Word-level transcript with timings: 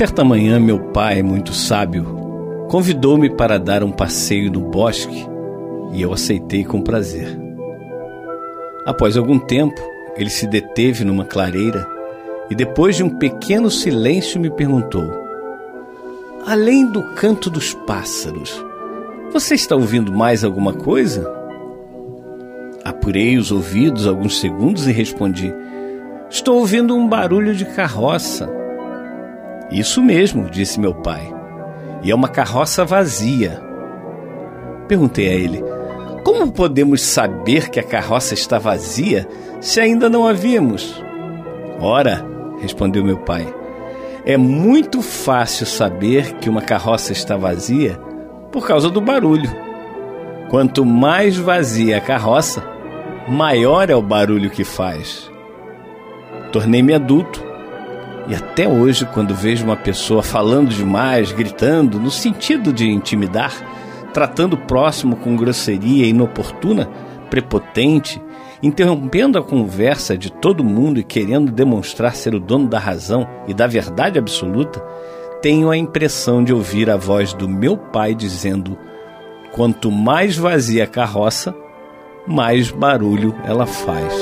Certa 0.00 0.24
manhã, 0.24 0.58
meu 0.58 0.78
pai, 0.78 1.22
muito 1.22 1.52
sábio, 1.52 2.06
convidou-me 2.70 3.28
para 3.28 3.58
dar 3.58 3.84
um 3.84 3.92
passeio 3.92 4.50
no 4.50 4.58
bosque 4.58 5.26
e 5.92 6.00
eu 6.00 6.10
aceitei 6.10 6.64
com 6.64 6.80
prazer. 6.80 7.38
Após 8.86 9.14
algum 9.14 9.38
tempo, 9.38 9.78
ele 10.16 10.30
se 10.30 10.46
deteve 10.46 11.04
numa 11.04 11.26
clareira 11.26 11.86
e, 12.48 12.54
depois 12.54 12.96
de 12.96 13.04
um 13.04 13.10
pequeno 13.10 13.70
silêncio, 13.70 14.40
me 14.40 14.48
perguntou: 14.48 15.04
Além 16.46 16.86
do 16.86 17.02
canto 17.16 17.50
dos 17.50 17.74
pássaros, 17.74 18.64
você 19.34 19.54
está 19.54 19.76
ouvindo 19.76 20.10
mais 20.10 20.42
alguma 20.44 20.72
coisa? 20.72 21.30
Apurei 22.82 23.36
os 23.36 23.52
ouvidos 23.52 24.06
alguns 24.06 24.40
segundos 24.40 24.88
e 24.88 24.92
respondi: 24.92 25.52
Estou 26.30 26.56
ouvindo 26.56 26.96
um 26.96 27.06
barulho 27.06 27.54
de 27.54 27.66
carroça. 27.66 28.59
Isso 29.70 30.02
mesmo, 30.02 30.50
disse 30.50 30.80
meu 30.80 30.94
pai. 30.94 31.32
E 32.02 32.10
é 32.10 32.14
uma 32.14 32.28
carroça 32.28 32.84
vazia. 32.84 33.62
Perguntei 34.88 35.28
a 35.28 35.32
ele: 35.32 35.62
Como 36.24 36.50
podemos 36.50 37.02
saber 37.02 37.68
que 37.70 37.78
a 37.78 37.84
carroça 37.84 38.34
está 38.34 38.58
vazia 38.58 39.28
se 39.60 39.80
ainda 39.80 40.08
não 40.08 40.26
a 40.26 40.32
vimos? 40.32 41.00
Ora, 41.78 42.26
respondeu 42.60 43.04
meu 43.04 43.18
pai, 43.18 43.46
é 44.24 44.36
muito 44.36 45.00
fácil 45.00 45.64
saber 45.64 46.34
que 46.34 46.50
uma 46.50 46.60
carroça 46.60 47.12
está 47.12 47.36
vazia 47.36 47.98
por 48.52 48.66
causa 48.66 48.90
do 48.90 49.00
barulho. 49.00 49.50
Quanto 50.50 50.84
mais 50.84 51.36
vazia 51.36 51.96
a 51.96 52.00
carroça, 52.00 52.62
maior 53.28 53.88
é 53.88 53.94
o 53.94 54.02
barulho 54.02 54.50
que 54.50 54.64
faz. 54.64 55.30
Tornei-me 56.50 56.92
adulto 56.92 57.49
e 58.30 58.34
até 58.34 58.68
hoje, 58.68 59.04
quando 59.06 59.34
vejo 59.34 59.64
uma 59.64 59.76
pessoa 59.76 60.22
falando 60.22 60.68
demais, 60.68 61.32
gritando, 61.32 61.98
no 61.98 62.12
sentido 62.12 62.72
de 62.72 62.88
intimidar, 62.88 63.52
tratando 64.14 64.54
o 64.54 64.66
próximo 64.66 65.16
com 65.16 65.34
grosseria 65.34 66.06
inoportuna, 66.06 66.88
prepotente, 67.28 68.22
interrompendo 68.62 69.36
a 69.36 69.42
conversa 69.42 70.16
de 70.16 70.30
todo 70.30 70.62
mundo 70.62 71.00
e 71.00 71.02
querendo 71.02 71.50
demonstrar 71.50 72.14
ser 72.14 72.32
o 72.32 72.38
dono 72.38 72.68
da 72.68 72.78
razão 72.78 73.26
e 73.48 73.52
da 73.52 73.66
verdade 73.66 74.16
absoluta, 74.16 74.80
tenho 75.42 75.68
a 75.68 75.76
impressão 75.76 76.44
de 76.44 76.54
ouvir 76.54 76.88
a 76.88 76.96
voz 76.96 77.32
do 77.32 77.48
meu 77.48 77.76
pai 77.76 78.14
dizendo: 78.14 78.78
quanto 79.50 79.90
mais 79.90 80.36
vazia 80.36 80.84
a 80.84 80.86
carroça, 80.86 81.52
mais 82.28 82.70
barulho 82.70 83.34
ela 83.44 83.66
faz. 83.66 84.14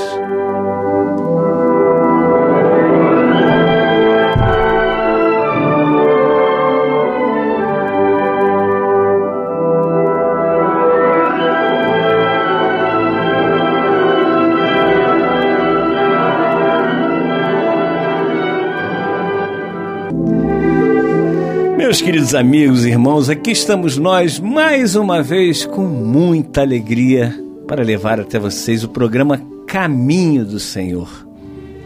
Meus 21.88 22.02
queridos 22.02 22.34
amigos 22.34 22.84
e 22.84 22.90
irmãos, 22.90 23.30
aqui 23.30 23.50
estamos 23.50 23.96
nós 23.96 24.38
mais 24.38 24.94
uma 24.94 25.22
vez 25.22 25.64
com 25.64 25.86
muita 25.86 26.60
alegria 26.60 27.34
para 27.66 27.82
levar 27.82 28.20
até 28.20 28.38
vocês 28.38 28.84
o 28.84 28.90
programa 28.90 29.40
Caminho 29.66 30.44
do 30.44 30.60
Senhor. 30.60 31.08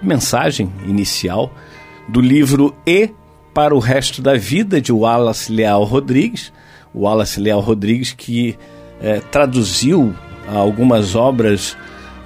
mensagem 0.03 0.73
inicial 0.87 1.53
do 2.09 2.21
livro 2.21 2.75
E 2.87 3.11
para 3.53 3.75
o 3.75 3.79
Resto 3.79 4.23
da 4.23 4.35
Vida, 4.35 4.81
de 4.81 4.93
Wallace 4.93 5.53
Leal 5.53 5.85
Rodrigues. 5.85 6.53
Wallace 6.95 7.41
Leal 7.41 7.61
Rodrigues 7.61 8.13
que 8.13 8.57
é, 9.01 9.21
traduziu 9.21 10.15
algumas 10.49 11.15
obras 11.15 11.77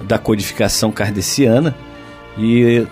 da 0.07 0.17
codificação 0.17 0.91
kardeciana 0.91 1.75
e 2.37 2.85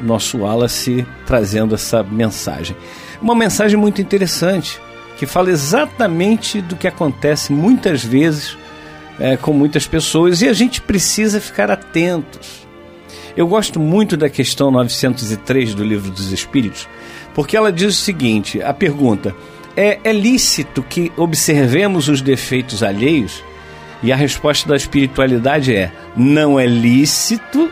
nosso 0.00 0.38
Wallace 0.38 1.06
trazendo 1.26 1.74
essa 1.74 2.02
mensagem. 2.02 2.76
Uma 3.22 3.36
mensagem 3.36 3.78
muito 3.78 4.02
interessante 4.02 4.80
que 5.16 5.26
fala 5.26 5.50
exatamente 5.50 6.60
do 6.60 6.74
que 6.74 6.88
acontece 6.88 7.52
muitas 7.52 8.04
vezes 8.04 8.58
é, 9.20 9.36
com 9.36 9.52
muitas 9.52 9.86
pessoas 9.86 10.42
e 10.42 10.48
a 10.48 10.52
gente 10.52 10.80
precisa 10.80 11.40
ficar 11.40 11.70
atentos. 11.70 12.66
Eu 13.36 13.46
gosto 13.46 13.78
muito 13.78 14.16
da 14.16 14.28
questão 14.28 14.72
903 14.72 15.74
do 15.74 15.84
Livro 15.84 16.10
dos 16.10 16.32
Espíritos, 16.32 16.88
porque 17.32 17.56
ela 17.56 17.72
diz 17.72 17.94
o 17.94 18.02
seguinte: 18.02 18.60
a 18.60 18.74
pergunta 18.74 19.34
é, 19.76 20.00
é 20.02 20.12
lícito 20.12 20.82
que 20.82 21.12
observemos 21.16 22.08
os 22.08 22.20
defeitos 22.20 22.82
alheios? 22.82 23.42
E 24.02 24.12
a 24.12 24.16
resposta 24.16 24.68
da 24.68 24.74
espiritualidade 24.74 25.72
é: 25.74 25.92
não 26.16 26.58
é 26.58 26.66
lícito 26.66 27.70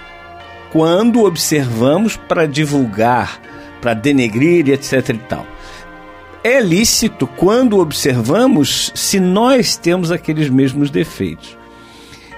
quando 0.70 1.24
observamos 1.24 2.16
para 2.16 2.46
divulgar, 2.46 3.40
para 3.80 3.94
denegrir 3.94 4.68
e 4.68 4.72
etc 4.72 5.08
e 5.10 5.14
tal. 5.14 5.46
É 6.42 6.60
lícito 6.60 7.26
quando 7.26 7.78
observamos 7.78 8.90
se 8.94 9.20
nós 9.20 9.76
temos 9.76 10.10
aqueles 10.10 10.48
mesmos 10.48 10.90
defeitos. 10.90 11.58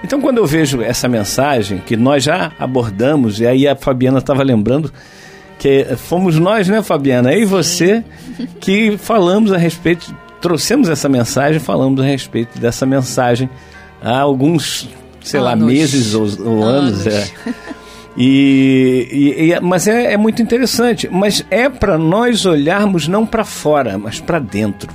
Então, 0.03 0.19
quando 0.19 0.37
eu 0.39 0.45
vejo 0.45 0.81
essa 0.81 1.07
mensagem 1.07 1.77
que 1.77 1.95
nós 1.95 2.23
já 2.25 2.51
abordamos, 2.59 3.39
e 3.39 3.47
aí 3.47 3.65
a 3.65 3.75
Fabiana 3.75 4.19
estava 4.19 4.43
lembrando 4.43 4.91
que 5.57 5.85
fomos 5.95 6.37
nós, 6.37 6.67
né, 6.67 6.83
Fabiana? 6.83 7.33
E 7.33 7.45
você 7.45 8.03
que 8.59 8.97
falamos 8.97 9.53
a 9.53 9.57
respeito, 9.57 10.13
trouxemos 10.41 10.89
essa 10.89 11.07
mensagem, 11.07 11.59
falamos 11.61 12.01
a 12.01 12.03
respeito 12.03 12.59
dessa 12.59 12.85
mensagem 12.85 13.49
há 14.01 14.19
alguns, 14.19 14.89
sei 15.23 15.39
anos. 15.39 15.49
lá, 15.49 15.55
meses 15.55 16.13
ou, 16.13 16.23
ou 16.45 16.63
anos. 16.63 17.07
anos 17.07 17.07
é. 17.07 17.31
E, 18.15 19.07
e, 19.11 19.51
e, 19.51 19.59
mas 19.59 19.87
é, 19.87 20.13
é 20.13 20.17
muito 20.17 20.41
interessante. 20.41 21.09
Mas 21.11 21.45
é 21.49 21.69
para 21.69 21.97
nós 21.97 22.45
olharmos 22.45 23.07
não 23.07 23.25
para 23.25 23.43
fora, 23.43 23.97
mas 23.97 24.19
para 24.19 24.39
dentro. 24.39 24.93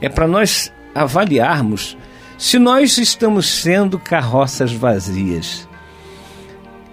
É 0.00 0.08
para 0.08 0.26
nós 0.26 0.72
avaliarmos 0.94 1.96
se 2.36 2.58
nós 2.58 2.98
estamos 2.98 3.48
sendo 3.48 3.98
carroças 3.98 4.72
vazias. 4.72 5.68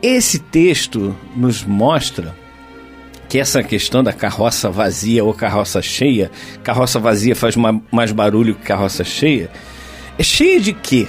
Esse 0.02 0.40
texto 0.40 1.16
nos 1.36 1.64
mostra 1.64 2.36
que 3.28 3.40
essa 3.40 3.64
questão 3.64 4.04
da 4.04 4.12
carroça 4.12 4.70
vazia 4.70 5.24
ou 5.24 5.34
carroça 5.34 5.82
cheia, 5.82 6.30
carroça 6.64 7.00
vazia 7.00 7.36
faz 7.36 7.56
mais 7.92 8.12
barulho 8.12 8.56
que 8.56 8.64
carroça 8.64 9.04
cheia, 9.04 9.50
é 10.18 10.24
cheia 10.24 10.60
de 10.60 10.74
quê? 10.74 11.08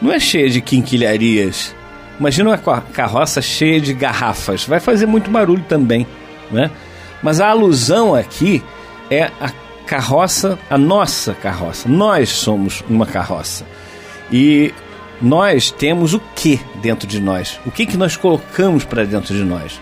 Não 0.00 0.12
é 0.12 0.18
cheia 0.18 0.48
de 0.48 0.60
quinquilharias, 0.60 1.74
Imagina 2.18 2.50
uma 2.50 2.80
carroça 2.80 3.42
cheia 3.42 3.80
de 3.80 3.92
garrafas, 3.92 4.64
vai 4.64 4.80
fazer 4.80 5.06
muito 5.06 5.30
barulho 5.30 5.64
também, 5.68 6.06
né? 6.50 6.70
Mas 7.22 7.40
a 7.40 7.48
alusão 7.48 8.14
aqui 8.14 8.62
é 9.10 9.30
a 9.40 9.50
carroça, 9.86 10.58
a 10.68 10.78
nossa 10.78 11.34
carroça. 11.34 11.88
Nós 11.88 12.30
somos 12.30 12.84
uma 12.88 13.06
carroça. 13.06 13.64
E 14.30 14.72
nós 15.20 15.70
temos 15.70 16.14
o 16.14 16.20
que 16.34 16.60
dentro 16.82 17.06
de 17.06 17.20
nós? 17.20 17.60
O 17.64 17.70
que 17.70 17.86
que 17.86 17.96
nós 17.96 18.16
colocamos 18.16 18.84
para 18.84 19.04
dentro 19.04 19.34
de 19.34 19.44
nós? 19.44 19.80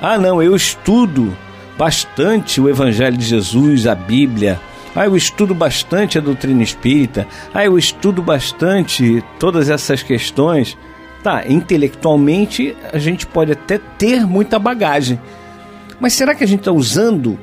Ah, 0.00 0.18
não, 0.18 0.42
eu 0.42 0.56
estudo 0.56 1.36
bastante 1.78 2.60
o 2.60 2.68
Evangelho 2.68 3.16
de 3.16 3.24
Jesus, 3.24 3.86
a 3.86 3.94
Bíblia. 3.94 4.60
Ah, 4.94 5.06
eu 5.06 5.16
estudo 5.16 5.54
bastante 5.54 6.18
a 6.18 6.20
doutrina 6.20 6.62
espírita. 6.62 7.26
Ah, 7.54 7.64
eu 7.64 7.78
estudo 7.78 8.20
bastante 8.20 9.22
todas 9.38 9.70
essas 9.70 10.02
questões. 10.02 10.76
Tá, 11.22 11.44
intelectualmente 11.46 12.76
a 12.92 12.98
gente 12.98 13.26
pode 13.26 13.52
até 13.52 13.78
ter 13.78 14.26
muita 14.26 14.58
bagagem, 14.58 15.20
mas 16.00 16.14
será 16.14 16.34
que 16.34 16.42
a 16.42 16.46
gente 16.46 16.60
está 16.60 16.72
usando 16.72 17.38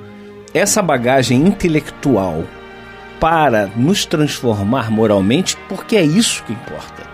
essa 0.53 0.81
bagagem 0.81 1.39
intelectual 1.47 2.43
para 3.19 3.67
nos 3.75 4.05
transformar 4.05 4.91
moralmente? 4.91 5.55
Porque 5.69 5.95
é 5.95 6.03
isso 6.03 6.43
que 6.43 6.51
importa. 6.51 7.07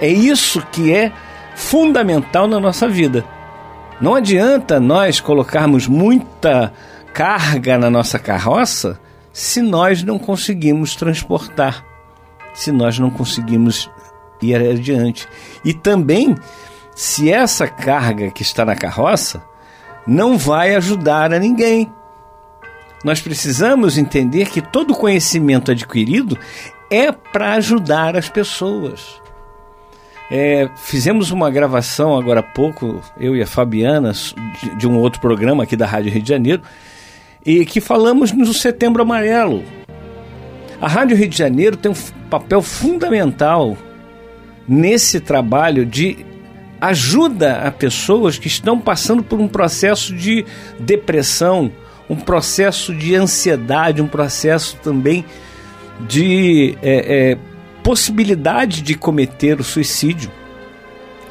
É 0.00 0.08
isso 0.08 0.60
que 0.72 0.92
é 0.92 1.12
fundamental 1.54 2.48
na 2.48 2.58
nossa 2.58 2.88
vida. 2.88 3.24
Não 4.00 4.16
adianta 4.16 4.80
nós 4.80 5.20
colocarmos 5.20 5.86
muita 5.86 6.72
carga 7.12 7.78
na 7.78 7.88
nossa 7.88 8.18
carroça 8.18 8.98
se 9.32 9.62
nós 9.62 10.02
não 10.02 10.18
conseguimos 10.18 10.96
transportar, 10.96 11.84
se 12.52 12.72
nós 12.72 12.98
não 12.98 13.10
conseguimos 13.10 13.88
ir 14.50 14.56
adiante. 14.56 15.28
E 15.64 15.72
também, 15.72 16.34
se 16.94 17.30
essa 17.30 17.66
carga 17.66 18.30
que 18.30 18.42
está 18.42 18.64
na 18.64 18.76
carroça 18.76 19.42
não 20.06 20.36
vai 20.36 20.74
ajudar 20.74 21.32
a 21.32 21.38
ninguém. 21.38 21.90
Nós 23.02 23.20
precisamos 23.20 23.98
entender 23.98 24.48
que 24.48 24.62
todo 24.62 24.94
conhecimento 24.94 25.70
adquirido 25.70 26.38
é 26.90 27.12
para 27.12 27.54
ajudar 27.54 28.16
as 28.16 28.28
pessoas. 28.28 29.20
É, 30.30 30.70
fizemos 30.76 31.30
uma 31.30 31.50
gravação 31.50 32.16
agora 32.16 32.40
há 32.40 32.42
pouco, 32.42 33.02
eu 33.18 33.36
e 33.36 33.42
a 33.42 33.46
Fabiana, 33.46 34.12
de, 34.12 34.74
de 34.76 34.88
um 34.88 34.98
outro 34.98 35.20
programa 35.20 35.64
aqui 35.64 35.76
da 35.76 35.86
Rádio 35.86 36.12
Rio 36.12 36.22
de 36.22 36.28
Janeiro, 36.28 36.62
e 37.44 37.66
que 37.66 37.80
falamos 37.80 38.32
no 38.32 38.54
Setembro 38.54 39.02
Amarelo. 39.02 39.62
A 40.80 40.88
Rádio 40.88 41.16
Rio 41.16 41.28
de 41.28 41.36
Janeiro 41.36 41.76
tem 41.76 41.92
um 41.92 42.28
papel 42.30 42.62
fundamental 42.62 43.76
nesse 44.68 45.20
trabalho 45.20 45.84
de 45.84 46.24
ajuda 46.80 47.58
a 47.58 47.70
pessoas 47.70 48.38
que 48.38 48.46
estão 48.46 48.78
passando 48.78 49.22
por 49.22 49.40
um 49.40 49.48
processo 49.48 50.14
de 50.14 50.44
depressão, 50.78 51.72
um 52.08 52.16
processo 52.16 52.94
de 52.94 53.14
ansiedade, 53.14 54.02
um 54.02 54.06
processo 54.06 54.76
também 54.82 55.24
de 56.00 56.76
é, 56.82 57.32
é, 57.32 57.38
possibilidade 57.82 58.82
de 58.82 58.94
cometer 58.94 59.60
o 59.60 59.64
suicídio. 59.64 60.30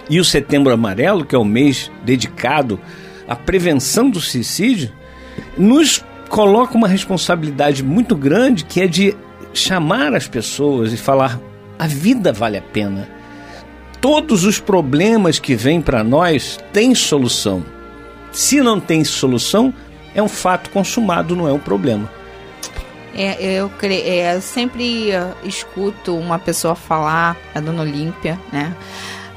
E 0.09 0.19
o 0.19 0.25
Setembro 0.25 0.73
Amarelo, 0.73 1.23
que 1.23 1.35
é 1.35 1.37
o 1.37 1.45
mês 1.45 1.91
dedicado 2.03 2.79
à 3.27 3.35
prevenção 3.35 4.09
do 4.09 4.19
suicídio, 4.19 4.91
nos 5.57 6.03
coloca 6.29 6.75
uma 6.75 6.87
responsabilidade 6.87 7.83
muito 7.83 8.15
grande 8.15 8.65
que 8.65 8.81
é 8.81 8.87
de 8.87 9.15
chamar 9.53 10.15
as 10.15 10.27
pessoas 10.27 10.91
e 10.91 10.97
falar: 10.97 11.39
a 11.77 11.85
vida 11.85 12.33
vale 12.33 12.57
a 12.57 12.61
pena 12.61 13.12
todos 14.03 14.43
os 14.43 14.59
problemas 14.59 15.39
que 15.39 15.55
vêm 15.55 15.79
para 15.79 16.03
nós 16.03 16.59
têm 16.73 16.93
solução. 16.93 17.63
Se 18.33 18.59
não 18.59 18.77
tem 18.77 19.01
solução, 19.05 19.73
é 20.13 20.21
um 20.21 20.27
fato 20.27 20.69
consumado, 20.71 21.37
não 21.37 21.47
é 21.47 21.53
um 21.53 21.59
problema. 21.59 22.11
É, 23.15 23.41
eu, 23.41 23.71
é, 23.81 24.35
eu 24.35 24.41
sempre 24.41 25.11
escuto 25.45 26.17
uma 26.17 26.37
pessoa 26.37 26.75
falar, 26.75 27.37
a 27.55 27.61
dona 27.61 27.81
Olímpia, 27.81 28.37
né? 28.51 28.75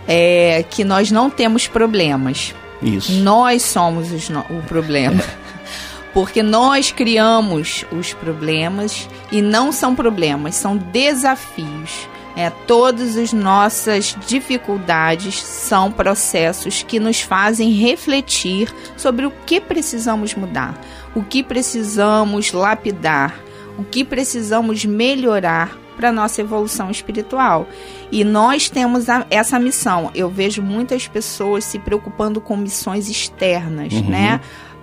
É, 0.08 0.64
que 0.68 0.82
nós 0.82 1.12
não 1.12 1.30
temos 1.30 1.68
problemas. 1.68 2.52
Isso. 2.82 3.12
Nós 3.22 3.62
somos 3.62 4.10
os, 4.10 4.28
o 4.30 4.62
problema. 4.66 5.22
Porque 6.12 6.42
nós 6.42 6.90
criamos 6.90 7.84
os 7.92 8.12
problemas 8.14 9.08
e 9.30 9.40
não 9.40 9.70
são 9.70 9.94
problemas, 9.94 10.56
são 10.56 10.76
desafios 10.76 12.08
É, 12.36 12.50
todas 12.50 13.16
as 13.16 13.32
nossas 13.32 14.14
dificuldades 14.26 15.42
são 15.42 15.90
processos 15.90 16.82
que 16.82 17.00
nos 17.00 17.22
fazem 17.22 17.72
refletir 17.72 18.72
sobre 18.94 19.24
o 19.24 19.32
que 19.46 19.58
precisamos 19.58 20.34
mudar, 20.34 20.78
o 21.14 21.22
que 21.22 21.42
precisamos 21.42 22.52
lapidar, 22.52 23.34
o 23.78 23.84
que 23.84 24.04
precisamos 24.04 24.84
melhorar 24.84 25.78
para 25.96 26.12
nossa 26.12 26.42
evolução 26.42 26.90
espiritual. 26.90 27.66
E 28.12 28.22
nós 28.22 28.68
temos 28.68 29.08
a, 29.08 29.26
essa 29.30 29.58
missão. 29.58 30.10
Eu 30.14 30.28
vejo 30.28 30.62
muitas 30.62 31.08
pessoas 31.08 31.64
se 31.64 31.78
preocupando 31.78 32.40
com 32.40 32.56
missões 32.56 33.08
externas, 33.08 33.94
uhum. 33.94 34.10
né? 34.10 34.40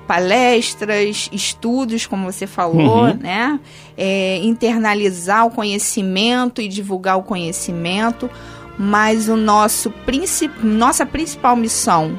Palestras, 0.08 1.30
estudos, 1.32 2.06
como 2.06 2.32
você 2.32 2.46
falou, 2.46 3.06
uhum. 3.06 3.18
né? 3.20 3.60
É, 3.98 4.38
internalizar 4.44 5.46
o 5.46 5.52
conhecimento 5.52 6.62
e 6.62 6.68
divulgar 6.68 7.18
o 7.18 7.24
conhecimento, 7.24 8.30
mas 8.78 9.30
o 9.30 9.36
nosso 9.36 9.92
princip... 10.06 10.52
nossa 10.64 11.06
principal 11.06 11.56
missão 11.56 12.18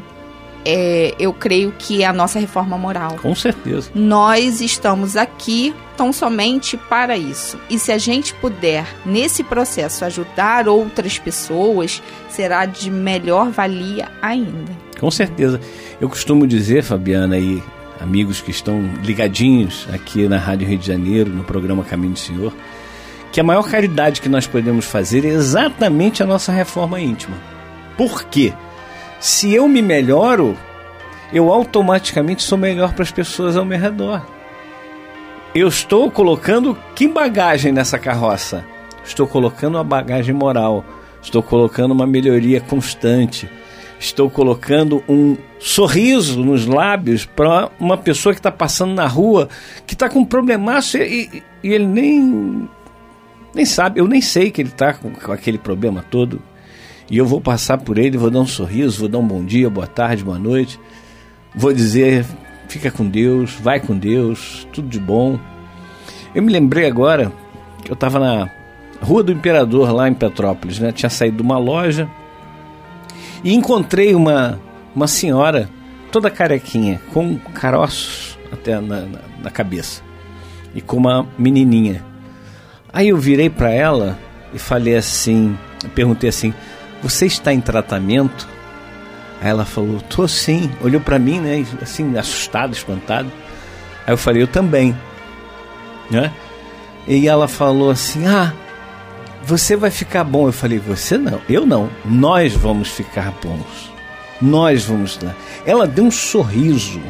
é, 0.64 1.14
eu 1.18 1.32
creio 1.32 1.72
que 1.78 2.02
é 2.02 2.06
a 2.06 2.12
nossa 2.12 2.38
reforma 2.38 2.78
moral. 2.78 3.16
Com 3.20 3.34
certeza. 3.34 3.90
Nós 3.94 4.60
estamos 4.60 5.16
aqui 5.16 5.74
tão 5.96 6.12
somente 6.12 6.76
para 6.76 7.16
isso. 7.16 7.58
E 7.68 7.78
se 7.78 7.92
a 7.92 7.98
gente 7.98 8.34
puder, 8.34 8.86
nesse 9.04 9.44
processo, 9.44 10.04
ajudar 10.04 10.66
outras 10.66 11.18
pessoas, 11.18 12.02
será 12.28 12.66
de 12.66 12.90
melhor 12.90 13.50
valia 13.50 14.08
ainda. 14.22 14.72
Com 14.98 15.10
certeza. 15.10 15.60
Eu 16.00 16.08
costumo 16.08 16.46
dizer, 16.46 16.82
Fabiana, 16.82 17.38
e 17.38 17.62
amigos 18.04 18.42
que 18.42 18.50
estão 18.50 18.82
ligadinhos 19.02 19.88
aqui 19.92 20.28
na 20.28 20.36
Rádio 20.36 20.68
Rio 20.68 20.78
de 20.78 20.86
Janeiro, 20.86 21.30
no 21.30 21.42
programa 21.42 21.82
Caminho 21.82 22.12
do 22.12 22.18
Senhor, 22.18 22.52
que 23.32 23.40
a 23.40 23.44
maior 23.44 23.68
caridade 23.68 24.20
que 24.20 24.28
nós 24.28 24.46
podemos 24.46 24.84
fazer 24.84 25.24
é 25.24 25.28
exatamente 25.28 26.22
a 26.22 26.26
nossa 26.26 26.52
reforma 26.52 27.00
íntima. 27.00 27.36
Por 27.96 28.24
quê? 28.24 28.52
Se 29.18 29.52
eu 29.54 29.66
me 29.66 29.80
melhoro, 29.80 30.54
eu 31.32 31.50
automaticamente 31.50 32.42
sou 32.42 32.58
melhor 32.58 32.92
para 32.92 33.02
as 33.02 33.10
pessoas 33.10 33.56
ao 33.56 33.64
meu 33.64 33.78
redor. 33.78 34.22
Eu 35.54 35.66
estou 35.66 36.10
colocando 36.10 36.76
que 36.94 37.08
bagagem 37.08 37.72
nessa 37.72 37.98
carroça? 37.98 38.64
Estou 39.02 39.26
colocando 39.26 39.76
uma 39.76 39.84
bagagem 39.84 40.34
moral, 40.34 40.84
estou 41.22 41.42
colocando 41.42 41.92
uma 41.92 42.06
melhoria 42.06 42.60
constante, 42.60 43.48
estou 44.04 44.28
colocando 44.28 45.02
um 45.08 45.36
sorriso 45.58 46.42
nos 46.44 46.66
lábios 46.66 47.24
para 47.24 47.70
uma 47.80 47.96
pessoa 47.96 48.34
que 48.34 48.38
está 48.38 48.52
passando 48.52 48.94
na 48.94 49.06
rua, 49.06 49.48
que 49.86 49.94
está 49.94 50.08
com 50.08 50.20
um 50.20 50.24
problemaço 50.24 50.98
e, 50.98 51.42
e, 51.62 51.72
ele 51.72 51.86
nem, 51.86 52.68
nem 53.54 53.64
sabe, 53.64 54.00
eu 54.00 54.06
nem 54.06 54.20
sei 54.20 54.50
que 54.50 54.60
ele 54.60 54.68
está 54.68 54.92
com, 54.92 55.10
com 55.10 55.32
aquele 55.32 55.58
problema 55.58 56.04
todo. 56.10 56.40
E 57.10 57.18
eu 57.18 57.26
vou 57.26 57.40
passar 57.40 57.78
por 57.78 57.98
ele, 57.98 58.16
vou 58.16 58.30
dar 58.30 58.40
um 58.40 58.46
sorriso, 58.46 59.00
vou 59.00 59.08
dar 59.08 59.18
um 59.18 59.26
bom 59.26 59.44
dia, 59.44 59.68
boa 59.68 59.86
tarde, 59.86 60.24
boa 60.24 60.38
noite. 60.38 60.80
Vou 61.54 61.72
dizer, 61.72 62.24
fica 62.68 62.90
com 62.90 63.06
Deus, 63.06 63.52
vai 63.52 63.78
com 63.78 63.96
Deus, 63.96 64.66
tudo 64.72 64.88
de 64.88 64.98
bom. 64.98 65.38
Eu 66.34 66.42
me 66.42 66.50
lembrei 66.50 66.86
agora 66.86 67.30
que 67.84 67.90
eu 67.90 67.94
estava 67.94 68.18
na 68.18 68.50
Rua 69.00 69.22
do 69.22 69.32
Imperador, 69.32 69.92
lá 69.92 70.08
em 70.08 70.14
Petrópolis, 70.14 70.78
né? 70.78 70.92
Tinha 70.92 71.10
saído 71.10 71.36
de 71.36 71.42
uma 71.42 71.58
loja 71.58 72.08
e 73.44 73.52
encontrei 73.52 74.14
uma, 74.14 74.58
uma 74.96 75.06
senhora 75.06 75.68
toda 76.10 76.30
carequinha, 76.30 77.00
com 77.12 77.36
caroços 77.38 78.38
até 78.50 78.80
na, 78.80 79.02
na, 79.02 79.18
na 79.42 79.50
cabeça 79.50 80.02
e 80.74 80.80
com 80.80 80.96
uma 80.96 81.28
menininha. 81.38 82.02
Aí 82.92 83.08
eu 83.08 83.18
virei 83.18 83.50
para 83.50 83.70
ela 83.70 84.18
e 84.52 84.58
falei 84.58 84.96
assim, 84.96 85.56
perguntei 85.94 86.30
assim: 86.30 86.54
"Você 87.02 87.26
está 87.26 87.52
em 87.52 87.60
tratamento?" 87.60 88.48
Aí 89.42 89.50
ela 89.50 89.64
falou: 89.64 90.00
"Tô 90.00 90.26
sim". 90.26 90.70
Olhou 90.80 91.00
para 91.00 91.18
mim, 91.18 91.40
né, 91.40 91.66
assim, 91.82 92.16
assustado, 92.16 92.72
espantado. 92.72 93.30
Aí 94.06 94.12
eu 94.12 94.18
falei: 94.18 94.42
"Eu 94.42 94.48
também". 94.48 94.96
Né? 96.10 96.32
E 97.06 97.28
ela 97.28 97.46
falou 97.48 97.90
assim: 97.90 98.26
"Ah, 98.26 98.52
você 99.46 99.76
vai 99.76 99.90
ficar 99.90 100.24
bom". 100.24 100.46
Eu 100.46 100.52
falei: 100.52 100.78
"Você 100.78 101.16
não, 101.18 101.40
eu 101.48 101.66
não. 101.66 101.90
Nós 102.04 102.52
vamos 102.54 102.88
ficar 102.88 103.32
bons. 103.42 103.92
Nós 104.40 104.84
vamos 104.84 105.18
lá". 105.22 105.34
Ela 105.66 105.86
deu 105.86 106.04
um 106.04 106.10
sorriso. 106.10 107.00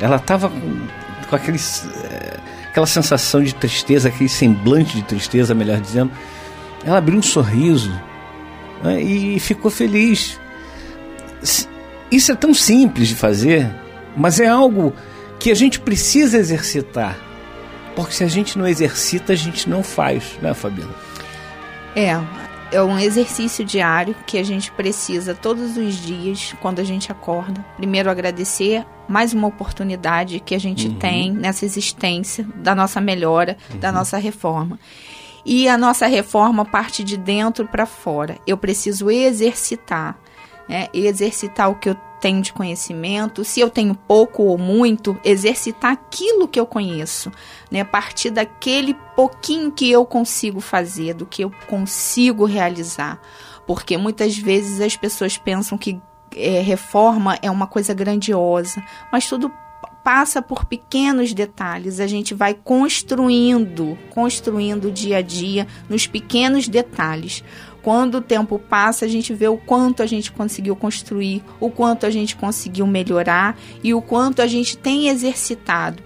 Ela 0.00 0.16
estava 0.16 0.48
com, 0.48 0.86
com 1.28 1.36
aquele, 1.36 1.58
eh, 1.58 2.36
aquela 2.68 2.86
sensação 2.86 3.42
de 3.42 3.54
tristeza, 3.54 4.08
aquele 4.08 4.28
semblante 4.28 4.96
de 4.96 5.02
tristeza, 5.02 5.54
melhor 5.54 5.80
dizendo. 5.80 6.10
Ela 6.84 6.98
abriu 6.98 7.18
um 7.18 7.22
sorriso 7.22 7.92
né, 8.82 9.00
e 9.00 9.38
ficou 9.38 9.70
feliz. 9.70 10.40
Isso 12.10 12.32
é 12.32 12.34
tão 12.34 12.52
simples 12.52 13.08
de 13.08 13.14
fazer, 13.14 13.70
mas 14.16 14.40
é 14.40 14.48
algo 14.48 14.94
que 15.38 15.50
a 15.50 15.54
gente 15.54 15.78
precisa 15.80 16.38
exercitar. 16.38 17.16
Porque 17.94 18.12
se 18.14 18.24
a 18.24 18.28
gente 18.28 18.58
não 18.58 18.66
exercita, 18.66 19.32
a 19.32 19.36
gente 19.36 19.68
não 19.68 19.82
faz, 19.82 20.38
né, 20.40 20.54
Fabiana? 20.54 20.92
É, 21.94 22.20
é 22.72 22.82
um 22.82 22.98
exercício 22.98 23.64
diário 23.64 24.14
que 24.26 24.38
a 24.38 24.42
gente 24.42 24.70
precisa 24.72 25.34
todos 25.34 25.76
os 25.76 25.94
dias, 25.94 26.54
quando 26.60 26.78
a 26.78 26.84
gente 26.84 27.10
acorda. 27.10 27.64
Primeiro, 27.76 28.10
agradecer 28.10 28.86
mais 29.08 29.34
uma 29.34 29.48
oportunidade 29.48 30.40
que 30.40 30.54
a 30.54 30.60
gente 30.60 30.88
uhum. 30.88 30.94
tem 30.94 31.32
nessa 31.32 31.64
existência 31.64 32.46
da 32.54 32.74
nossa 32.74 33.00
melhora, 33.00 33.56
uhum. 33.70 33.78
da 33.78 33.90
nossa 33.90 34.18
reforma. 34.18 34.78
E 35.44 35.68
a 35.68 35.76
nossa 35.76 36.06
reforma 36.06 36.64
parte 36.64 37.02
de 37.02 37.16
dentro 37.16 37.66
para 37.66 37.86
fora. 37.86 38.38
Eu 38.46 38.56
preciso 38.56 39.10
exercitar 39.10 40.18
né, 40.68 40.88
exercitar 40.92 41.70
o 41.70 41.74
que 41.74 41.88
eu 41.88 41.96
tenho 42.20 42.42
de 42.42 42.52
conhecimento, 42.52 43.44
se 43.44 43.60
eu 43.60 43.70
tenho 43.70 43.94
pouco 43.94 44.42
ou 44.42 44.58
muito, 44.58 45.18
exercitar 45.24 45.92
aquilo 45.92 46.46
que 46.46 46.60
eu 46.60 46.66
conheço, 46.66 47.32
né, 47.70 47.80
a 47.80 47.84
partir 47.84 48.30
daquele 48.30 48.94
pouquinho 49.16 49.72
que 49.72 49.90
eu 49.90 50.04
consigo 50.04 50.60
fazer, 50.60 51.14
do 51.14 51.24
que 51.24 51.42
eu 51.42 51.50
consigo 51.66 52.44
realizar. 52.44 53.18
Porque 53.66 53.96
muitas 53.96 54.36
vezes 54.36 54.80
as 54.80 54.96
pessoas 54.96 55.38
pensam 55.38 55.78
que 55.78 56.00
é, 56.36 56.60
reforma 56.60 57.38
é 57.42 57.50
uma 57.50 57.66
coisa 57.66 57.94
grandiosa, 57.94 58.82
mas 59.10 59.26
tudo 59.26 59.50
passa 60.02 60.40
por 60.40 60.64
pequenos 60.64 61.32
detalhes. 61.32 62.00
A 62.00 62.06
gente 62.06 62.34
vai 62.34 62.54
construindo, 62.54 63.98
construindo 64.10 64.90
dia 64.90 65.18
a 65.18 65.22
dia 65.22 65.66
nos 65.88 66.06
pequenos 66.06 66.68
detalhes. 66.68 67.44
Quando 67.82 68.16
o 68.16 68.20
tempo 68.20 68.58
passa, 68.58 69.04
a 69.04 69.08
gente 69.08 69.32
vê 69.32 69.48
o 69.48 69.56
quanto 69.56 70.02
a 70.02 70.06
gente 70.06 70.30
conseguiu 70.30 70.76
construir, 70.76 71.42
o 71.58 71.70
quanto 71.70 72.06
a 72.06 72.10
gente 72.10 72.36
conseguiu 72.36 72.86
melhorar 72.86 73.58
e 73.82 73.94
o 73.94 74.02
quanto 74.02 74.42
a 74.42 74.46
gente 74.46 74.76
tem 74.76 75.08
exercitado 75.08 76.02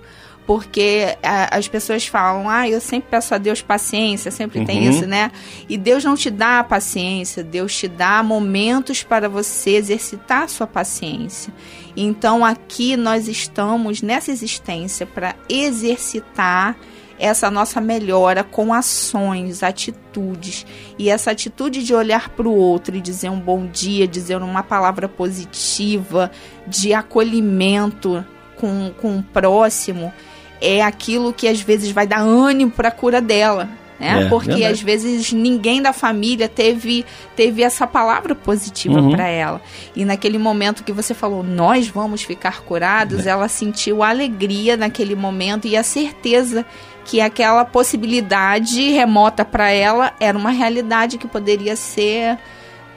porque 0.47 1.17
a, 1.23 1.57
as 1.57 1.69
pessoas 1.69 2.07
falam, 2.07 2.49
ah, 2.49 2.69
eu 2.69 2.81
sempre 2.81 3.09
peço 3.11 3.35
a 3.35 3.39
Deus 3.39 3.63
paciência, 3.63 4.31
sempre 4.31 4.61
uhum. 4.61 4.65
tem 4.65 4.87
isso, 4.87 5.07
né? 5.07 5.31
E 5.69 5.79
Deus 5.79 6.05
não 6.05 6.15
te 6.15 6.31
dá 6.31 6.61
a 6.61 6.65
paciência, 6.65 7.43
Deus 7.43 7.75
te 7.77 7.89
dá 7.89 8.23
momentos 8.23 9.03
para 9.03 9.29
você 9.29 9.71
exercitar 9.71 10.43
a 10.43 10.49
sua 10.49 10.67
paciência. 10.67 11.53
Então 11.97 12.45
aqui 12.45 12.97
nós 12.97 13.29
estamos 13.29 14.03
nessa 14.03 14.31
existência 14.31 15.07
para 15.07 15.35
exercitar 15.49 16.77
essa 17.19 17.51
nossa 17.51 17.81
melhora 17.81 18.43
com 18.43 18.73
ações, 18.73 19.63
atitudes. 19.63 20.67
E 20.99 21.09
essa 21.09 21.31
atitude 21.31 21.83
de 21.85 21.95
olhar 21.95 22.31
para 22.31 22.49
o 22.49 22.55
outro 22.55 22.97
e 22.97 23.01
dizer 23.01 23.31
um 23.31 23.41
bom 23.41 23.67
dia, 23.67 24.07
dizer 24.07 24.37
uma 24.37 24.63
palavra 24.63 25.09
positiva, 25.09 26.31
de 26.67 26.93
acolhimento 26.93 28.25
com, 28.57 28.93
com 29.01 29.19
o 29.19 29.23
próximo, 29.23 30.13
é 30.61 30.83
aquilo 30.83 31.33
que 31.33 31.49
às 31.49 31.61
vezes 31.61 31.91
vai 31.91 32.07
dar 32.07 32.21
ânimo 32.21 32.71
para 32.71 32.89
a 32.89 32.93
cura 32.93 33.21
dela. 33.21 33.69
Né? 33.99 34.25
É, 34.25 34.29
Porque 34.29 34.65
às 34.65 34.81
vezes 34.81 35.33
ninguém 35.33 35.81
da 35.81 35.93
família 35.93 36.49
teve, 36.49 37.05
teve 37.37 37.63
essa 37.63 37.87
palavra 37.87 38.35
positiva 38.35 39.01
uhum. 39.01 39.11
para 39.11 39.29
ela. 39.29 39.63
E 39.95 40.05
naquele 40.05 40.39
momento 40.39 40.83
que 40.83 40.93
você 40.93 41.15
falou, 41.15 41.43
nós 41.43 41.89
vamos 41.89 42.23
ficar 42.23 42.63
curados, 42.63 43.27
é. 43.27 43.31
ela 43.31 43.49
sentiu 43.49 44.03
alegria 44.03 44.77
naquele 44.77 45.15
momento 45.15 45.67
e 45.67 45.77
a 45.77 45.83
certeza 45.83 46.67
que 47.05 47.21
aquela 47.21 47.65
possibilidade 47.65 48.91
remota 48.91 49.45
para 49.45 49.71
ela 49.71 50.13
era 50.19 50.37
uma 50.37 50.51
realidade 50.51 51.19
que 51.19 51.29
poderia 51.29 51.77
ser 51.77 52.39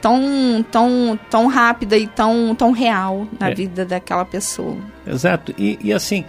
tão 0.00 0.64
tão 0.70 1.18
tão 1.30 1.46
rápida 1.46 1.96
e 1.96 2.06
tão 2.06 2.54
tão 2.54 2.72
real 2.72 3.26
na 3.38 3.50
é. 3.50 3.54
vida 3.54 3.84
daquela 3.84 4.24
pessoa. 4.24 4.76
Exato. 5.06 5.54
E, 5.58 5.78
e 5.82 5.92
assim, 5.92 6.24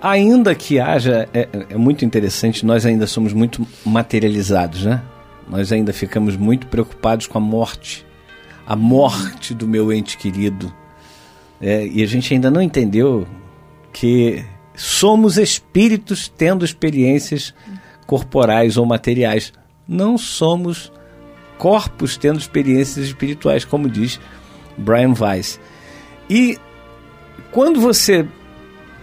ainda 0.00 0.54
que 0.54 0.80
haja 0.80 1.28
é, 1.32 1.48
é 1.70 1.76
muito 1.76 2.04
interessante, 2.04 2.66
nós 2.66 2.84
ainda 2.84 3.06
somos 3.06 3.32
muito 3.32 3.66
materializados, 3.84 4.84
né? 4.84 5.02
Nós 5.48 5.72
ainda 5.72 5.92
ficamos 5.92 6.36
muito 6.36 6.66
preocupados 6.66 7.26
com 7.26 7.38
a 7.38 7.40
morte, 7.40 8.06
a 8.66 8.74
morte 8.74 9.54
do 9.54 9.66
meu 9.66 9.92
ente 9.92 10.16
querido. 10.16 10.72
É, 11.60 11.86
e 11.86 12.02
a 12.02 12.06
gente 12.06 12.32
ainda 12.34 12.50
não 12.50 12.60
entendeu 12.60 13.26
que 13.92 14.44
somos 14.74 15.36
espíritos 15.38 16.28
tendo 16.28 16.64
experiências 16.64 17.54
corporais 18.06 18.76
ou 18.76 18.86
materiais. 18.86 19.52
não 19.86 20.16
somos 20.16 20.92
corpos 21.58 22.16
tendo 22.16 22.38
experiências 22.38 23.06
espirituais, 23.06 23.64
como 23.64 23.88
diz 23.88 24.18
Brian 24.76 25.14
Weiss. 25.18 25.60
E 26.28 26.58
quando 27.50 27.80
você 27.80 28.26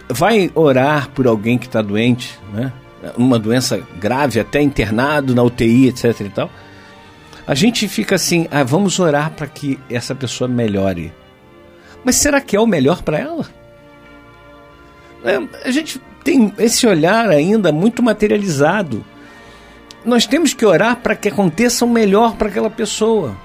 vai 0.08 0.50
orar 0.54 1.08
por 1.10 1.26
alguém 1.26 1.56
que 1.56 1.66
está 1.66 1.80
doente, 1.80 2.38
né? 2.52 2.72
uma 3.16 3.38
doença 3.38 3.82
grave, 3.98 4.40
até 4.40 4.60
internado 4.60 5.34
na 5.34 5.42
UTI, 5.42 5.88
etc. 5.88 6.20
e 6.20 6.28
tal, 6.28 6.50
a 7.46 7.54
gente 7.54 7.88
fica 7.88 8.16
assim, 8.16 8.46
ah, 8.50 8.62
vamos 8.62 8.98
orar 8.98 9.30
para 9.30 9.46
que 9.46 9.78
essa 9.88 10.14
pessoa 10.14 10.48
melhore. 10.48 11.12
Mas 12.04 12.16
será 12.16 12.40
que 12.40 12.56
é 12.56 12.60
o 12.60 12.66
melhor 12.66 13.02
para 13.02 13.18
ela? 13.18 13.46
É, 15.24 15.68
a 15.68 15.70
gente 15.70 16.00
tem 16.24 16.52
esse 16.58 16.86
olhar 16.86 17.28
ainda 17.28 17.72
muito 17.72 18.02
materializado. 18.02 19.04
Nós 20.04 20.26
temos 20.26 20.54
que 20.54 20.64
orar 20.64 20.96
para 20.96 21.14
que 21.14 21.28
aconteça 21.28 21.84
o 21.84 21.88
melhor 21.88 22.36
para 22.36 22.48
aquela 22.48 22.70
pessoa. 22.70 23.36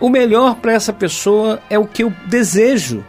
O 0.00 0.08
melhor 0.08 0.56
para 0.56 0.72
essa 0.72 0.92
pessoa 0.92 1.60
é 1.68 1.78
o 1.78 1.86
que 1.86 2.02
eu 2.02 2.12
desejo. 2.26 3.04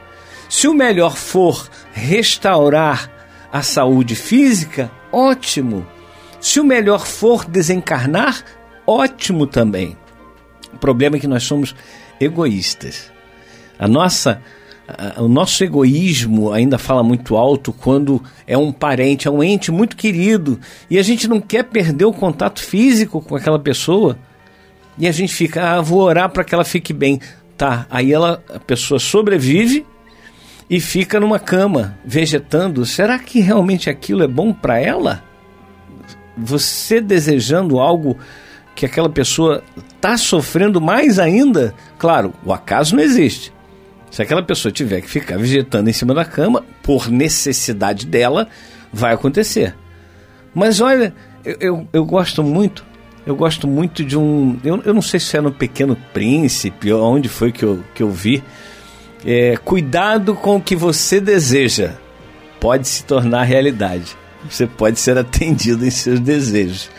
Se 0.49 0.67
o 0.67 0.73
melhor 0.73 1.15
for 1.15 1.69
restaurar 1.93 3.11
a 3.51 3.61
saúde 3.61 4.15
física, 4.15 4.91
ótimo. 5.11 5.85
Se 6.39 6.59
o 6.59 6.63
melhor 6.63 7.05
for 7.05 7.45
desencarnar, 7.45 8.43
ótimo 8.85 9.47
também. 9.47 9.97
O 10.73 10.77
problema 10.77 11.17
é 11.17 11.19
que 11.19 11.27
nós 11.27 11.43
somos 11.43 11.75
egoístas. 12.19 13.11
A 13.77 13.87
nossa 13.87 14.41
o 15.17 15.27
nosso 15.27 15.63
egoísmo 15.63 16.51
ainda 16.51 16.77
fala 16.77 17.01
muito 17.01 17.35
alto 17.35 17.73
quando 17.73 18.21
é 18.45 18.57
um 18.57 18.71
parente, 18.71 19.27
é 19.27 19.31
um 19.31 19.43
ente 19.43 19.71
muito 19.71 19.95
querido 19.95 20.59
e 20.89 20.99
a 20.99 21.03
gente 21.03 21.27
não 21.27 21.41
quer 21.41 21.63
perder 21.63 22.05
o 22.05 22.13
contato 22.13 22.63
físico 22.63 23.19
com 23.19 23.35
aquela 23.35 23.57
pessoa 23.57 24.17
e 24.97 25.07
a 25.07 25.11
gente 25.11 25.33
fica, 25.33 25.75
ah, 25.75 25.81
vou 25.81 26.01
orar 26.01 26.29
para 26.29 26.43
que 26.43 26.53
ela 26.53 26.63
fique 26.63 26.93
bem. 26.93 27.19
Tá, 27.57 27.85
aí 27.89 28.11
ela, 28.11 28.43
a 28.53 28.59
pessoa 28.59 28.99
sobrevive 28.99 29.85
e 30.69 30.79
fica 30.79 31.19
numa 31.19 31.39
cama, 31.39 31.97
vegetando. 32.03 32.85
Será 32.85 33.17
que 33.17 33.39
realmente 33.39 33.89
aquilo 33.89 34.23
é 34.23 34.27
bom 34.27 34.53
para 34.53 34.79
ela? 34.79 35.23
Você 36.37 36.99
desejando 36.99 37.79
algo 37.79 38.17
que 38.75 38.85
aquela 38.85 39.09
pessoa 39.09 39.63
está 39.77 40.17
sofrendo 40.17 40.81
mais 40.81 41.17
ainda? 41.17 41.73
Claro, 41.97 42.33
o 42.43 42.51
acaso 42.51 42.95
não 42.95 43.03
existe. 43.03 43.54
Se 44.11 44.21
aquela 44.21 44.43
pessoa 44.43 44.71
tiver 44.71 45.01
que 45.01 45.09
ficar 45.09 45.37
vegetando 45.37 45.89
em 45.89 45.93
cima 45.93 46.13
da 46.13 46.23
cama, 46.23 46.63
por 46.81 47.09
necessidade 47.09 48.05
dela, 48.05 48.47
vai 48.91 49.13
acontecer. 49.13 49.75
Mas 50.53 50.79
olha, 50.79 51.13
eu, 51.43 51.57
eu, 51.59 51.87
eu 51.91 52.05
gosto 52.05 52.41
muito, 52.41 52.85
eu 53.25 53.35
gosto 53.35 53.67
muito 53.67 54.03
de 54.03 54.17
um. 54.17 54.57
Eu, 54.63 54.81
eu 54.85 54.93
não 54.93 55.01
sei 55.01 55.19
se 55.19 55.35
é 55.35 55.41
no 55.41 55.51
Pequeno 55.51 55.97
Príncipe, 56.13 56.93
onde 56.93 57.27
foi 57.27 57.51
que 57.51 57.63
eu, 57.63 57.83
que 57.93 58.01
eu 58.01 58.09
vi, 58.09 58.41
é, 59.25 59.57
cuidado 59.57 60.35
com 60.35 60.57
o 60.57 60.61
que 60.61 60.75
você 60.75 61.19
deseja. 61.19 61.93
Pode 62.59 62.87
se 62.87 63.03
tornar 63.03 63.43
realidade. 63.43 64.15
Você 64.49 64.65
pode 64.65 64.99
ser 64.99 65.17
atendido 65.17 65.85
em 65.85 65.91
seus 65.91 66.19
desejos. 66.19 66.89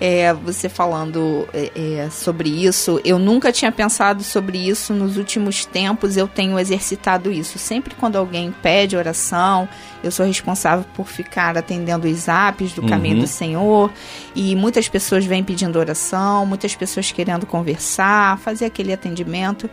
É, 0.00 0.32
você 0.32 0.66
falando 0.70 1.46
é, 1.52 1.70
é, 1.74 2.10
sobre 2.10 2.48
isso, 2.48 2.98
eu 3.04 3.18
nunca 3.18 3.52
tinha 3.52 3.70
pensado 3.70 4.22
sobre 4.22 4.56
isso 4.56 4.94
nos 4.94 5.18
últimos 5.18 5.66
tempos, 5.66 6.16
eu 6.16 6.26
tenho 6.26 6.58
exercitado 6.58 7.30
isso. 7.30 7.58
Sempre 7.58 7.94
quando 7.94 8.16
alguém 8.16 8.50
pede 8.62 8.96
oração, 8.96 9.68
eu 10.02 10.10
sou 10.10 10.24
responsável 10.24 10.86
por 10.94 11.06
ficar 11.06 11.58
atendendo 11.58 12.08
os 12.08 12.28
apps 12.28 12.72
do 12.72 12.82
Caminho 12.86 13.16
uhum. 13.16 13.20
do 13.22 13.26
Senhor, 13.26 13.92
e 14.34 14.56
muitas 14.56 14.88
pessoas 14.88 15.26
vêm 15.26 15.44
pedindo 15.44 15.78
oração, 15.78 16.46
muitas 16.46 16.74
pessoas 16.74 17.12
querendo 17.12 17.44
conversar, 17.44 18.38
fazer 18.38 18.64
aquele 18.64 18.94
atendimento. 18.94 19.68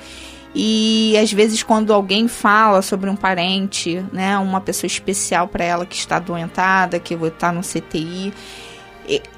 E 0.54 1.16
às 1.22 1.32
vezes 1.32 1.64
quando 1.64 1.94
alguém 1.94 2.28
fala 2.28 2.82
sobre 2.82 3.10
um 3.10 3.16
parente, 3.16 4.04
né, 4.12 4.38
uma 4.38 4.60
pessoa 4.60 4.88
especial 4.88 5.48
para 5.48 5.64
ela 5.64 5.86
que 5.86 5.96
está 5.96 6.18
adoentada, 6.18 7.00
que 7.00 7.14
está 7.14 7.52
no 7.52 7.62
CTI, 7.62 8.34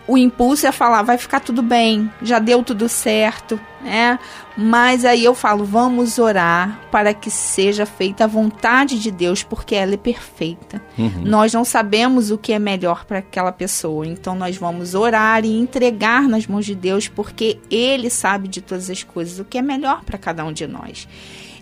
o 0.08 0.17
impulso 0.17 0.65
é 0.65 0.71
falar, 0.71 1.03
vai 1.03 1.17
ficar 1.17 1.39
tudo 1.39 1.62
bem, 1.62 2.12
já 2.21 2.39
deu 2.39 2.63
tudo 2.63 2.89
certo, 2.89 3.60
né? 3.82 4.17
Mas 4.58 5.05
aí 5.05 5.23
eu 5.23 5.36
falo, 5.36 5.63
vamos 5.63 6.17
orar 6.17 6.79
para 6.91 7.13
que 7.13 7.29
seja 7.29 7.86
feita 7.86 8.23
a 8.23 8.27
vontade 8.27 8.99
de 8.99 9.12
Deus, 9.12 9.43
porque 9.43 9.75
ela 9.75 9.93
é 9.93 9.97
perfeita. 9.97 10.82
Uhum. 10.97 11.21
Nós 11.23 11.53
não 11.53 11.63
sabemos 11.63 12.32
o 12.32 12.38
que 12.38 12.51
é 12.51 12.60
melhor 12.60 13.05
para 13.05 13.19
aquela 13.19 13.51
pessoa, 13.51 14.05
então 14.08 14.34
nós 14.36 14.58
vamos 14.58 14.95
orar 14.95 15.45
e 15.45 15.58
entregar 15.58 16.23
nas 16.23 16.47
mãos 16.47 16.65
de 16.65 16.73
Deus, 16.73 17.08
porque 17.08 17.60
Ele 17.69 18.10
sabe 18.10 18.47
de 18.47 18.62
todas 18.62 18.89
as 18.89 19.03
coisas, 19.03 19.39
o 19.39 19.45
que 19.45 19.58
é 19.58 19.62
melhor 19.62 20.03
para 20.03 20.17
cada 20.17 20.43
um 20.43 20.51
de 20.51 20.65
nós. 20.65 21.08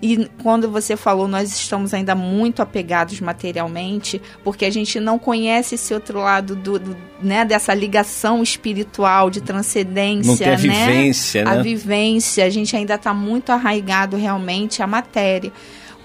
E 0.01 0.29
quando 0.43 0.69
você 0.69 0.95
falou, 0.95 1.27
nós 1.27 1.51
estamos 1.51 1.93
ainda 1.93 2.13
muito 2.13 2.61
apegados 2.61 3.19
materialmente, 3.19 4.21
porque 4.43 4.65
a 4.65 4.69
gente 4.69 4.99
não 4.99 5.17
conhece 5.17 5.75
esse 5.75 5.93
outro 5.93 6.19
lado 6.19 6.55
do, 6.55 6.77
do 6.77 6.97
né, 7.21 7.43
dessa 7.43 7.73
ligação 7.73 8.43
espiritual, 8.43 9.29
de 9.29 9.41
transcendência, 9.41 10.29
não 10.29 10.37
tem 10.37 10.47
a 10.47 10.51
né? 10.51 10.57
vivência, 10.57 11.43
né? 11.43 11.51
A 11.51 11.61
vivência, 11.61 12.45
a 12.45 12.49
gente 12.49 12.75
ainda 12.75 12.95
está 12.95 13.13
muito 13.13 13.51
arraigado 13.51 14.15
realmente 14.15 14.81
à 14.83 14.87
matéria 14.87 15.51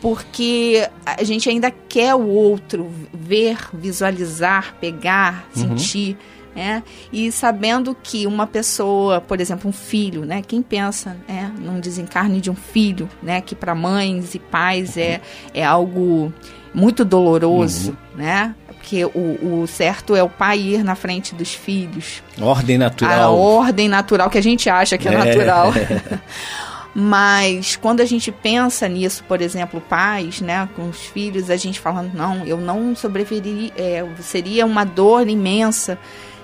porque 0.00 0.84
a 1.06 1.22
gente 1.22 1.48
ainda 1.48 1.70
quer 1.70 2.12
o 2.12 2.26
outro 2.26 2.90
ver, 3.14 3.56
visualizar, 3.72 4.74
pegar, 4.80 5.46
uhum. 5.54 5.78
sentir 5.78 6.18
né? 6.54 6.82
E 7.12 7.30
sabendo 7.32 7.96
que 8.02 8.26
uma 8.26 8.46
pessoa, 8.46 9.20
por 9.20 9.40
exemplo, 9.40 9.68
um 9.68 9.72
filho, 9.72 10.24
né? 10.24 10.42
Quem 10.46 10.62
pensa 10.62 11.16
né, 11.28 11.52
num 11.58 11.80
desencarne 11.80 12.40
de 12.40 12.50
um 12.50 12.54
filho, 12.54 13.08
né? 13.22 13.40
Que 13.40 13.54
para 13.54 13.74
mães 13.74 14.34
e 14.34 14.38
pais 14.38 14.96
é, 14.96 15.20
é 15.54 15.64
algo 15.64 16.32
muito 16.74 17.04
doloroso, 17.04 17.90
uhum. 17.90 18.22
né? 18.22 18.54
Porque 18.66 19.04
o, 19.04 19.62
o, 19.62 19.66
certo 19.66 20.16
é 20.16 20.22
o 20.22 20.28
pai 20.28 20.58
ir 20.58 20.84
na 20.84 20.94
frente 20.94 21.34
dos 21.34 21.54
filhos. 21.54 22.22
Ordem 22.40 22.78
natural. 22.78 23.22
A 23.22 23.30
ordem 23.30 23.88
natural 23.88 24.28
que 24.28 24.38
a 24.38 24.42
gente 24.42 24.68
acha 24.68 24.98
que 24.98 25.08
é, 25.08 25.14
é. 25.14 25.16
natural. 25.16 25.72
Mas 26.94 27.74
quando 27.76 28.00
a 28.00 28.04
gente 28.04 28.30
pensa 28.30 28.86
nisso, 28.86 29.24
por 29.26 29.40
exemplo, 29.40 29.80
pais, 29.80 30.42
né, 30.42 30.68
com 30.76 30.90
os 30.90 30.98
filhos, 30.98 31.48
a 31.48 31.56
gente 31.56 31.80
fala, 31.80 32.02
não, 32.12 32.44
eu 32.44 32.58
não 32.58 32.94
sobreviveria, 32.94 33.72
é, 33.76 34.04
seria 34.20 34.66
uma 34.66 34.84
dor 34.84 35.26
imensa 35.26 35.98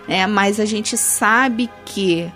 né? 0.08 0.26
Mas 0.26 0.58
a 0.58 0.64
gente 0.64 0.96
sabe 0.96 1.70
que 1.84 2.32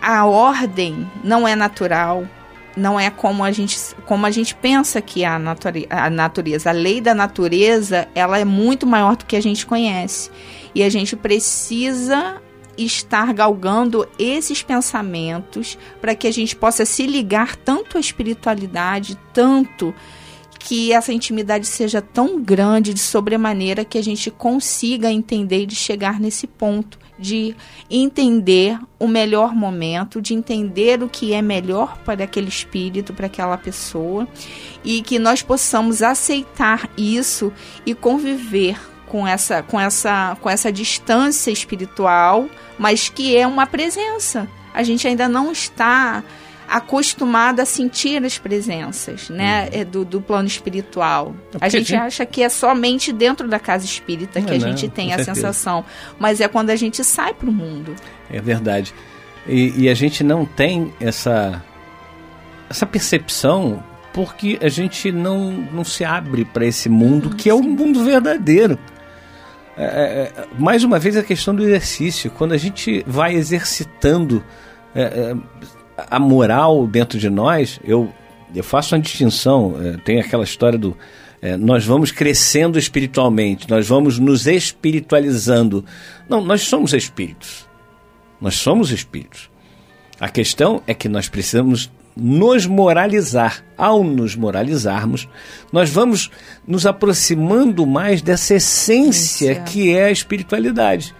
a 0.00 0.24
ordem 0.24 1.10
não 1.22 1.46
é 1.46 1.56
natural, 1.56 2.26
não 2.76 2.98
é 2.98 3.10
como 3.10 3.42
a 3.42 3.50
gente, 3.50 3.76
como 4.06 4.24
a 4.24 4.30
gente 4.30 4.54
pensa 4.54 5.02
que 5.02 5.24
é 5.24 5.26
a, 5.26 5.38
nature, 5.38 5.86
a 5.90 6.08
natureza. 6.08 6.70
A 6.70 6.72
lei 6.72 7.00
da 7.00 7.14
natureza 7.14 8.08
ela 8.14 8.38
é 8.38 8.44
muito 8.44 8.86
maior 8.86 9.16
do 9.16 9.26
que 9.26 9.36
a 9.36 9.42
gente 9.42 9.66
conhece. 9.66 10.30
E 10.74 10.82
a 10.82 10.88
gente 10.88 11.16
precisa 11.16 12.40
estar 12.78 13.34
galgando 13.34 14.08
esses 14.18 14.62
pensamentos 14.62 15.76
para 16.00 16.14
que 16.14 16.26
a 16.26 16.32
gente 16.32 16.56
possa 16.56 16.86
se 16.86 17.06
ligar 17.06 17.56
tanto 17.56 17.98
à 17.98 18.00
espiritualidade, 18.00 19.18
tanto 19.34 19.92
que 20.60 20.92
essa 20.92 21.12
intimidade 21.12 21.66
seja 21.66 22.02
tão 22.02 22.40
grande 22.40 22.92
de 22.92 23.00
sobremaneira 23.00 23.84
que 23.84 23.96
a 23.96 24.02
gente 24.02 24.30
consiga 24.30 25.10
entender 25.10 25.66
e 25.66 25.74
chegar 25.74 26.20
nesse 26.20 26.46
ponto 26.46 26.98
de 27.18 27.56
entender 27.90 28.78
o 28.98 29.08
melhor 29.08 29.54
momento, 29.54 30.20
de 30.20 30.34
entender 30.34 31.02
o 31.02 31.08
que 31.08 31.32
é 31.32 31.42
melhor 31.42 31.98
para 32.04 32.24
aquele 32.24 32.48
espírito, 32.48 33.12
para 33.12 33.26
aquela 33.26 33.58
pessoa, 33.58 34.28
e 34.84 35.02
que 35.02 35.18
nós 35.18 35.42
possamos 35.42 36.02
aceitar 36.02 36.88
isso 36.96 37.52
e 37.84 37.94
conviver 37.94 38.78
com 39.06 39.26
essa 39.26 39.62
com 39.62 39.80
essa 39.80 40.36
com 40.40 40.48
essa 40.48 40.70
distância 40.70 41.50
espiritual, 41.50 42.48
mas 42.78 43.08
que 43.08 43.36
é 43.36 43.46
uma 43.46 43.66
presença. 43.66 44.48
A 44.72 44.82
gente 44.82 45.08
ainda 45.08 45.28
não 45.28 45.50
está 45.50 46.22
acostumado 46.70 47.58
a 47.58 47.64
sentir 47.64 48.24
as 48.24 48.38
presenças, 48.38 49.28
né, 49.28 49.64
uhum. 49.64 49.80
É 49.80 49.84
do, 49.84 50.04
do 50.04 50.20
plano 50.20 50.46
espiritual. 50.46 51.34
É 51.60 51.66
a 51.66 51.68
gente, 51.68 51.94
acha 51.94 52.24
que 52.24 52.42
é 52.42 52.48
somente 52.48 53.12
dentro 53.12 53.48
da 53.48 53.58
casa 53.58 53.84
espírita 53.84 54.40
que 54.40 54.52
a 54.52 54.58
gente 54.58 54.88
tem 54.88 55.12
a 55.12 55.16
certeza. 55.16 55.34
sensação, 55.34 55.84
mas 56.18 56.40
é 56.40 56.46
quando 56.46 56.70
a 56.70 56.76
gente 56.76 57.02
sai 57.02 57.34
para 57.34 57.50
o 57.50 57.52
mundo. 57.52 57.96
É 58.30 58.40
verdade. 58.40 58.94
E, 59.46 59.84
e, 59.84 59.88
a 59.88 59.94
gente 59.94 60.22
não 60.22 60.44
tem 60.44 60.92
essa 61.00 61.62
essa 62.68 62.86
percepção 62.86 63.82
porque 64.12 64.58
a 64.62 64.68
gente 64.68 65.10
não, 65.10 65.50
não 65.50 65.82
se 65.82 66.04
abre 66.04 66.44
para 66.44 66.64
esse 66.64 66.88
mundo 66.88 67.30
que 67.30 67.50
é 67.50 67.54
o 67.54 67.62
mundo 67.62 68.04
verdadeiro. 68.04 68.78
É, 69.76 69.84
é, 69.84 70.42
é, 70.42 70.46
mais 70.58 70.84
uma 70.84 70.98
vez 70.98 71.16
a 71.16 71.22
questão 71.22 71.54
do 71.54 71.64
exercício. 71.64 72.30
Quando 72.30 72.52
a 72.52 72.56
gente 72.56 73.02
vai 73.06 73.34
exercitando 73.34 74.44
é, 74.94 75.02
é 75.02 75.36
a 76.10 76.18
moral 76.18 76.86
dentro 76.86 77.18
de 77.18 77.28
nós, 77.28 77.80
eu, 77.84 78.12
eu 78.54 78.62
faço 78.62 78.94
uma 78.94 79.00
distinção, 79.00 79.74
é, 79.80 79.96
tem 79.98 80.20
aquela 80.20 80.44
história 80.44 80.78
do. 80.78 80.96
É, 81.42 81.56
nós 81.56 81.84
vamos 81.86 82.10
crescendo 82.10 82.78
espiritualmente, 82.78 83.68
nós 83.68 83.88
vamos 83.88 84.18
nos 84.18 84.46
espiritualizando. 84.46 85.84
Não, 86.28 86.42
nós 86.42 86.62
somos 86.62 86.92
espíritos. 86.92 87.66
Nós 88.40 88.56
somos 88.56 88.90
espíritos. 88.90 89.50
A 90.18 90.28
questão 90.28 90.82
é 90.86 90.92
que 90.92 91.08
nós 91.08 91.28
precisamos 91.28 91.90
nos 92.16 92.66
moralizar. 92.66 93.64
Ao 93.76 94.04
nos 94.04 94.36
moralizarmos, 94.36 95.26
nós 95.72 95.90
vamos 95.90 96.30
nos 96.66 96.84
aproximando 96.84 97.86
mais 97.86 98.20
dessa 98.20 98.54
essência 98.54 99.54
que 99.56 99.90
é 99.90 100.04
a 100.04 100.10
espiritualidade, 100.10 101.14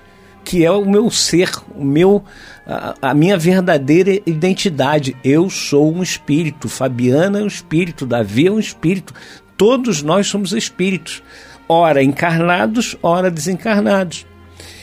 que 0.45 0.65
é 0.65 0.71
o 0.71 0.85
meu 0.85 1.11
ser, 1.11 1.51
o 1.75 1.85
meu 1.85 2.23
a, 2.67 3.15
minha 3.15 3.37
verdadeira 3.37 4.21
identidade. 4.27 5.17
Eu 5.25 5.49
sou 5.51 5.93
um 5.93 6.03
espírito, 6.03 6.69
Fabiana 6.69 7.41
é 7.41 7.43
um 7.43 7.47
espírito, 7.47 8.07
Davi 8.07 8.47
é 8.47 8.53
um 8.53 8.59
espírito. 8.59 9.15
Todos 9.57 10.03
nós 10.03 10.27
somos 10.27 10.53
espíritos, 10.53 11.23
ora 11.69 12.03
encarnados, 12.03 12.97
ora 13.03 13.31
desencarnados. 13.31 14.27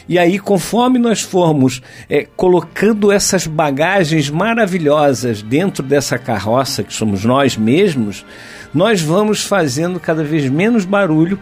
E 0.09 0.17
aí, 0.17 0.39
conforme 0.39 0.97
nós 0.97 1.21
formos 1.21 1.81
é, 2.09 2.25
colocando 2.35 3.11
essas 3.11 3.45
bagagens 3.45 4.29
maravilhosas 4.29 5.41
dentro 5.41 5.83
dessa 5.83 6.17
carroça 6.17 6.81
que 6.81 6.93
somos 6.93 7.25
nós 7.25 7.57
mesmos, 7.57 8.25
nós 8.73 9.01
vamos 9.01 9.43
fazendo 9.43 9.99
cada 9.99 10.23
vez 10.23 10.49
menos 10.49 10.85
barulho, 10.85 11.37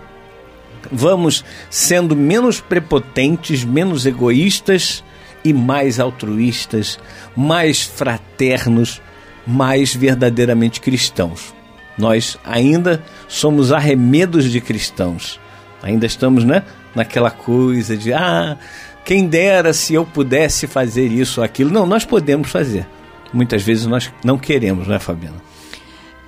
vamos 0.91 1.45
sendo 1.69 2.15
menos 2.15 2.59
prepotentes, 2.59 3.63
menos 3.63 4.05
egoístas 4.07 5.03
e 5.45 5.53
mais 5.53 5.99
altruístas, 5.99 6.99
mais 7.38 7.84
fraternos, 7.84 9.01
mais 9.47 9.95
verdadeiramente 9.95 10.81
cristãos. 10.81 11.53
Nós 11.97 12.38
ainda 12.43 13.01
somos 13.27 13.71
arremedos 13.71 14.51
de 14.51 14.60
cristãos. 14.60 15.39
Ainda 15.81 16.05
estamos, 16.05 16.43
né, 16.43 16.63
naquela 16.95 17.29
coisa 17.29 17.95
de 17.95 18.12
ah, 18.12 18.58
quem 19.05 19.27
dera 19.27 19.71
se 19.71 19.93
eu 19.93 20.03
pudesse 20.03 20.65
fazer 20.65 21.08
isso 21.08 21.39
ou 21.39 21.45
aquilo. 21.45 21.69
Não, 21.69 21.86
nós 21.86 22.03
podemos 22.03 22.49
fazer. 22.49 22.88
Muitas 23.31 23.62
vezes 23.62 23.86
nós 23.86 24.12
não 24.23 24.38
queremos, 24.38 24.88
né, 24.88 24.97
Fabiana? 24.97 25.38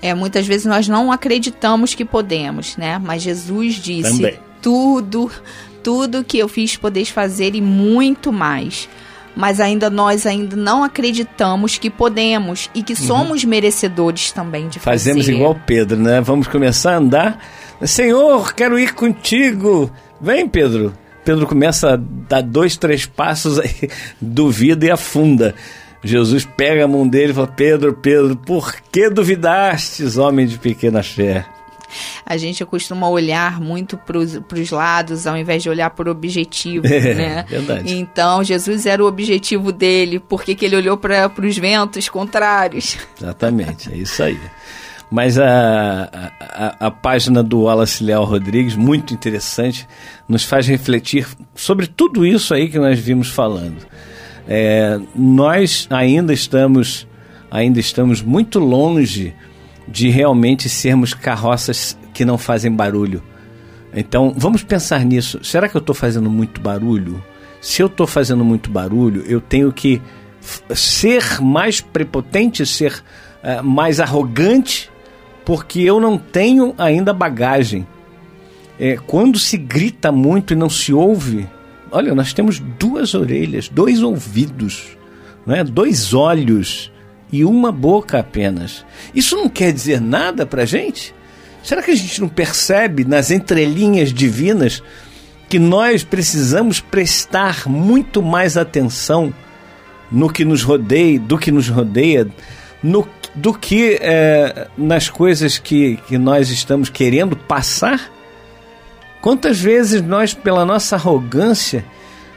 É, 0.02 0.14
muitas 0.14 0.46
vezes 0.46 0.66
nós 0.66 0.88
não 0.88 1.12
acreditamos 1.12 1.96
que 1.96 2.06
podemos, 2.06 2.78
né? 2.78 3.00
Mas 3.00 3.24
Jesus 3.24 3.76
disse: 3.76 4.18
Também. 4.18 4.40
tudo, 4.62 5.32
tudo 5.84 6.24
que 6.24 6.38
eu 6.38 6.48
fiz 6.48 6.78
podeis 6.78 7.10
fazer 7.10 7.56
e 7.56 7.62
muito 7.62 8.32
mais. 8.32 8.88
Mas 9.38 9.60
ainda 9.60 9.88
nós 9.88 10.26
ainda 10.26 10.56
não 10.56 10.84
acreditamos 10.84 11.78
que 11.78 11.92
podemos 11.92 12.72
e 12.74 12.82
que 12.82 12.94
uhum. 12.94 13.00
somos 13.00 13.46
merecedores 13.46 14.32
também 14.32 14.68
de 14.68 14.80
fazer. 14.80 14.98
Fazemos 14.98 15.30
igual 15.30 15.56
Pedro, 15.66 16.00
né? 16.00 16.20
Vamos 16.22 16.48
começar 16.48 16.94
a 16.94 16.98
andar. 16.98 17.40
Senhor, 17.86 18.54
quero 18.56 18.80
ir 18.80 18.96
contigo. 18.96 19.92
Vem, 20.20 20.50
Pedro. 20.50 20.92
Pedro 21.24 21.46
começa 21.46 21.94
a 21.94 21.98
dar 21.98 22.42
dois, 22.42 22.78
três 22.78 23.06
passos, 23.06 23.60
aí 23.60 23.90
duvida 24.20 24.88
e 24.88 24.90
afunda. 24.90 25.54
Jesus 26.04 26.48
pega 26.58 26.86
a 26.86 26.88
mão 26.88 27.08
dele 27.08 27.32
e 27.32 27.36
fala: 27.36 27.48
Pedro, 27.48 27.94
Pedro, 27.94 28.36
por 28.36 28.74
que 28.92 29.08
duvidastes, 29.08 30.18
homem 30.18 30.48
de 30.48 30.58
pequena 30.58 31.04
fé? 31.04 31.46
A 32.26 32.38
gente 32.38 32.64
costuma 32.66 33.10
olhar 33.10 33.60
muito 33.60 33.98
para 33.98 34.18
os 34.18 34.72
lados 34.72 35.28
ao 35.28 35.38
invés 35.38 35.64
de 35.64 35.70
olhar 35.70 35.90
para 35.90 36.10
o 36.10 36.12
objetivo, 36.12 36.86
é, 36.88 37.14
né? 37.14 37.46
Verdade. 37.48 37.94
Então, 37.94 38.44
Jesus 38.44 38.86
era 38.86 39.04
o 39.04 39.08
objetivo 39.08 39.72
dele, 39.72 40.20
porque 40.20 40.56
que 40.56 40.66
ele 40.66 40.76
olhou 40.76 40.98
para 40.98 41.32
os 41.42 41.58
ventos 41.58 42.10
contrários. 42.10 42.98
Exatamente, 43.18 43.92
é 43.92 43.98
isso 43.98 44.22
aí. 44.24 44.40
Mas 45.10 45.40
a, 45.40 46.10
a, 46.40 46.88
a, 46.88 46.92
página 46.92 47.42
do 47.42 47.62
Wallace 47.62 48.04
Leal 48.04 48.26
Rodrigues, 48.26 48.76
muito 48.76 49.14
interessante, 49.14 49.88
nos 50.28 50.44
faz 50.44 50.68
refletir 50.68 51.26
sobre 51.56 51.88
tudo 51.88 52.26
isso 52.26 52.54
aí 52.54 52.68
que 52.68 52.78
nós 52.78 53.00
vimos 53.00 53.30
falando. 53.30 53.86
É, 54.48 55.00
nós 55.16 55.88
ainda 55.90 56.34
estamos, 56.34 57.08
ainda 57.50 57.80
estamos 57.80 58.22
muito 58.22 58.60
longe 58.60 59.34
de 59.88 60.10
realmente 60.10 60.68
sermos 60.68 61.14
carroças 61.14 61.98
que 62.14 62.26
não 62.26 62.38
fazem 62.38 62.72
barulho. 62.72 63.24
Então, 63.94 64.34
vamos 64.36 64.64
pensar 64.64 65.04
nisso. 65.06 65.40
Será 65.44 65.70
que 65.70 65.76
eu 65.76 65.80
estou 65.80 65.96
fazendo 65.96 66.30
muito 66.30 66.60
barulho? 66.60 67.24
Se 67.62 67.82
eu 67.82 67.88
estou 67.88 68.06
fazendo 68.06 68.44
muito 68.44 68.70
barulho, 68.70 69.24
eu 69.28 69.42
tenho 69.42 69.72
que 69.72 70.02
ser 70.76 71.42
mais 71.42 71.82
prepotente, 71.82 72.66
ser 72.66 73.04
uh, 73.44 73.64
mais 73.64 74.00
arrogante 74.00 74.90
porque 75.48 75.80
eu 75.80 76.00
não 76.02 76.18
tenho 76.18 76.76
ainda 76.78 77.14
bagagem. 77.14 77.88
É, 78.78 78.98
quando 78.98 79.40
se 79.40 79.58
grita 79.58 80.12
muito 80.12 80.52
e 80.52 80.58
não 80.58 80.70
se 80.70 80.94
ouve, 80.94 81.48
olha, 81.90 82.14
nós 82.14 82.34
temos 82.34 82.60
duas 82.60 83.16
orelhas, 83.16 83.70
dois 83.70 84.04
ouvidos, 84.04 84.98
né, 85.46 85.64
dois 85.64 86.14
olhos 86.14 86.92
e 87.32 87.44
uma 87.44 87.72
boca 87.72 88.20
apenas. 88.20 88.86
Isso 89.14 89.36
não 89.36 89.50
quer 89.50 89.74
dizer 89.74 90.00
nada 90.00 90.46
para 90.46 90.66
gente? 90.66 91.14
Será 91.64 91.82
que 91.84 91.92
a 91.92 91.96
gente 91.96 92.22
não 92.22 92.30
percebe 92.30 93.04
nas 93.04 93.30
entrelinhas 93.32 94.14
divinas 94.14 94.82
que 95.50 95.60
nós 95.60 96.04
precisamos 96.04 96.80
prestar 96.80 97.68
muito 97.68 98.22
mais 98.22 98.58
atenção 98.58 99.34
no 100.12 100.30
que 100.30 100.46
nos 100.46 100.64
rodeia, 100.64 101.20
do 101.20 101.38
que 101.38 101.52
nos 101.52 101.68
rodeia, 101.68 102.28
no 102.82 103.08
do 103.36 103.54
que 103.54 104.00
é, 104.02 104.68
nas 104.76 105.10
coisas 105.10 105.60
que, 105.60 105.98
que 106.08 106.18
nós 106.18 106.50
estamos 106.50 106.90
querendo 106.90 107.36
passar? 107.36 108.12
Quantas 109.22 109.60
vezes 109.60 110.02
nós, 110.02 110.34
pela 110.34 110.66
nossa 110.66 110.96
arrogância, 110.96 111.86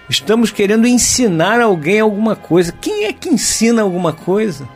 estamos 0.09 0.51
querendo 0.51 0.87
ensinar 0.87 1.61
alguém 1.61 2.01
alguma 2.01 2.37
coisa? 2.37 2.73
Quem 2.73 3.05
é 3.05 3.13
que 3.13 3.29
ensina 3.29 3.81
alguma 3.83 4.13
coisa? 4.13 4.69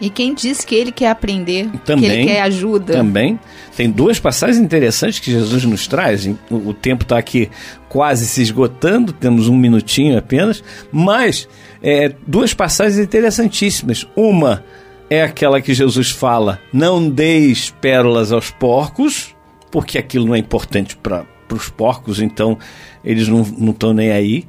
E 0.00 0.10
quem 0.10 0.34
diz 0.34 0.64
que 0.64 0.74
ele 0.74 0.92
quer 0.92 1.10
aprender, 1.10 1.70
também, 1.84 2.10
que 2.10 2.16
ele 2.16 2.26
quer 2.26 2.42
ajuda? 2.42 2.92
Também. 2.92 3.38
Tem 3.74 3.90
duas 3.90 4.20
passagens 4.20 4.58
interessantes 4.58 5.18
que 5.18 5.30
Jesus 5.30 5.64
nos 5.64 5.86
traz. 5.86 6.28
O 6.50 6.74
tempo 6.74 7.02
está 7.02 7.16
aqui 7.16 7.50
quase 7.88 8.26
se 8.26 8.42
esgotando, 8.42 9.12
temos 9.12 9.48
um 9.48 9.56
minutinho 9.56 10.18
apenas, 10.18 10.62
mas 10.92 11.48
é, 11.82 12.12
duas 12.26 12.52
passagens 12.52 12.98
interessantíssimas. 12.98 14.06
Uma 14.14 14.64
é 15.08 15.22
aquela 15.22 15.60
que 15.60 15.72
Jesus 15.72 16.10
fala: 16.10 16.60
não 16.72 17.08
deis 17.08 17.70
pérolas 17.80 18.32
aos 18.32 18.50
porcos, 18.50 19.34
porque 19.70 19.98
aquilo 19.98 20.26
não 20.26 20.34
é 20.34 20.38
importante 20.38 20.96
para 20.96 21.24
os 21.50 21.68
porcos, 21.68 22.20
então 22.20 22.58
eles 23.04 23.28
não 23.28 23.70
estão 23.70 23.92
nem 23.92 24.10
aí, 24.10 24.44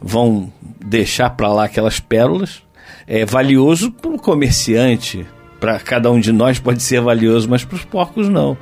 vão 0.00 0.52
deixar 0.84 1.30
para 1.30 1.52
lá 1.52 1.64
aquelas 1.64 2.00
pérolas. 2.00 2.62
É 3.06 3.24
valioso 3.24 3.90
para 3.90 4.10
o 4.10 4.20
comerciante, 4.20 5.26
para 5.58 5.78
cada 5.78 6.10
um 6.10 6.18
de 6.18 6.32
nós 6.32 6.58
pode 6.58 6.82
ser 6.82 7.00
valioso, 7.00 7.48
mas 7.48 7.64
para 7.64 7.76
os 7.76 7.84
porcos 7.84 8.28
não. 8.28 8.56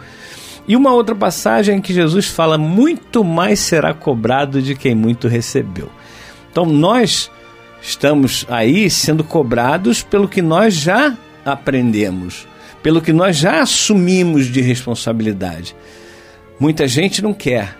E 0.66 0.76
uma 0.76 0.92
outra 0.92 1.14
passagem 1.14 1.78
em 1.78 1.80
que 1.80 1.94
Jesus 1.94 2.26
fala: 2.26 2.58
muito 2.58 3.24
mais 3.24 3.58
será 3.60 3.94
cobrado 3.94 4.60
de 4.60 4.74
quem 4.74 4.94
muito 4.94 5.26
recebeu. 5.26 5.90
Então 6.50 6.66
nós 6.66 7.30
estamos 7.80 8.44
aí 8.50 8.90
sendo 8.90 9.24
cobrados 9.24 10.02
pelo 10.02 10.28
que 10.28 10.42
nós 10.42 10.74
já 10.74 11.16
aprendemos, 11.44 12.46
pelo 12.82 13.00
que 13.00 13.12
nós 13.12 13.36
já 13.36 13.62
assumimos 13.62 14.46
de 14.46 14.60
responsabilidade. 14.60 15.74
Muita 16.60 16.86
gente 16.86 17.22
não 17.22 17.32
quer. 17.32 17.76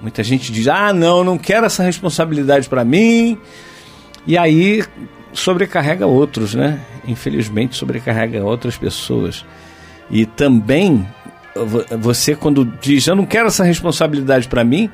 Muita 0.00 0.24
gente 0.24 0.50
diz: 0.50 0.66
ah, 0.66 0.92
não, 0.92 1.22
não 1.22 1.38
quero 1.38 1.66
essa 1.66 1.82
responsabilidade 1.82 2.68
para 2.68 2.84
mim. 2.84 3.38
E 4.26 4.36
aí 4.36 4.82
sobrecarrega 5.38 6.06
outros, 6.06 6.54
né? 6.54 6.80
Infelizmente, 7.06 7.76
sobrecarrega 7.76 8.44
outras 8.44 8.76
pessoas. 8.76 9.44
E 10.10 10.24
também, 10.24 11.06
você, 11.98 12.34
quando 12.34 12.64
diz: 12.64 13.06
eu 13.06 13.16
não 13.16 13.26
quero 13.26 13.48
essa 13.48 13.64
responsabilidade 13.64 14.48
para 14.48 14.64
mim, 14.64 14.90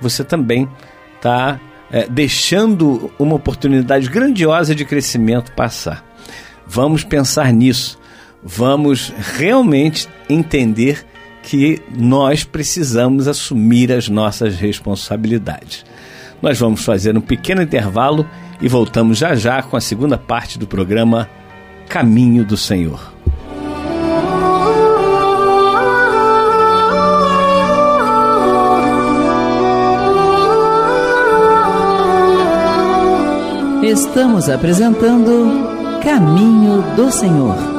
você 0.00 0.24
também 0.24 0.68
está 1.16 1.60
é, 1.90 2.06
deixando 2.08 3.12
uma 3.18 3.36
oportunidade 3.36 4.08
grandiosa 4.08 4.74
de 4.74 4.84
crescimento 4.84 5.52
passar. 5.52 6.04
Vamos 6.66 7.04
pensar 7.04 7.52
nisso. 7.52 7.98
Vamos 8.42 9.12
realmente 9.36 10.08
entender 10.28 11.04
que 11.42 11.80
nós 11.96 12.42
precisamos 12.44 13.28
assumir 13.28 13.92
as 13.92 14.08
nossas 14.08 14.56
responsabilidades. 14.56 15.84
Nós 16.42 16.58
vamos 16.58 16.84
fazer 16.84 17.16
um 17.16 17.20
pequeno 17.20 17.62
intervalo 17.62 18.28
e 18.60 18.68
voltamos 18.68 19.18
já 19.18 19.34
já 19.34 19.62
com 19.62 19.76
a 19.76 19.80
segunda 19.80 20.16
parte 20.16 20.58
do 20.58 20.66
programa 20.66 21.28
Caminho 21.88 22.44
do 22.44 22.56
Senhor. 22.56 23.14
Estamos 33.82 34.48
apresentando 34.48 36.00
Caminho 36.02 36.82
do 36.96 37.10
Senhor. 37.12 37.75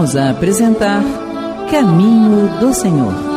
Voltamos 0.00 0.16
a 0.16 0.30
apresentar 0.30 1.02
Caminho 1.70 2.58
do 2.58 2.72
Senhor. 2.72 3.29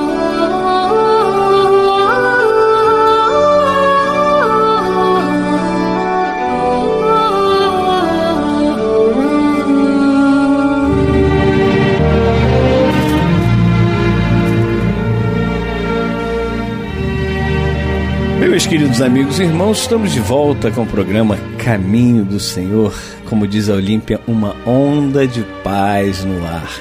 Queridos 18.73 19.03
amigos 19.03 19.39
e 19.39 19.43
irmãos, 19.43 19.81
estamos 19.81 20.11
de 20.11 20.19
volta 20.19 20.71
com 20.71 20.81
o 20.81 20.87
programa 20.87 21.37
Caminho 21.63 22.25
do 22.25 22.39
Senhor. 22.39 22.91
Como 23.29 23.47
diz 23.47 23.69
a 23.69 23.75
Olímpia, 23.75 24.19
uma 24.25 24.55
onda 24.67 25.27
de 25.27 25.43
paz 25.63 26.25
no 26.25 26.43
ar. 26.43 26.71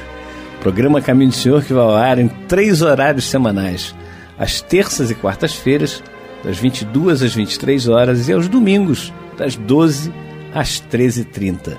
Programa 0.59 1.03
Caminho 1.03 1.29
do 1.29 1.37
Senhor 1.37 1.63
que 1.63 1.75
vai 1.75 1.85
ao 1.85 1.95
ar 1.95 2.19
em 2.19 2.29
três 2.49 2.81
horários 2.81 3.27
semanais: 3.27 3.95
às 4.39 4.63
terças 4.63 5.11
e 5.11 5.15
quartas-feiras, 5.15 6.03
das 6.43 6.57
22 6.57 7.23
às 7.23 7.35
23 7.35 7.87
horas, 7.89 8.27
e 8.27 8.33
aos 8.33 8.49
domingos, 8.49 9.13
das 9.37 9.55
12 9.55 10.11
às 10.55 10.83
13h30. 10.91 11.77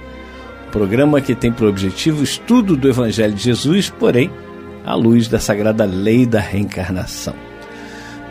Programa 0.71 1.21
que 1.21 1.33
tem 1.33 1.51
por 1.51 1.67
objetivo 1.67 2.21
o 2.21 2.23
estudo 2.23 2.77
do 2.77 2.87
Evangelho 2.87 3.33
de 3.33 3.41
Jesus, 3.41 3.89
porém, 3.89 4.29
à 4.85 4.93
luz 4.93 5.27
da 5.27 5.39
sagrada 5.39 5.85
lei 5.85 6.23
da 6.23 6.39
reencarnação. 6.39 7.33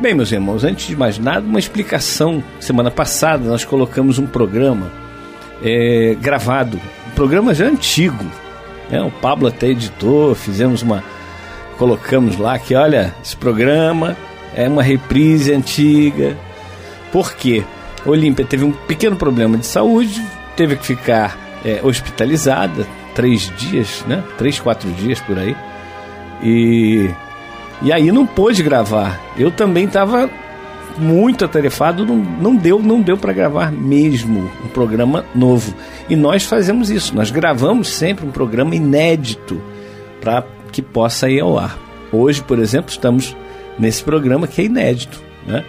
Bem, 0.03 0.15
meus 0.15 0.33
irmãos, 0.33 0.65
antes 0.65 0.89
de 0.89 0.97
mais 0.97 1.17
nada, 1.17 1.47
uma 1.47 1.61
explicação. 1.61 2.43
Semana 2.59 2.91
passada 2.91 3.49
nós 3.49 3.65
colocamos 3.65 4.19
um 4.19 4.27
programa 4.27 4.91
é, 5.63 6.17
gravado, 6.21 6.77
um 7.07 7.11
programa 7.15 7.55
já 7.55 7.67
antigo. 7.67 8.25
Né? 8.91 9.01
O 9.01 9.13
Pablo 9.13 9.47
até 9.47 9.69
editou, 9.69 10.35
fizemos 10.35 10.83
uma. 10.83 11.05
Colocamos 11.79 12.37
lá 12.37 12.59
que, 12.59 12.75
olha, 12.75 13.15
esse 13.25 13.37
programa 13.37 14.17
é 14.57 14.69
uma 14.69 14.83
reprise 14.83 15.55
antiga. 15.55 16.37
Por 17.13 17.35
quê? 17.35 17.63
Olímpia 18.05 18.45
teve 18.45 18.65
um 18.65 18.73
pequeno 18.73 19.15
problema 19.15 19.57
de 19.57 19.67
saúde, 19.67 20.21
teve 20.57 20.75
que 20.75 20.85
ficar 20.85 21.39
é, 21.65 21.79
hospitalizada 21.81 22.89
três 23.15 23.53
dias, 23.57 24.05
né? 24.09 24.25
Três, 24.37 24.59
quatro 24.59 24.91
dias 24.91 25.21
por 25.21 25.39
aí. 25.39 25.55
E 26.43 27.09
e 27.83 27.93
aí 27.93 28.13
não 28.13 28.27
pôde 28.27 28.63
gravar. 28.63 29.21
Eu 29.37 29.51
também 29.51 29.85
estava 29.85 30.31
muito 30.99 31.45
atarefado, 31.45 32.05
não, 32.05 32.17
não 32.17 32.57
deu, 32.57 32.81
não 32.81 33.01
deu 33.01 33.17
para 33.17 33.33
gravar 33.33 33.73
mesmo 33.73 34.51
um 34.65 34.69
programa 34.69 35.25
novo. 35.35 35.75
E 36.09 36.17
nós 36.17 36.45
fazemos 36.45 36.91
isso, 36.91 37.15
nós 37.15 37.31
gravamos 37.31 37.89
sempre 37.89 38.27
um 38.27 38.31
programa 38.31 38.75
inédito 38.75 39.61
para 40.21 40.45
que 40.71 40.83
possa 40.83 41.29
ir 41.29 41.41
ao 41.41 41.59
ar. 41.59 41.79
Hoje, 42.13 42.43
por 42.43 42.59
exemplo, 42.59 42.91
estamos 42.91 43.37
nesse 43.79 44.03
programa 44.03 44.47
que 44.47 44.61
é 44.61 44.65
inédito, 44.65 45.21
né? 45.47 45.65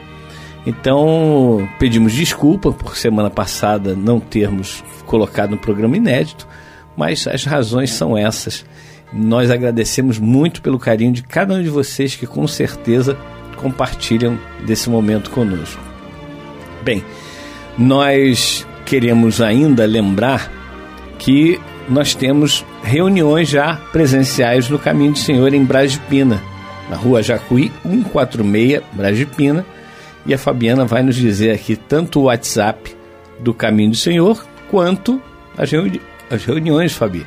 Então, 0.65 1.67
pedimos 1.77 2.13
desculpa 2.13 2.71
por 2.71 2.95
semana 2.95 3.29
passada 3.29 3.95
não 3.95 4.19
termos 4.19 4.83
colocado 5.05 5.55
um 5.55 5.57
programa 5.57 5.97
inédito, 5.97 6.47
mas 6.95 7.27
as 7.27 7.43
razões 7.43 7.91
são 7.91 8.17
essas. 8.17 8.65
Nós 9.13 9.51
agradecemos 9.51 10.17
muito 10.17 10.61
pelo 10.61 10.79
carinho 10.79 11.13
de 11.13 11.21
cada 11.21 11.53
um 11.53 11.61
de 11.61 11.69
vocês 11.69 12.15
que 12.15 12.25
com 12.25 12.47
certeza 12.47 13.17
compartilham 13.57 14.37
desse 14.65 14.89
momento 14.89 15.29
conosco. 15.29 15.81
Bem, 16.81 17.03
nós 17.77 18.65
queremos 18.85 19.39
ainda 19.39 19.85
lembrar 19.85 20.51
que 21.17 21.59
nós 21.87 22.15
temos 22.15 22.65
reuniões 22.83 23.49
já 23.49 23.75
presenciais 23.91 24.69
no 24.69 24.79
Caminho 24.79 25.13
do 25.13 25.19
Senhor 25.19 25.53
em 25.53 25.63
Brasipina, 25.63 26.41
na 26.89 26.95
rua 26.95 27.21
Jacuí 27.21 27.71
146, 27.83 28.81
Brasipina, 28.93 29.65
e 30.25 30.33
a 30.33 30.37
Fabiana 30.37 30.85
vai 30.85 31.03
nos 31.03 31.15
dizer 31.15 31.51
aqui 31.51 31.75
tanto 31.75 32.19
o 32.19 32.23
WhatsApp 32.23 32.95
do 33.39 33.53
Caminho 33.53 33.91
do 33.91 33.97
Senhor 33.97 34.45
quanto 34.69 35.21
as, 35.57 35.71
reuni 35.71 36.01
as 36.29 36.43
reuniões, 36.45 36.93
Fabi. 36.93 37.25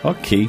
Ok. 0.03 0.49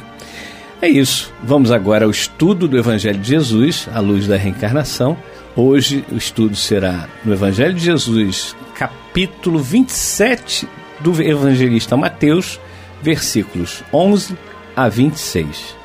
É 0.80 0.88
isso. 0.88 1.32
Vamos 1.42 1.72
agora 1.72 2.04
ao 2.04 2.10
estudo 2.10 2.68
do 2.68 2.78
Evangelho 2.78 3.18
de 3.18 3.28
Jesus, 3.28 3.88
à 3.92 4.00
luz 4.00 4.26
da 4.26 4.36
reencarnação. 4.36 5.16
Hoje 5.56 6.04
o 6.12 6.16
estudo 6.16 6.54
será 6.54 7.08
no 7.24 7.32
Evangelho 7.32 7.74
de 7.74 7.82
Jesus, 7.82 8.54
capítulo 8.74 9.58
27 9.58 10.68
do 11.00 11.22
evangelista 11.22 11.96
Mateus 11.96 12.58
versículos 13.06 13.84
11 13.92 14.36
a 14.74 14.88
26. 14.88 15.75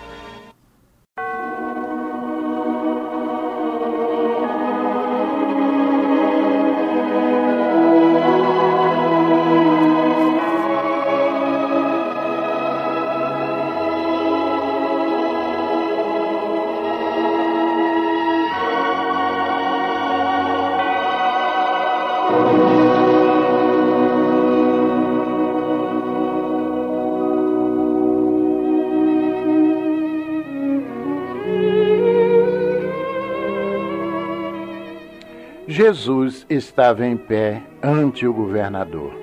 Estava 36.55 37.05
em 37.05 37.15
pé 37.15 37.63
ante 37.81 38.27
o 38.27 38.33
governador. 38.33 39.13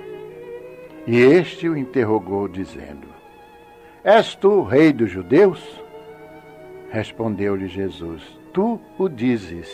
E 1.07 1.19
este 1.19 1.69
o 1.69 1.77
interrogou, 1.77 2.49
dizendo: 2.49 3.09
És 4.03 4.35
tu 4.35 4.63
rei 4.63 4.93
dos 4.93 5.11
judeus? 5.11 5.61
Respondeu-lhe 6.91 7.69
Jesus: 7.69 8.23
Tu 8.53 8.81
o 8.99 9.09
dizes. 9.09 9.69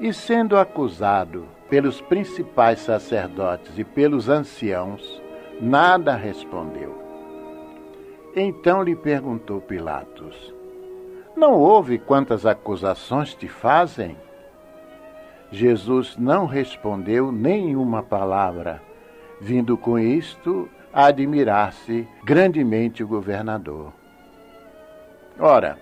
E 0.00 0.12
sendo 0.12 0.56
acusado 0.56 1.46
pelos 1.68 2.00
principais 2.00 2.80
sacerdotes 2.80 3.78
e 3.78 3.84
pelos 3.84 4.28
anciãos, 4.28 5.22
nada 5.60 6.14
respondeu. 6.14 7.00
Então 8.36 8.82
lhe 8.82 8.94
perguntou 8.94 9.60
Pilatos: 9.60 10.54
Não 11.36 11.54
ouve 11.54 11.98
quantas 11.98 12.46
acusações 12.46 13.34
te 13.34 13.48
fazem? 13.48 14.16
Jesus 15.52 16.16
não 16.16 16.46
respondeu 16.46 17.30
nenhuma 17.30 18.02
palavra, 18.02 18.82
vindo 19.38 19.76
com 19.76 19.98
isto 19.98 20.66
a 20.90 21.06
admirar-se 21.06 22.08
grandemente 22.24 23.04
o 23.04 23.06
governador. 23.06 23.92
Ora, 25.38 25.78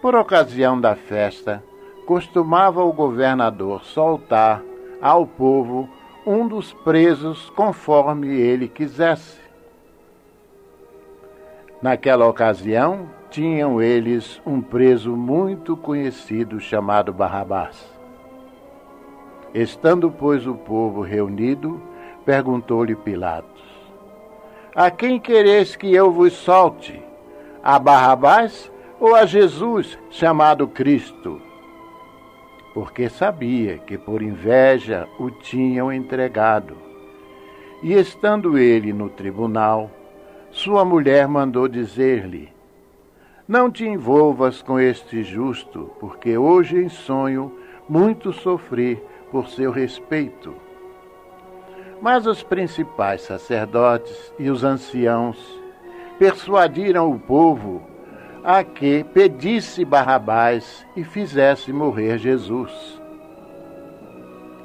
por 0.00 0.14
ocasião 0.14 0.80
da 0.80 0.94
festa, 0.94 1.62
costumava 2.06 2.84
o 2.84 2.92
governador 2.92 3.82
soltar 3.84 4.62
ao 5.02 5.26
povo 5.26 5.88
um 6.24 6.46
dos 6.46 6.72
presos 6.72 7.50
conforme 7.50 8.28
ele 8.28 8.68
quisesse. 8.68 9.40
Naquela 11.82 12.28
ocasião, 12.28 13.08
tinham 13.28 13.82
eles 13.82 14.40
um 14.46 14.60
preso 14.60 15.16
muito 15.16 15.76
conhecido 15.76 16.60
chamado 16.60 17.12
Barrabás. 17.12 17.99
Estando, 19.54 20.12
pois, 20.12 20.46
o 20.46 20.54
povo 20.54 21.00
reunido, 21.00 21.80
perguntou-lhe 22.24 22.94
Pilatos: 22.94 23.62
A 24.74 24.90
quem 24.90 25.18
quereis 25.18 25.74
que 25.74 25.92
eu 25.92 26.12
vos 26.12 26.32
solte? 26.32 27.02
A 27.62 27.78
Barrabás 27.78 28.70
ou 29.00 29.14
a 29.14 29.26
Jesus, 29.26 29.98
chamado 30.08 30.68
Cristo? 30.68 31.40
Porque 32.72 33.08
sabia 33.08 33.78
que 33.78 33.98
por 33.98 34.22
inveja 34.22 35.08
o 35.18 35.30
tinham 35.30 35.92
entregado. 35.92 36.76
E 37.82 37.92
estando 37.94 38.56
ele 38.56 38.92
no 38.92 39.08
tribunal, 39.08 39.90
sua 40.52 40.84
mulher 40.84 41.26
mandou 41.26 41.66
dizer-lhe: 41.66 42.52
Não 43.48 43.68
te 43.68 43.84
envolvas 43.84 44.62
com 44.62 44.78
este 44.78 45.24
justo, 45.24 45.90
porque 45.98 46.38
hoje 46.38 46.76
em 46.76 46.88
sonho 46.88 47.52
muito 47.88 48.32
sofri 48.32 49.02
por 49.30 49.48
seu 49.48 49.70
respeito. 49.70 50.54
Mas 52.00 52.26
os 52.26 52.42
principais 52.42 53.22
sacerdotes 53.22 54.32
e 54.38 54.50
os 54.50 54.64
anciãos 54.64 55.38
persuadiram 56.18 57.10
o 57.10 57.18
povo 57.18 57.82
a 58.42 58.64
que 58.64 59.04
pedisse 59.04 59.84
Barrabás 59.84 60.86
e 60.96 61.04
fizesse 61.04 61.72
morrer 61.72 62.18
Jesus. 62.18 63.00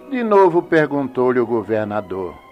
De 0.10 0.23
novo 0.23 0.62
perguntou-lhe 0.62 1.39
o 1.39 1.45
governador: 1.45 2.45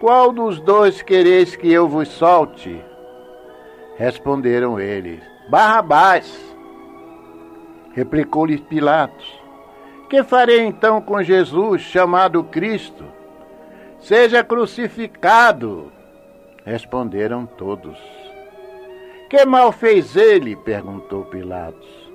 qual 0.00 0.32
dos 0.32 0.60
dois 0.60 1.02
quereis 1.02 1.56
que 1.56 1.72
eu 1.72 1.88
vos 1.88 2.06
solte? 2.06 2.80
Responderam 3.96 4.78
eles: 4.78 5.20
Barrabás. 5.50 6.56
Replicou-lhe 7.94 8.58
Pilatos: 8.58 9.37
Que 10.08 10.22
farei 10.22 10.60
então 10.60 11.00
com 11.00 11.22
Jesus, 11.22 11.82
chamado 11.82 12.42
Cristo? 12.44 13.04
Seja 14.00 14.42
crucificado. 14.42 15.92
Responderam 16.64 17.46
todos. 17.46 17.98
Que 19.28 19.44
mal 19.44 19.70
fez 19.72 20.16
ele? 20.16 20.56
perguntou 20.56 21.24
Pilatos. 21.26 22.10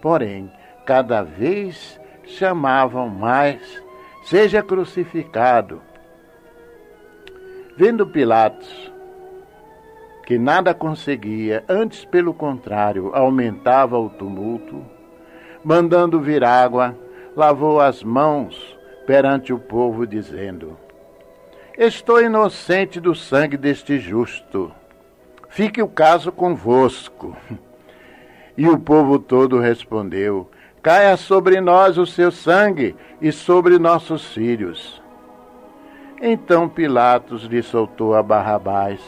Porém, 0.00 0.52
cada 0.84 1.22
vez 1.22 2.00
chamavam 2.24 3.08
mais: 3.08 3.82
Seja 4.22 4.62
crucificado. 4.62 5.82
Vendo 7.76 8.06
Pilatos 8.06 8.94
que 10.26 10.38
nada 10.38 10.72
conseguia, 10.72 11.62
antes 11.68 12.04
pelo 12.04 12.32
contrário, 12.32 13.14
aumentava 13.14 13.98
o 13.98 14.08
tumulto, 14.08 14.82
mandando 15.62 16.20
vir 16.20 16.42
água, 16.42 16.96
lavou 17.36 17.80
as 17.80 18.02
mãos 18.02 18.76
perante 19.06 19.52
o 19.52 19.58
povo, 19.58 20.06
dizendo: 20.06 20.76
Estou 21.76 22.22
inocente 22.22 23.00
do 23.00 23.14
sangue 23.14 23.56
deste 23.56 23.98
justo. 23.98 24.72
Fique 25.48 25.82
o 25.82 25.88
caso 25.88 26.32
convosco. 26.32 27.36
E 28.56 28.68
o 28.68 28.78
povo 28.78 29.18
todo 29.18 29.58
respondeu: 29.58 30.48
Caia 30.80 31.16
sobre 31.16 31.60
nós 31.60 31.98
o 31.98 32.06
seu 32.06 32.30
sangue 32.30 32.94
e 33.20 33.32
sobre 33.32 33.80
nossos 33.80 34.32
filhos. 34.32 35.02
Então 36.22 36.68
Pilatos 36.68 37.46
lhe 37.46 37.60
soltou 37.64 38.14
a 38.14 38.22
Barrabás 38.22 39.00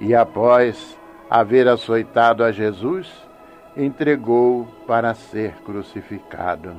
e, 0.00 0.16
após 0.16 0.98
haver 1.30 1.68
açoitado 1.68 2.42
a 2.42 2.50
Jesus, 2.50 3.08
entregou 3.76 4.66
para 4.84 5.14
ser 5.14 5.52
crucificado. 5.64 6.74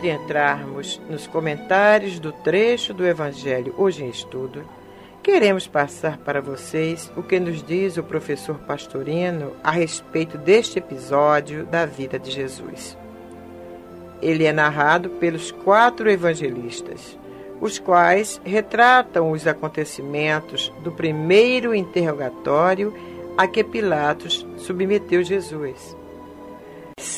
De 0.00 0.08
entrarmos 0.08 1.00
nos 1.08 1.26
comentários 1.26 2.18
do 2.18 2.32
trecho 2.32 2.94
do 2.94 3.06
Evangelho 3.06 3.74
hoje 3.76 4.02
em 4.02 4.08
estudo, 4.08 4.64
queremos 5.22 5.66
passar 5.66 6.16
para 6.18 6.40
vocês 6.40 7.12
o 7.16 7.22
que 7.22 7.38
nos 7.38 7.62
diz 7.62 7.98
o 7.98 8.02
professor 8.02 8.58
Pastorino 8.60 9.52
a 9.62 9.70
respeito 9.70 10.38
deste 10.38 10.78
episódio 10.78 11.66
da 11.66 11.84
vida 11.84 12.18
de 12.18 12.30
Jesus. 12.30 12.96
Ele 14.22 14.44
é 14.44 14.52
narrado 14.52 15.10
pelos 15.10 15.50
quatro 15.50 16.10
evangelistas, 16.10 17.18
os 17.60 17.78
quais 17.78 18.40
retratam 18.42 19.30
os 19.30 19.46
acontecimentos 19.46 20.72
do 20.82 20.90
primeiro 20.90 21.74
interrogatório 21.74 22.94
a 23.36 23.46
que 23.46 23.62
Pilatos 23.62 24.46
submeteu 24.56 25.22
Jesus 25.22 25.99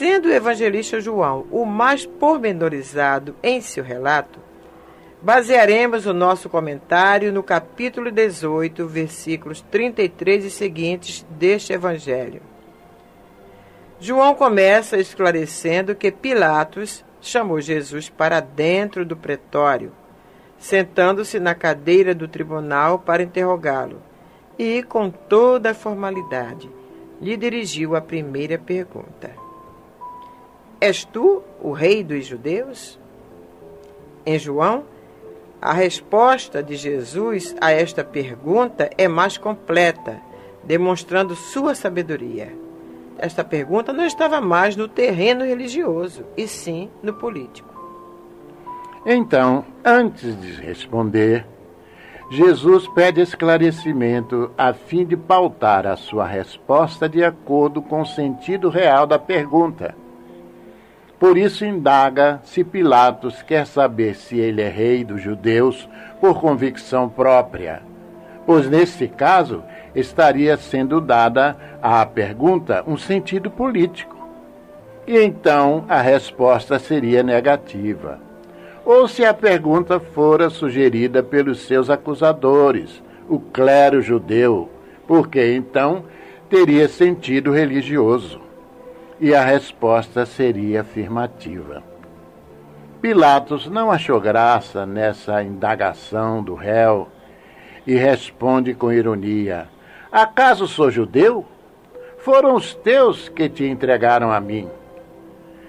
Sendo 0.02 0.26
o 0.26 0.32
evangelista 0.32 1.00
João 1.00 1.46
o 1.48 1.64
mais 1.64 2.04
pormenorizado 2.04 3.36
em 3.40 3.60
seu 3.60 3.84
relato, 3.84 4.40
basearemos 5.22 6.06
o 6.06 6.12
nosso 6.12 6.48
comentário 6.50 7.32
no 7.32 7.40
capítulo 7.40 8.10
18, 8.10 8.84
versículos 8.84 9.60
33 9.70 10.46
e 10.46 10.50
seguintes 10.50 11.24
deste 11.30 11.72
evangelho. 11.72 12.42
João 14.00 14.34
começa 14.34 14.96
esclarecendo 14.96 15.94
que 15.94 16.10
Pilatos 16.10 17.04
chamou 17.20 17.60
Jesus 17.60 18.08
para 18.08 18.40
dentro 18.40 19.06
do 19.06 19.16
pretório, 19.16 19.92
sentando-se 20.58 21.38
na 21.38 21.54
cadeira 21.54 22.12
do 22.12 22.26
tribunal 22.26 22.98
para 22.98 23.22
interrogá-lo, 23.22 24.02
e, 24.58 24.82
com 24.82 25.08
toda 25.10 25.70
a 25.70 25.74
formalidade, 25.74 26.68
lhe 27.20 27.36
dirigiu 27.36 27.94
a 27.94 28.00
primeira 28.00 28.58
pergunta. 28.58 29.41
És 30.82 31.04
tu 31.04 31.44
o 31.62 31.70
rei 31.70 32.02
dos 32.02 32.26
judeus? 32.26 32.98
Em 34.26 34.36
João, 34.36 34.82
a 35.60 35.72
resposta 35.72 36.60
de 36.60 36.74
Jesus 36.74 37.54
a 37.60 37.70
esta 37.70 38.02
pergunta 38.02 38.90
é 38.98 39.06
mais 39.06 39.38
completa, 39.38 40.20
demonstrando 40.64 41.36
sua 41.36 41.76
sabedoria. 41.76 42.52
Esta 43.16 43.44
pergunta 43.44 43.92
não 43.92 44.04
estava 44.04 44.40
mais 44.40 44.74
no 44.74 44.88
terreno 44.88 45.44
religioso, 45.44 46.24
e 46.36 46.48
sim 46.48 46.90
no 47.00 47.14
político. 47.14 47.72
Então, 49.06 49.64
antes 49.84 50.36
de 50.40 50.60
responder, 50.60 51.46
Jesus 52.28 52.88
pede 52.88 53.20
esclarecimento 53.20 54.50
a 54.58 54.72
fim 54.72 55.06
de 55.06 55.16
pautar 55.16 55.86
a 55.86 55.94
sua 55.94 56.26
resposta 56.26 57.08
de 57.08 57.22
acordo 57.22 57.80
com 57.80 58.00
o 58.00 58.06
sentido 58.06 58.68
real 58.68 59.06
da 59.06 59.16
pergunta. 59.16 60.01
Por 61.22 61.38
isso 61.38 61.64
indaga 61.64 62.40
se 62.42 62.64
Pilatos 62.64 63.42
quer 63.42 63.64
saber 63.64 64.16
se 64.16 64.40
ele 64.40 64.60
é 64.60 64.68
rei 64.68 65.04
dos 65.04 65.22
judeus 65.22 65.88
por 66.20 66.40
convicção 66.40 67.08
própria, 67.08 67.80
pois 68.44 68.68
nesse 68.68 69.06
caso 69.06 69.62
estaria 69.94 70.56
sendo 70.56 71.00
dada 71.00 71.56
à 71.80 72.04
pergunta 72.04 72.82
um 72.88 72.96
sentido 72.96 73.52
político. 73.52 74.16
E 75.06 75.16
então 75.16 75.84
a 75.88 76.00
resposta 76.00 76.76
seria 76.80 77.22
negativa. 77.22 78.18
Ou 78.84 79.06
se 79.06 79.24
a 79.24 79.32
pergunta 79.32 80.00
fora 80.00 80.50
sugerida 80.50 81.22
pelos 81.22 81.60
seus 81.60 81.88
acusadores, 81.88 83.00
o 83.28 83.38
clero 83.38 84.02
judeu, 84.02 84.68
porque 85.06 85.54
então 85.54 86.02
teria 86.50 86.88
sentido 86.88 87.52
religioso 87.52 88.41
e 89.20 89.34
a 89.34 89.44
resposta 89.44 90.26
seria 90.26 90.80
afirmativa. 90.80 91.82
Pilatos 93.00 93.66
não 93.66 93.90
achou 93.90 94.20
graça 94.20 94.86
nessa 94.86 95.42
indagação 95.42 96.42
do 96.42 96.54
réu 96.54 97.08
e 97.86 97.94
responde 97.94 98.74
com 98.74 98.92
ironia: 98.92 99.68
Acaso 100.10 100.68
sou 100.68 100.90
judeu? 100.90 101.44
Foram 102.18 102.54
os 102.54 102.74
teus 102.74 103.28
que 103.28 103.48
te 103.48 103.64
entregaram 103.64 104.30
a 104.30 104.40
mim. 104.40 104.70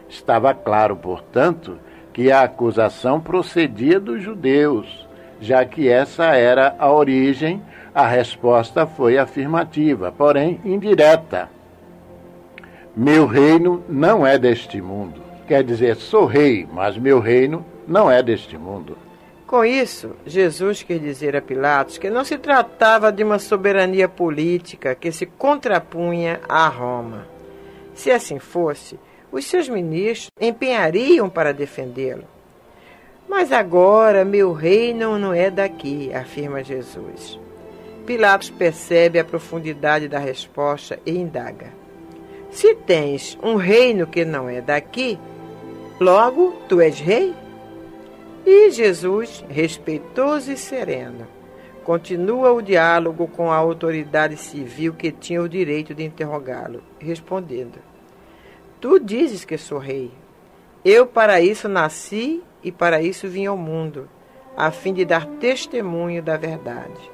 Estava 0.07 0.53
claro, 0.53 0.95
portanto, 0.95 1.79
que 2.13 2.31
a 2.31 2.43
acusação 2.43 3.19
procedia 3.19 3.99
dos 3.99 4.21
judeus, 4.21 5.07
já 5.41 5.65
que 5.65 5.89
essa 5.89 6.35
era 6.35 6.75
a 6.77 6.91
origem, 6.91 7.63
a 7.95 8.05
resposta 8.05 8.85
foi 8.85 9.17
afirmativa, 9.17 10.11
porém 10.11 10.61
indireta. 10.63 11.49
Meu 12.95 13.25
reino 13.25 13.83
não 13.89 14.25
é 14.25 14.37
deste 14.37 14.79
mundo. 14.79 15.19
Quer 15.47 15.63
dizer, 15.63 15.95
sou 15.95 16.25
rei, 16.25 16.67
mas 16.71 16.95
meu 16.95 17.19
reino 17.19 17.65
não 17.87 18.09
é 18.09 18.21
deste 18.21 18.55
mundo. 18.55 18.95
Com 19.47 19.65
isso, 19.65 20.15
Jesus 20.25 20.83
quer 20.83 20.99
dizer 20.99 21.35
a 21.35 21.41
Pilatos 21.41 21.97
que 21.97 22.09
não 22.09 22.23
se 22.23 22.37
tratava 22.37 23.11
de 23.11 23.23
uma 23.23 23.39
soberania 23.39 24.07
política 24.07 24.93
que 24.93 25.11
se 25.11 25.25
contrapunha 25.25 26.39
a 26.47 26.67
Roma. 26.67 27.27
Se 27.95 28.11
assim 28.11 28.37
fosse, 28.37 28.99
os 29.31 29.45
seus 29.45 29.67
ministros 29.67 30.29
empenhariam 30.39 31.27
para 31.27 31.51
defendê-lo. 31.51 32.25
Mas 33.27 33.51
agora 33.51 34.23
meu 34.23 34.53
reino 34.53 35.17
não 35.17 35.33
é 35.33 35.49
daqui, 35.49 36.13
afirma 36.13 36.63
Jesus. 36.63 37.39
Pilatos 38.05 38.51
percebe 38.51 39.17
a 39.17 39.25
profundidade 39.25 40.07
da 40.07 40.19
resposta 40.19 40.99
e 41.05 41.17
indaga. 41.17 41.82
Se 42.53 42.75
tens 42.75 43.35
um 43.41 43.55
reino 43.55 44.05
que 44.05 44.23
não 44.23 44.47
é 44.47 44.61
daqui, 44.61 45.17
logo 45.99 46.53
tu 46.69 46.79
és 46.79 46.99
rei? 46.99 47.33
E 48.45 48.69
Jesus, 48.69 49.43
respeitoso 49.49 50.51
e 50.51 50.57
sereno, 50.57 51.27
continua 51.83 52.51
o 52.51 52.61
diálogo 52.61 53.27
com 53.27 53.51
a 53.51 53.55
autoridade 53.55 54.37
civil 54.37 54.93
que 54.93 55.11
tinha 55.11 55.41
o 55.41 55.49
direito 55.49 55.95
de 55.95 56.03
interrogá-lo, 56.03 56.83
respondendo: 56.99 57.79
Tu 58.79 58.99
dizes 58.99 59.43
que 59.43 59.57
sou 59.57 59.79
rei. 59.79 60.11
Eu 60.85 61.07
para 61.07 61.41
isso 61.41 61.67
nasci 61.67 62.43
e 62.63 62.71
para 62.71 63.01
isso 63.01 63.27
vim 63.27 63.47
ao 63.47 63.57
mundo, 63.57 64.07
a 64.55 64.69
fim 64.69 64.93
de 64.93 65.03
dar 65.03 65.25
testemunho 65.25 66.21
da 66.21 66.37
verdade. 66.37 67.11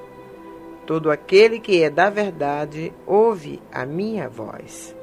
Todo 0.85 1.09
aquele 1.09 1.61
que 1.61 1.81
é 1.81 1.89
da 1.89 2.09
verdade 2.09 2.91
ouve 3.07 3.61
a 3.71 3.85
minha 3.85 4.27
voz. 4.27 4.98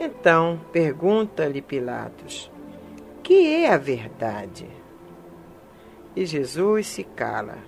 Então 0.00 0.58
pergunta-lhe 0.72 1.60
Pilatos: 1.60 2.50
Que 3.22 3.64
é 3.64 3.70
a 3.70 3.76
verdade? 3.76 4.66
E 6.16 6.24
Jesus 6.24 6.86
se 6.86 7.04
cala. 7.04 7.58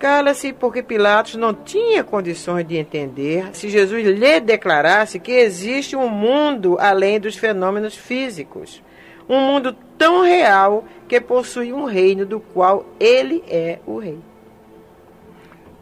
Cala-se 0.00 0.52
porque 0.52 0.82
Pilatos 0.82 1.36
não 1.36 1.54
tinha 1.54 2.02
condições 2.02 2.66
de 2.66 2.76
entender 2.76 3.50
se 3.52 3.68
Jesus 3.68 4.04
lhe 4.04 4.40
declarasse 4.40 5.20
que 5.20 5.30
existe 5.30 5.94
um 5.94 6.08
mundo 6.08 6.76
além 6.80 7.20
dos 7.20 7.36
fenômenos 7.36 7.96
físicos. 7.96 8.82
Um 9.28 9.38
mundo 9.38 9.76
tão 9.96 10.22
real 10.22 10.84
que 11.06 11.20
possui 11.20 11.72
um 11.72 11.84
reino 11.84 12.26
do 12.26 12.40
qual 12.40 12.84
ele 12.98 13.44
é 13.46 13.78
o 13.86 13.98
rei. 13.98 14.18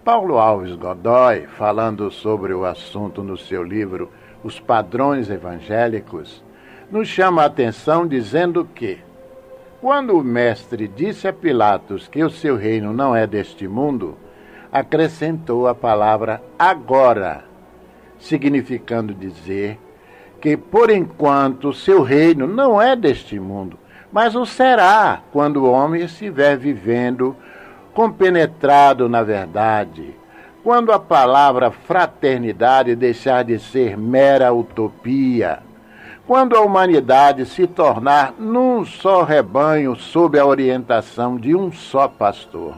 Paulo 0.05 0.39
Alves 0.39 0.75
Godoy, 0.77 1.47
falando 1.57 2.11
sobre 2.11 2.53
o 2.53 2.67
assunto 2.67 3.23
no 3.23 3.39
seu 3.39 3.63
livro 3.63 4.11
os 4.43 4.59
padrões 4.59 5.31
evangélicos, 5.31 6.43
nos 6.91 7.09
chama 7.09 7.43
a 7.43 7.47
atenção 7.47 8.07
dizendo 8.07 8.65
que, 8.75 8.99
quando 9.81 10.19
o 10.19 10.25
Mestre 10.25 10.89
disse 10.89 11.29
a 11.29 11.33
Pilatos 11.33 12.09
que 12.09 12.23
o 12.23 12.31
seu 12.31 12.57
reino 12.57 12.93
não 12.93 13.15
é 13.15 13.27
deste 13.27 13.69
mundo, 13.69 14.17
acrescentou 14.73 15.67
a 15.67 15.75
palavra 15.75 16.43
agora, 16.59 17.45
significando 18.19 19.15
dizer 19.15 19.79
que, 20.41 20.57
por 20.57 20.91
enquanto, 20.91 21.69
o 21.69 21.75
seu 21.75 22.03
reino 22.03 22.47
não 22.47 22.81
é 22.81 22.97
deste 22.97 23.39
mundo, 23.39 23.79
mas 24.13 24.35
o 24.35 24.45
será 24.45 25.23
quando 25.33 25.59
o 25.59 25.71
homem 25.71 26.03
estiver 26.03 26.57
vivendo 26.57 27.37
compenetrado 27.95 29.09
na 29.09 29.23
verdade, 29.23 30.15
quando 30.63 30.93
a 30.93 30.99
palavra 30.99 31.71
fraternidade 31.71 32.95
deixar 32.95 33.45
de 33.45 33.59
ser 33.59 33.97
mera 33.97 34.53
utopia, 34.53 35.61
quando 36.27 36.55
a 36.55 36.61
humanidade 36.61 37.47
se 37.47 37.67
tornar 37.67 38.35
num 38.39 38.85
só 38.85 39.23
rebanho 39.23 39.97
sob 39.97 40.39
a 40.39 40.45
orientação 40.45 41.39
de 41.39 41.55
um 41.55 41.73
só 41.73 42.07
pastor. 42.07 42.75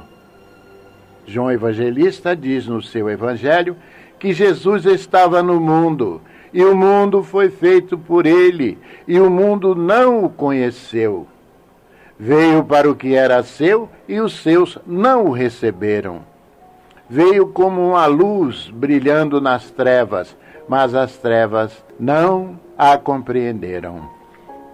João 1.26 1.50
Evangelista 1.50 2.36
diz 2.36 2.66
no 2.66 2.82
seu 2.82 3.10
evangelho 3.10 3.76
que 4.18 4.32
Jesus 4.32 4.86
estava 4.86 5.42
no 5.42 5.60
mundo 5.60 6.20
e 6.52 6.64
o 6.64 6.74
mundo 6.76 7.22
foi 7.22 7.50
feito 7.50 7.98
por 7.98 8.26
ele 8.26 8.78
e 9.06 9.18
o 9.18 9.28
mundo 9.28 9.74
não 9.74 10.24
o 10.24 10.30
conheceu. 10.30 11.26
Veio 12.18 12.64
para 12.64 12.88
o 12.88 12.94
que 12.94 13.14
era 13.14 13.42
seu 13.42 13.88
e 14.08 14.20
os 14.20 14.34
seus 14.34 14.78
não 14.86 15.26
o 15.26 15.30
receberam 15.32 16.31
veio 17.12 17.46
como 17.48 17.90
uma 17.90 18.06
luz 18.06 18.70
brilhando 18.70 19.38
nas 19.38 19.70
trevas, 19.70 20.34
mas 20.66 20.94
as 20.94 21.18
trevas 21.18 21.84
não 22.00 22.58
a 22.78 22.96
compreenderam. 22.96 24.08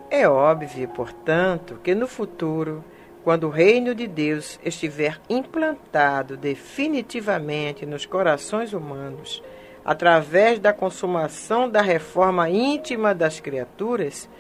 É 0.08 0.28
óbvio, 0.28 0.86
portanto, 0.86 1.80
que 1.82 1.96
no 1.96 2.06
futuro, 2.06 2.84
quando 3.24 3.48
o 3.48 3.50
reino 3.50 3.92
de 3.92 4.06
Deus 4.06 4.56
estiver 4.64 5.20
implantado 5.28 6.36
definitivamente 6.36 7.84
nos 7.84 8.06
corações 8.06 8.72
humanos, 8.72 9.42
através 9.84 10.60
da 10.60 10.72
consumação 10.72 11.68
da 11.68 11.82
reforma 11.82 12.48
íntima 12.48 13.16
das 13.16 13.40
criaturas, 13.40 14.30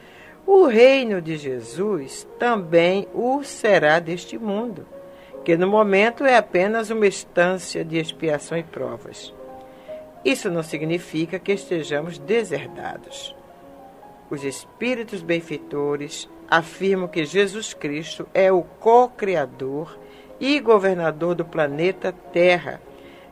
o 0.46 0.66
reino 0.66 1.20
de 1.20 1.36
Jesus 1.36 2.28
também 2.38 3.08
o 3.12 3.42
será 3.42 3.98
deste 3.98 4.38
mundo 4.38 4.86
que 5.48 5.56
no 5.56 5.66
momento 5.66 6.26
é 6.26 6.36
apenas 6.36 6.90
uma 6.90 7.06
estância 7.06 7.82
de 7.82 7.96
expiação 7.96 8.58
e 8.58 8.62
provas. 8.62 9.32
Isso 10.22 10.50
não 10.50 10.62
significa 10.62 11.38
que 11.38 11.52
estejamos 11.52 12.18
deserdados. 12.18 13.34
Os 14.28 14.44
espíritos 14.44 15.22
benfeitores 15.22 16.28
afirmam 16.50 17.08
que 17.08 17.24
Jesus 17.24 17.72
Cristo 17.72 18.28
é 18.34 18.52
o 18.52 18.60
co-criador 18.62 19.98
e 20.38 20.60
governador 20.60 21.34
do 21.34 21.46
planeta 21.46 22.12
Terra, 22.30 22.78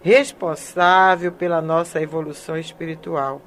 responsável 0.01 1.33
pela 1.33 1.61
nossa 1.61 2.01
evolução 2.01 2.57
espiritual. 2.57 3.43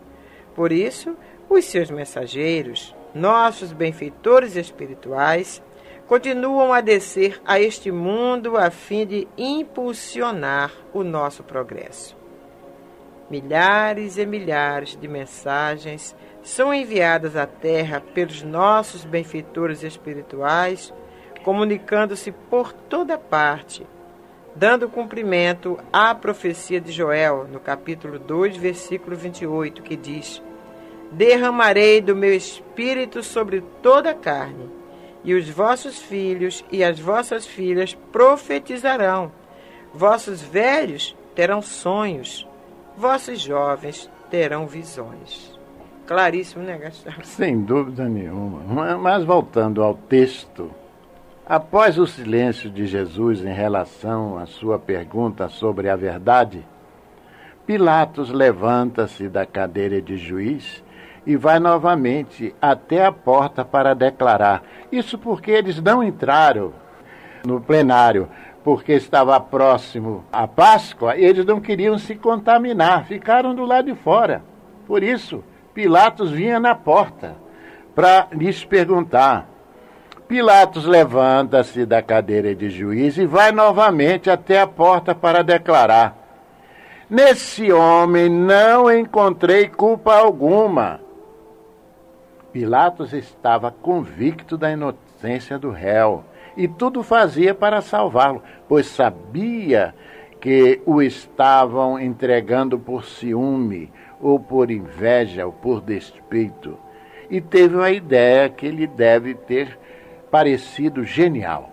Por 0.54 0.72
isso, 0.72 1.18
os 1.50 1.66
seus 1.66 1.90
mensageiros, 1.90 2.96
nossos 3.16 3.74
benfeitores 3.74 4.56
espirituais, 4.56 5.60
continuam 6.10 6.74
a 6.74 6.82
descer 6.82 7.40
a 7.46 7.60
este 7.60 7.92
mundo 7.92 8.58
a 8.58 8.72
fim 8.72 9.06
de 9.06 9.28
impulsionar 9.38 10.74
o 10.92 11.04
nosso 11.04 11.44
progresso. 11.44 12.18
Milhares 13.30 14.18
e 14.18 14.26
milhares 14.26 14.98
de 15.00 15.08
mensagens 15.08 16.16
são 16.42 16.74
enviadas 16.74 17.36
à 17.36 17.46
Terra 17.46 18.02
pelos 18.02 18.42
nossos 18.42 19.06
benfeitores 19.06 19.84
espirituais, 19.84 20.92
comunicando-se 21.44 22.32
por 22.32 22.74
toda 22.74 23.16
parte, 23.16 23.86
dando 24.56 24.90
cumprimento 24.90 25.78
à 25.94 26.16
profecia 26.16 26.82
de 26.82 26.92
Joel, 26.92 27.48
no 27.48 27.60
capítulo 27.60 28.18
2, 28.18 28.58
versículo 28.58 29.16
28, 29.16 29.84
que 29.84 29.96
diz: 29.96 30.42
Derramarei 31.12 32.02
do 32.02 32.16
meu 32.16 32.34
espírito 32.34 33.22
sobre 33.22 33.62
toda 33.84 34.10
a 34.10 34.16
carne 34.16 34.79
e 35.24 35.34
os 35.34 35.50
vossos 35.50 36.00
filhos 36.00 36.64
e 36.72 36.84
as 36.84 37.00
vossas 37.00 37.46
filhas 37.46 37.94
profetizarão. 38.12 39.32
Vossos 39.94 40.42
velhos 40.42 41.16
terão 41.36 41.62
sonhos, 41.62 42.48
vossos 42.98 43.40
jovens 43.40 44.10
terão 44.30 44.68
visões. 44.68 45.58
Claríssimo, 46.06 46.64
né, 46.64 46.78
Gastão? 46.78 47.14
Sem 47.24 47.62
dúvida 47.62 48.08
nenhuma. 48.08 48.98
Mas 48.98 49.24
voltando 49.24 49.84
ao 49.84 49.94
texto, 49.94 50.72
após 51.46 52.00
o 52.00 52.08
silêncio 52.08 52.70
de 52.70 52.88
Jesus 52.88 53.44
em 53.44 53.54
relação 53.54 54.38
à 54.38 54.46
sua 54.46 54.80
pergunta 54.80 55.48
sobre 55.50 55.90
a 55.90 55.96
verdade, 55.96 56.66
Pilatos 57.66 58.32
levanta-se 58.32 59.30
da 59.30 59.46
cadeira 59.46 60.02
de 60.02 60.18
juiz 60.18 60.84
e 61.26 61.36
vai 61.36 61.60
novamente 61.60 62.56
até 62.62 63.06
a 63.06 63.12
porta 63.12 63.64
para 63.64 63.94
declarar. 63.94 64.64
Isso 64.92 65.18
porque 65.18 65.52
eles 65.52 65.82
não 65.82 66.04
entraram 66.04 66.74
no 67.46 67.62
plenário, 67.62 68.30
porque 68.64 68.94
estava 68.94 69.40
próximo 69.40 70.24
à 70.32 70.48
Páscoa 70.48 71.16
e 71.16 71.24
eles 71.24 71.46
não 71.46 71.60
queriam 71.62 71.98
se 71.98 72.16
contaminar, 72.16 73.06
ficaram 73.06 73.56
do 73.56 73.66
lado 73.66 73.86
de 73.86 73.96
fora. 73.96 74.44
Por 74.86 75.04
isso, 75.04 75.44
Pilatos 75.74 76.32
vinha 76.32 76.60
na 76.60 76.76
porta 76.76 77.36
para 77.96 78.28
lhes 78.32 78.64
perguntar. 78.66 79.48
Pilatos 80.28 80.86
levanta-se 80.86 81.86
da 81.86 82.02
cadeira 82.02 82.54
de 82.54 82.70
juiz 82.70 83.18
e 83.18 83.26
vai 83.26 83.52
novamente 83.52 84.30
até 84.30 84.62
a 84.62 84.68
porta 84.68 85.16
para 85.16 85.44
declarar. 85.44 86.16
Nesse 87.10 87.72
homem 87.72 88.30
não 88.30 88.92
encontrei 88.92 89.68
culpa 89.68 90.16
alguma. 90.16 91.02
Pilatos 92.52 93.14
estava 93.14 93.70
convicto 93.70 94.58
da 94.58 94.72
inocência 94.72 95.60
do 95.60 95.70
réu 95.70 96.24
e 96.58 96.68
tudo 96.68 97.04
fazia 97.04 97.54
para 97.54 97.82
salvá-lo, 97.82 98.42
pois 98.68 98.88
sabia 98.88 99.94
que 100.42 100.82
o 100.86 101.02
estavam 101.02 102.00
entregando 102.00 102.80
por 102.80 103.06
ciúme, 103.06 103.92
ou 104.20 104.40
por 104.40 104.72
inveja, 104.72 105.46
ou 105.46 105.52
por 105.52 105.80
despeito. 105.82 106.78
E 107.30 107.40
teve 107.40 107.76
uma 107.76 107.92
ideia 107.92 108.50
que 108.50 108.70
lhe 108.70 108.88
deve 108.88 109.36
ter 109.36 109.78
parecido 110.32 111.04
genial. 111.04 111.72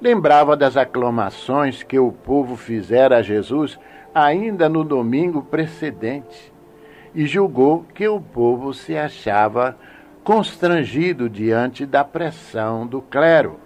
Lembrava 0.00 0.56
das 0.56 0.76
aclamações 0.76 1.82
que 1.82 1.98
o 1.98 2.10
povo 2.10 2.56
fizera 2.56 3.18
a 3.18 3.22
Jesus 3.22 3.78
ainda 4.14 4.68
no 4.68 4.84
domingo 4.84 5.42
precedente 5.42 6.53
e 7.14 7.26
julgou 7.26 7.84
que 7.94 8.08
o 8.08 8.20
povo 8.20 8.74
se 8.74 8.96
achava 8.96 9.76
constrangido 10.24 11.28
diante 11.28 11.86
da 11.86 12.02
pressão 12.02 12.86
do 12.86 13.00
clero 13.00 13.60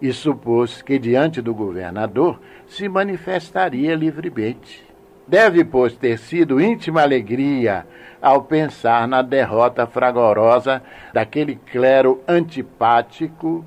e 0.00 0.12
supôs 0.12 0.80
que 0.80 0.98
diante 0.98 1.42
do 1.42 1.54
governador 1.54 2.40
se 2.66 2.88
manifestaria 2.88 3.94
livremente. 3.94 4.88
Deve, 5.28 5.62
pois, 5.62 5.94
ter 5.94 6.18
sido 6.18 6.60
íntima 6.60 7.02
alegria 7.02 7.86
ao 8.20 8.42
pensar 8.42 9.06
na 9.06 9.22
derrota 9.22 9.86
fragorosa 9.86 10.82
daquele 11.12 11.54
clero 11.54 12.22
antipático 12.26 13.64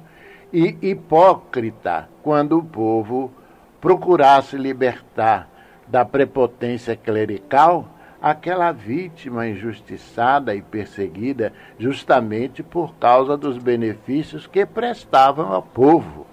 e 0.52 0.78
hipócrita 0.82 2.10
quando 2.22 2.58
o 2.58 2.64
povo 2.64 3.32
procurasse 3.80 4.58
libertar 4.58 5.48
da 5.88 6.04
prepotência 6.04 6.96
clerical 6.96 7.93
aquela 8.24 8.72
vítima 8.72 9.46
injustiçada 9.46 10.56
e 10.56 10.62
perseguida 10.62 11.52
justamente 11.78 12.64
por 12.64 12.96
causa 12.96 13.36
dos 13.36 13.58
benefícios 13.58 14.48
que 14.48 14.66
prestavam 14.66 15.52
ao 15.52 15.62
povo. 15.62 16.26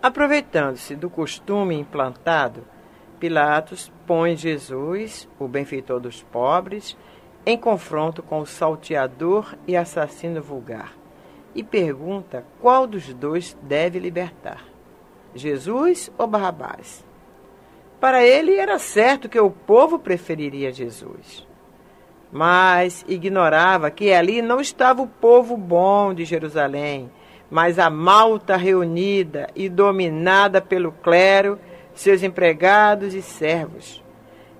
Aproveitando-se 0.00 0.94
do 0.94 1.10
costume 1.10 1.74
implantado, 1.74 2.62
Pilatos 3.18 3.92
põe 4.06 4.36
Jesus, 4.36 5.28
o 5.40 5.48
benfeitor 5.48 5.98
dos 5.98 6.22
pobres, 6.22 6.96
em 7.44 7.58
confronto 7.58 8.22
com 8.22 8.38
o 8.38 8.46
salteador 8.46 9.56
e 9.66 9.76
assassino 9.76 10.40
vulgar 10.40 10.92
e 11.58 11.62
pergunta 11.64 12.44
qual 12.60 12.86
dos 12.86 13.12
dois 13.12 13.58
deve 13.62 13.98
libertar: 13.98 14.64
Jesus 15.34 16.08
ou 16.16 16.26
Barrabás? 16.26 17.04
Para 18.00 18.24
ele 18.24 18.56
era 18.56 18.78
certo 18.78 19.28
que 19.28 19.40
o 19.40 19.50
povo 19.50 19.98
preferiria 19.98 20.72
Jesus. 20.72 21.46
Mas 22.30 23.04
ignorava 23.08 23.90
que 23.90 24.12
ali 24.12 24.40
não 24.40 24.60
estava 24.60 25.02
o 25.02 25.08
povo 25.08 25.56
bom 25.56 26.14
de 26.14 26.24
Jerusalém, 26.24 27.10
mas 27.50 27.78
a 27.78 27.90
malta 27.90 28.56
reunida 28.56 29.48
e 29.56 29.68
dominada 29.68 30.60
pelo 30.60 30.92
clero, 30.92 31.58
seus 31.94 32.22
empregados 32.22 33.14
e 33.14 33.22
servos, 33.22 34.04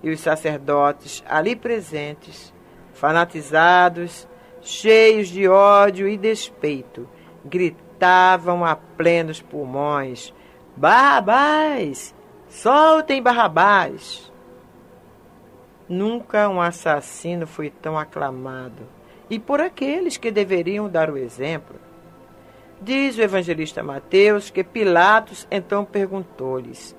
e 0.02 0.10
os 0.10 0.20
sacerdotes 0.20 1.22
ali 1.28 1.54
presentes, 1.54 2.52
fanatizados, 2.94 4.26
cheios 4.60 5.28
de 5.28 5.46
ódio 5.46 6.08
e 6.08 6.16
despeito, 6.16 7.08
gritavam 7.44 8.64
a 8.64 8.74
plenos 8.74 9.40
pulmões: 9.40 10.32
Barrabás! 10.76 12.17
Soltem 12.48 13.22
Barrabás! 13.22 14.32
Nunca 15.86 16.48
um 16.48 16.60
assassino 16.60 17.46
foi 17.46 17.68
tão 17.68 17.98
aclamado, 17.98 18.86
e 19.28 19.38
por 19.38 19.60
aqueles 19.60 20.16
que 20.16 20.30
deveriam 20.30 20.88
dar 20.88 21.10
o 21.10 21.18
exemplo. 21.18 21.76
Diz 22.80 23.18
o 23.18 23.22
evangelista 23.22 23.82
Mateus 23.82 24.48
que 24.48 24.64
Pilatos 24.64 25.46
então 25.50 25.84
perguntou-lhes: 25.84 26.96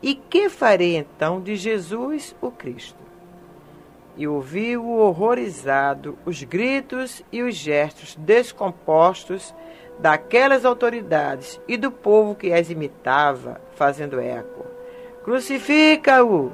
E 0.00 0.14
que 0.14 0.48
farei 0.48 0.96
então 0.96 1.40
de 1.40 1.56
Jesus 1.56 2.36
o 2.40 2.50
Cristo? 2.50 3.02
E 4.16 4.28
ouviu 4.28 4.88
horrorizado 4.88 6.16
os 6.24 6.44
gritos 6.44 7.20
e 7.32 7.42
os 7.42 7.56
gestos 7.56 8.14
descompostos 8.14 9.52
daquelas 9.98 10.64
autoridades 10.64 11.60
e 11.66 11.76
do 11.76 11.90
povo 11.90 12.36
que 12.36 12.52
as 12.52 12.70
imitava, 12.70 13.60
fazendo 13.74 14.20
eco. 14.20 14.73
Crucifica-o! 15.24 16.52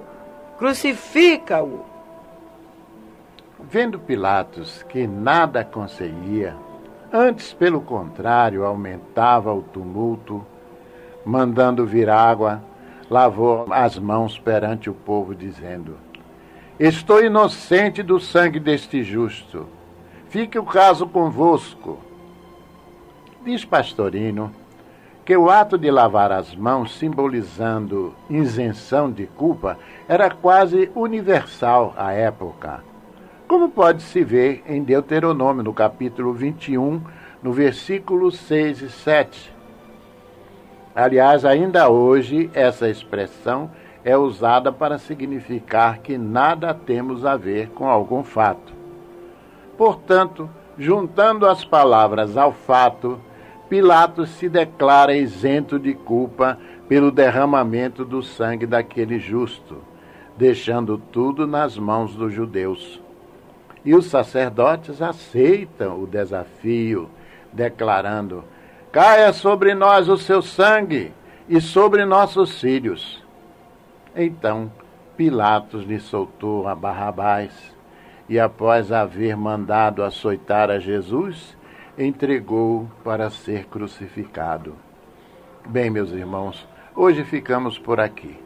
Crucifica-o! 0.57 1.85
Vendo 3.59 3.99
Pilatos 3.99 4.85
que 4.85 5.09
nada 5.09 5.65
conseguia, 5.65 6.57
antes, 7.13 7.53
pelo 7.53 7.81
contrário, 7.81 8.65
aumentava 8.65 9.53
o 9.53 9.61
tumulto, 9.61 10.47
mandando 11.25 11.85
vir 11.85 12.09
água, 12.09 12.63
lavou 13.11 13.67
as 13.73 13.99
mãos 13.99 14.39
perante 14.39 14.89
o 14.89 14.95
povo, 14.95 15.35
dizendo: 15.35 15.99
Estou 16.79 17.25
inocente 17.25 18.05
do 18.05 18.21
sangue 18.21 18.61
deste 18.61 19.03
justo. 19.03 19.67
Fique 20.29 20.57
o 20.57 20.65
caso 20.65 21.09
convosco. 21.09 21.99
Diz 23.45 23.65
Pastorino 23.65 24.60
que 25.31 25.37
o 25.37 25.49
ato 25.49 25.79
de 25.79 25.89
lavar 25.93 26.33
as 26.33 26.57
mãos, 26.57 26.99
simbolizando 26.99 28.13
isenção 28.29 29.09
de 29.09 29.29
culpa, 29.29 29.79
era 30.09 30.29
quase 30.29 30.91
universal 30.93 31.95
à 31.97 32.11
época. 32.11 32.83
Como 33.47 33.69
pode 33.69 34.03
se 34.03 34.25
ver 34.25 34.65
em 34.67 34.83
Deuteronômio, 34.83 35.63
no 35.63 35.73
capítulo 35.73 36.33
21, 36.33 37.01
no 37.41 37.53
versículo 37.53 38.33
6 38.33 38.83
e 38.83 38.91
7. 38.91 39.55
Aliás, 40.97 41.45
ainda 41.45 41.89
hoje, 41.89 42.51
essa 42.53 42.89
expressão 42.89 43.71
é 44.05 44.17
usada 44.17 44.73
para 44.73 44.99
significar 44.99 45.99
que 45.99 46.19
nada 46.19 46.75
temos 46.75 47.25
a 47.25 47.37
ver 47.37 47.69
com 47.69 47.89
algum 47.89 48.25
fato. 48.25 48.73
Portanto, 49.79 50.51
juntando 50.77 51.47
as 51.47 51.65
palavras 51.65 52.37
ao 52.37 52.51
fato, 52.51 53.21
Pilatos 53.71 54.31
se 54.31 54.49
declara 54.49 55.15
isento 55.15 55.79
de 55.79 55.95
culpa 55.95 56.59
pelo 56.89 57.13
derramamento 57.13 58.05
do 58.05 58.21
sangue 58.21 58.67
daquele 58.67 59.21
justo, 59.21 59.79
deixando 60.37 60.99
tudo 60.99 61.47
nas 61.47 61.79
mãos 61.79 62.17
dos 62.17 62.33
judeus. 62.33 63.01
E 63.85 63.95
os 63.95 64.07
sacerdotes 64.07 65.01
aceitam 65.01 66.03
o 66.03 66.07
desafio, 66.09 67.09
declarando: 67.53 68.43
Caia 68.91 69.33
sobre 69.33 69.73
nós 69.73 70.09
o 70.09 70.17
seu 70.17 70.43
sangue 70.43 71.13
e 71.49 71.61
sobre 71.61 72.05
nossos 72.05 72.61
filhos. 72.61 73.23
Então 74.17 74.69
Pilatos 75.17 75.85
lhe 75.85 76.01
soltou 76.01 76.67
a 76.67 76.75
Barrabás, 76.75 77.53
e 78.29 78.41
após 78.41 78.91
haver 78.91 79.37
mandado 79.37 80.03
açoitar 80.03 80.71
a 80.71 80.81
Jesus, 80.81 81.57
entregou 82.01 82.89
para 83.05 83.29
ser 83.29 83.67
crucificado. 83.67 84.75
Bem, 85.67 85.91
meus 85.91 86.11
irmãos, 86.13 86.67
hoje 86.97 87.23
ficamos 87.25 87.79
por 87.79 88.01
aqui. 88.01 88.39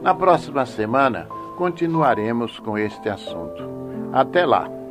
Na 0.00 0.14
próxima 0.14 0.64
semana 0.64 1.28
continuaremos 1.56 2.58
com 2.58 2.78
este 2.78 3.10
assunto. 3.10 3.62
Até 4.12 4.46
lá! 4.46 4.81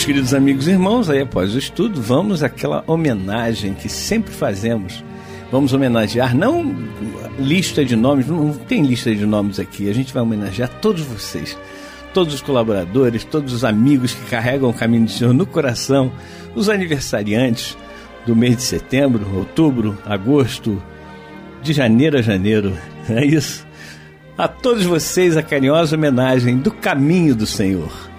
Meus 0.00 0.06
queridos 0.06 0.32
amigos 0.32 0.66
e 0.66 0.70
irmãos, 0.70 1.10
aí 1.10 1.20
após 1.20 1.54
o 1.54 1.58
estudo, 1.58 2.00
vamos 2.00 2.42
àquela 2.42 2.82
homenagem 2.86 3.74
que 3.74 3.86
sempre 3.86 4.32
fazemos. 4.32 5.04
Vamos 5.52 5.74
homenagear, 5.74 6.34
não 6.34 6.74
lista 7.38 7.84
de 7.84 7.96
nomes, 7.96 8.26
não 8.26 8.54
tem 8.54 8.82
lista 8.82 9.14
de 9.14 9.26
nomes 9.26 9.60
aqui, 9.60 9.90
a 9.90 9.92
gente 9.92 10.14
vai 10.14 10.22
homenagear 10.22 10.70
todos 10.80 11.02
vocês, 11.02 11.58
todos 12.14 12.32
os 12.32 12.40
colaboradores, 12.40 13.24
todos 13.24 13.52
os 13.52 13.62
amigos 13.62 14.14
que 14.14 14.30
carregam 14.30 14.70
o 14.70 14.74
caminho 14.74 15.04
do 15.04 15.10
Senhor 15.10 15.34
no 15.34 15.44
coração, 15.44 16.10
os 16.54 16.70
aniversariantes 16.70 17.76
do 18.24 18.34
mês 18.34 18.56
de 18.56 18.62
setembro, 18.62 19.26
outubro, 19.36 19.98
agosto, 20.06 20.82
de 21.62 21.74
janeiro 21.74 22.16
a 22.16 22.22
janeiro, 22.22 22.74
é 23.10 23.22
isso? 23.26 23.66
A 24.38 24.48
todos 24.48 24.84
vocês 24.84 25.36
a 25.36 25.42
carinhosa 25.42 25.94
homenagem 25.94 26.56
do 26.56 26.70
caminho 26.70 27.34
do 27.34 27.44
Senhor. 27.44 28.09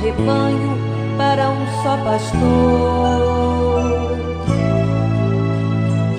Rebanho 0.00 0.78
para 1.16 1.50
um 1.50 1.66
só 1.82 1.96
pastor. 1.98 2.38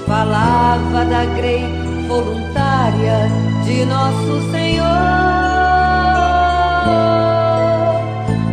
Falava 0.05 1.05
da 1.05 1.25
grei 1.37 1.65
voluntária 2.07 3.29
de 3.63 3.85
nosso 3.85 4.51
Senhor. 4.51 4.87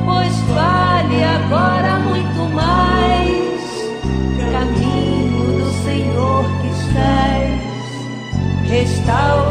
Pois 0.05 0.37
vale 0.55 1.25
agora 1.25 1.99
muito 2.01 2.55
mais 2.55 3.57
caminho 4.53 5.59
do 5.59 5.71
Senhor 5.85 6.45
que 6.61 6.69
estás. 6.69 7.67
Restaura, 8.69 9.46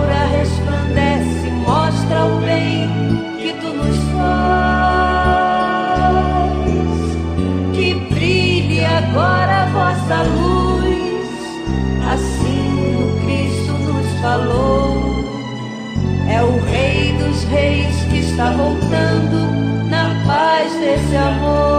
voltando 18.95 19.89
na 19.89 20.23
paz 20.25 20.73
desse 20.79 21.15
amor. 21.15 21.74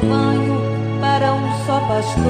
Rebanho 0.00 0.60
para 1.00 1.34
um 1.34 1.66
só 1.66 1.80
pastor. 1.80 2.20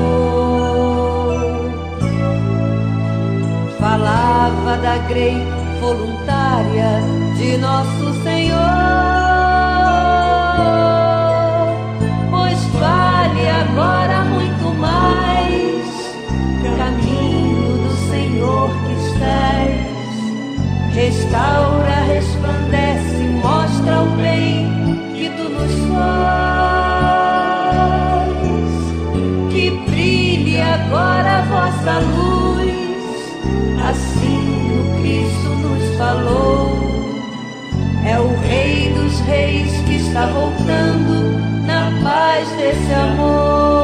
Falava 3.79 4.77
da 4.79 4.99
grei 5.09 5.37
voluntária 5.81 7.01
de 7.37 7.57
nosso 7.59 8.23
Senhor. 8.23 8.59
Pois 12.31 12.59
vale 12.79 13.49
agora 13.49 14.25
muito 14.25 14.75
mais 14.79 15.81
caminho 16.77 17.79
do 17.79 17.91
Senhor 18.11 18.71
que 18.87 18.93
estás. 19.07 19.91
Restaura, 20.93 22.01
resplandece, 22.09 23.23
mostra 23.43 24.03
o 24.03 24.11
bem 24.17 24.60
Reis 39.27 39.73
que 39.87 39.97
está 39.97 40.27
voltando 40.27 41.39
na 41.67 41.91
paz 42.03 42.49
desse 42.57 42.93
amor. 42.93 43.80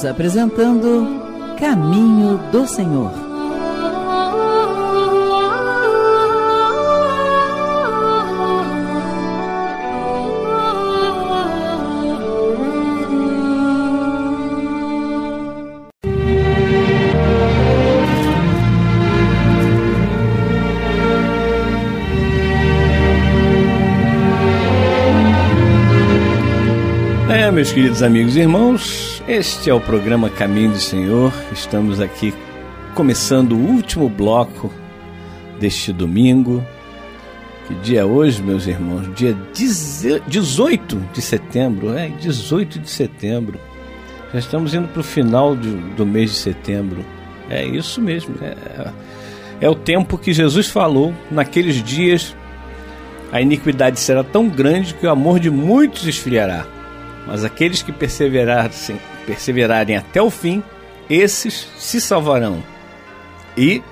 Estamos 0.00 0.16
apresentando 0.16 1.56
Caminho 1.58 2.38
do 2.50 2.66
Senhor. 2.66 3.12
É, 27.28 27.50
meus 27.50 27.70
queridos 27.70 28.02
amigos 28.02 28.34
e 28.34 28.40
irmãos, 28.40 29.09
este 29.30 29.70
é 29.70 29.74
o 29.74 29.80
programa 29.80 30.28
Caminho 30.28 30.72
do 30.72 30.80
Senhor. 30.80 31.32
Estamos 31.52 32.00
aqui 32.00 32.34
começando 32.96 33.52
o 33.52 33.58
último 33.58 34.08
bloco 34.08 34.72
deste 35.60 35.92
domingo. 35.92 36.66
Que 37.68 37.74
dia 37.74 38.00
é 38.00 38.04
hoje, 38.04 38.42
meus 38.42 38.66
irmãos? 38.66 39.08
Dia 39.14 39.36
18 39.54 40.96
de 41.12 41.22
setembro, 41.22 41.96
é, 41.96 42.08
18 42.08 42.80
de 42.80 42.90
setembro. 42.90 43.60
Já 44.32 44.40
estamos 44.40 44.74
indo 44.74 44.88
para 44.88 45.00
o 45.00 45.04
final 45.04 45.54
de, 45.54 45.70
do 45.70 46.04
mês 46.04 46.30
de 46.30 46.36
setembro. 46.36 47.04
É 47.48 47.64
isso 47.64 48.00
mesmo. 48.00 48.34
É, 48.42 48.90
é 49.60 49.70
o 49.70 49.76
tempo 49.76 50.18
que 50.18 50.32
Jesus 50.32 50.66
falou 50.66 51.14
naqueles 51.30 51.80
dias. 51.84 52.34
A 53.30 53.40
iniquidade 53.40 54.00
será 54.00 54.24
tão 54.24 54.48
grande 54.48 54.92
que 54.92 55.06
o 55.06 55.10
amor 55.10 55.38
de 55.38 55.50
muitos 55.50 56.04
esfriará. 56.04 56.66
Mas 57.28 57.44
aqueles 57.44 57.80
que 57.80 57.92
perseverarem, 57.92 58.72
perseverarem 59.26 59.96
até 59.96 60.20
o 60.20 60.30
fim, 60.30 60.62
esses 61.08 61.68
se 61.78 62.00
salvarão. 62.00 62.62
E 63.56 63.82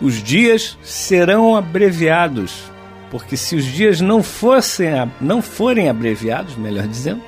os 0.00 0.22
dias 0.22 0.76
serão 0.82 1.56
abreviados, 1.56 2.64
porque 3.10 3.36
se 3.36 3.54
os 3.54 3.64
dias 3.64 4.00
não 4.00 4.22
fossem 4.22 4.88
não 5.20 5.40
forem 5.40 5.88
abreviados, 5.88 6.56
melhor 6.56 6.86
dizendo, 6.86 7.22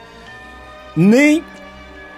nem 0.97 1.45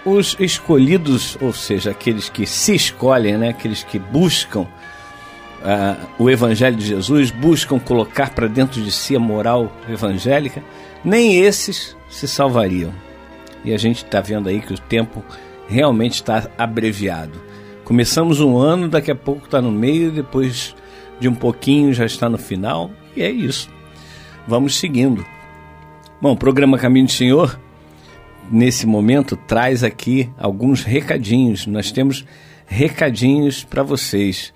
os 0.04 0.36
escolhidos, 0.38 1.36
ou 1.40 1.52
seja, 1.52 1.90
aqueles 1.90 2.28
que 2.28 2.46
se 2.46 2.74
escolhem, 2.74 3.36
né, 3.36 3.48
aqueles 3.50 3.82
que 3.82 3.98
buscam 3.98 4.60
uh, 4.60 6.06
o 6.18 6.30
Evangelho 6.30 6.76
de 6.76 6.86
Jesus, 6.86 7.30
buscam 7.30 7.78
colocar 7.78 8.30
para 8.30 8.46
dentro 8.46 8.80
de 8.80 8.92
si 8.92 9.16
a 9.16 9.20
moral 9.20 9.72
evangélica, 9.88 10.62
nem 11.04 11.38
esses 11.38 11.96
se 12.08 12.28
salvariam. 12.28 12.92
E 13.66 13.74
a 13.74 13.76
gente 13.76 14.04
está 14.04 14.20
vendo 14.20 14.48
aí 14.48 14.60
que 14.60 14.72
o 14.72 14.78
tempo 14.78 15.22
realmente 15.68 16.14
está 16.14 16.48
abreviado. 16.56 17.38
Começamos 17.84 18.40
um 18.40 18.56
ano, 18.56 18.88
daqui 18.88 19.10
a 19.10 19.14
pouco 19.14 19.44
está 19.44 19.60
no 19.60 19.72
meio, 19.72 20.12
depois 20.12 20.74
de 21.18 21.28
um 21.28 21.34
pouquinho 21.34 21.92
já 21.92 22.06
está 22.06 22.28
no 22.28 22.38
final, 22.38 22.90
e 23.16 23.22
é 23.22 23.30
isso. 23.30 23.68
Vamos 24.46 24.78
seguindo. 24.78 25.26
Bom, 26.20 26.32
o 26.32 26.36
programa 26.36 26.78
Caminho 26.78 27.06
do 27.06 27.12
Senhor, 27.12 27.60
nesse 28.50 28.86
momento, 28.86 29.36
traz 29.36 29.82
aqui 29.82 30.30
alguns 30.38 30.82
recadinhos. 30.82 31.66
Nós 31.66 31.90
temos 31.90 32.24
recadinhos 32.66 33.64
para 33.64 33.82
vocês 33.82 34.52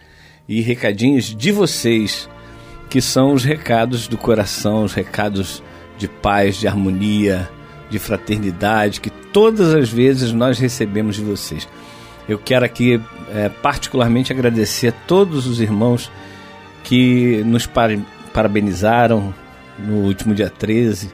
e 0.49 0.61
recadinhos 0.61 1.35
de 1.35 1.53
vocês, 1.53 2.29
que 2.89 3.01
são 3.01 3.33
os 3.33 3.45
recados 3.45 4.09
do 4.09 4.17
coração, 4.17 4.85
os 4.85 4.95
recados 4.95 5.63
de 5.97 6.09
paz, 6.09 6.57
de 6.57 6.67
harmonia, 6.67 7.49
de 7.91 7.99
fraternidade, 7.99 9.01
que 9.01 9.11
todas 9.11 9.75
as 9.75 9.91
vezes 9.91 10.33
nós 10.33 10.59
recebemos 10.59 11.17
de 11.17 11.23
vocês. 11.23 11.69
Eu 12.29 12.39
quero 12.39 12.65
aqui 12.65 13.01
é, 13.35 13.49
particularmente 13.49 14.33
agradecer 14.33 14.89
a 14.89 14.93
todos 14.93 15.47
os 15.47 15.61
irmãos 15.61 16.11
que 16.85 17.43
nos 17.45 17.69
parabenizaram 18.33 19.35
no 19.79 20.05
último 20.05 20.35
dia 20.35 20.49
13. 20.49 21.11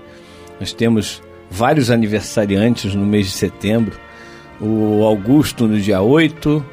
Nós 0.60 0.72
temos 0.72 1.22
vários 1.50 1.90
aniversariantes 1.90 2.94
no 2.94 3.06
mês 3.06 3.26
de 3.26 3.32
setembro. 3.32 3.98
O 4.60 5.04
Augusto 5.04 5.66
no 5.66 5.78
dia 5.80 6.00
8, 6.00 6.64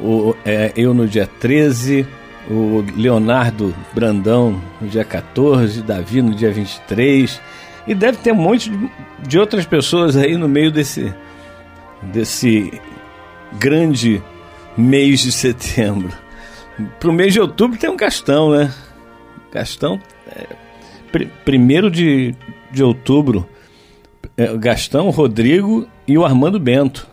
o, 0.00 0.34
é, 0.44 0.72
eu 0.76 0.92
no 0.92 1.06
dia 1.06 1.28
13, 1.40 2.06
o 2.50 2.84
Leonardo 2.96 3.74
Brandão 3.94 4.60
no 4.80 4.88
dia 4.88 5.04
14, 5.04 5.82
Davi 5.82 6.20
no 6.20 6.34
dia 6.34 6.50
23. 6.50 7.40
E 7.86 7.94
deve 7.94 8.18
ter 8.18 8.32
um 8.32 8.36
monte 8.36 8.70
de, 9.26 9.38
outras 9.38 9.66
pessoas 9.66 10.16
aí 10.16 10.36
no 10.36 10.48
meio 10.48 10.70
desse, 10.70 11.12
desse 12.02 12.72
grande 13.58 14.22
mês 14.76 15.20
de 15.20 15.30
setembro. 15.30 16.10
Para 16.98 17.10
o 17.10 17.12
mês 17.12 17.32
de 17.32 17.40
outubro 17.40 17.78
tem 17.78 17.90
um 17.90 17.96
Gastão, 17.96 18.50
né? 18.50 18.72
Gastão, 19.52 20.00
é, 20.28 20.46
pr 21.12 21.26
primeiro 21.44 21.90
de, 21.90 22.34
de 22.72 22.82
outubro, 22.82 23.48
é, 24.36 24.56
Gastão, 24.56 25.10
Rodrigo 25.10 25.86
e 26.08 26.18
o 26.18 26.24
Armando 26.24 26.58
Bento. 26.58 27.06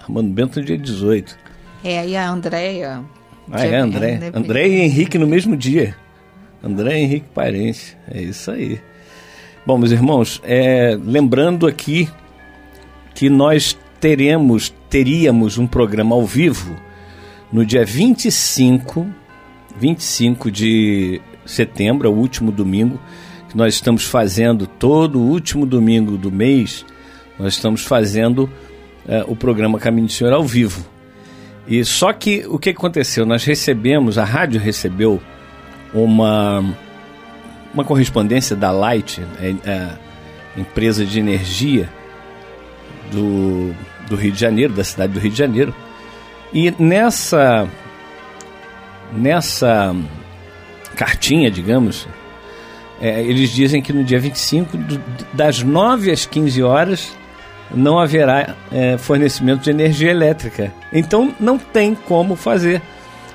Armando 0.00 0.30
Bento 0.30 0.60
no 0.60 0.66
dia 0.66 0.76
18. 0.76 1.38
É, 1.84 2.06
e 2.06 2.16
a 2.16 2.28
Andréia. 2.28 3.02
Ah, 3.50 3.64
é, 3.64 3.76
André. 3.76 4.30
André 4.34 4.68
e 4.68 4.80
Henrique 4.80 5.18
no 5.18 5.26
mesmo 5.26 5.56
dia. 5.56 5.96
André 6.62 6.98
e 6.98 7.02
Henrique 7.02 7.26
Parente. 7.34 7.96
É 8.10 8.20
isso 8.20 8.50
aí. 8.50 8.80
Bom, 9.66 9.76
meus 9.76 9.92
irmãos, 9.92 10.40
é, 10.42 10.98
lembrando 11.04 11.66
aqui 11.66 12.08
que 13.14 13.28
nós 13.28 13.76
teremos, 14.00 14.74
teríamos 14.88 15.58
um 15.58 15.66
programa 15.66 16.14
ao 16.14 16.24
vivo 16.24 16.74
no 17.52 17.64
dia 17.66 17.84
25, 17.84 19.06
25 19.76 20.50
de 20.50 21.20
setembro, 21.44 22.08
é 22.08 22.10
o 22.10 22.14
último 22.14 22.50
domingo, 22.50 22.98
que 23.50 23.56
nós 23.56 23.74
estamos 23.74 24.04
fazendo 24.04 24.66
todo 24.66 25.18
o 25.18 25.28
último 25.28 25.66
domingo 25.66 26.16
do 26.16 26.32
mês, 26.32 26.86
nós 27.38 27.52
estamos 27.52 27.84
fazendo 27.84 28.48
é, 29.06 29.22
o 29.28 29.36
programa 29.36 29.78
Caminho 29.78 30.06
do 30.06 30.12
Senhor 30.12 30.32
ao 30.32 30.42
vivo. 30.42 30.86
E 31.68 31.84
só 31.84 32.14
que 32.14 32.46
o 32.48 32.58
que 32.58 32.70
aconteceu? 32.70 33.26
Nós 33.26 33.44
recebemos, 33.44 34.16
a 34.16 34.24
rádio 34.24 34.58
recebeu 34.58 35.20
uma, 35.92 36.64
uma 37.72 37.84
correspondência 37.84 38.56
da 38.56 38.70
Light, 38.70 39.22
é, 39.40 39.54
é, 39.64 39.88
empresa 40.56 41.04
de 41.04 41.18
energia 41.18 41.88
do, 43.10 43.74
do 44.08 44.16
Rio 44.16 44.32
de 44.32 44.40
Janeiro, 44.40 44.72
da 44.72 44.84
cidade 44.84 45.12
do 45.12 45.20
Rio 45.20 45.30
de 45.30 45.38
Janeiro. 45.38 45.74
E 46.52 46.72
nessa 46.78 47.68
nessa 49.12 49.94
cartinha, 50.94 51.50
digamos, 51.50 52.06
é, 53.00 53.22
eles 53.22 53.50
dizem 53.50 53.80
que 53.82 53.92
no 53.92 54.04
dia 54.04 54.20
25, 54.20 54.76
do, 54.76 55.00
das 55.32 55.62
9 55.62 56.10
às 56.10 56.26
15 56.26 56.62
horas, 56.62 57.16
não 57.72 57.98
haverá 57.98 58.54
é, 58.70 58.98
fornecimento 58.98 59.62
de 59.62 59.70
energia 59.70 60.10
elétrica. 60.10 60.72
Então 60.92 61.34
não 61.38 61.58
tem 61.58 61.94
como 61.94 62.34
fazer. 62.36 62.82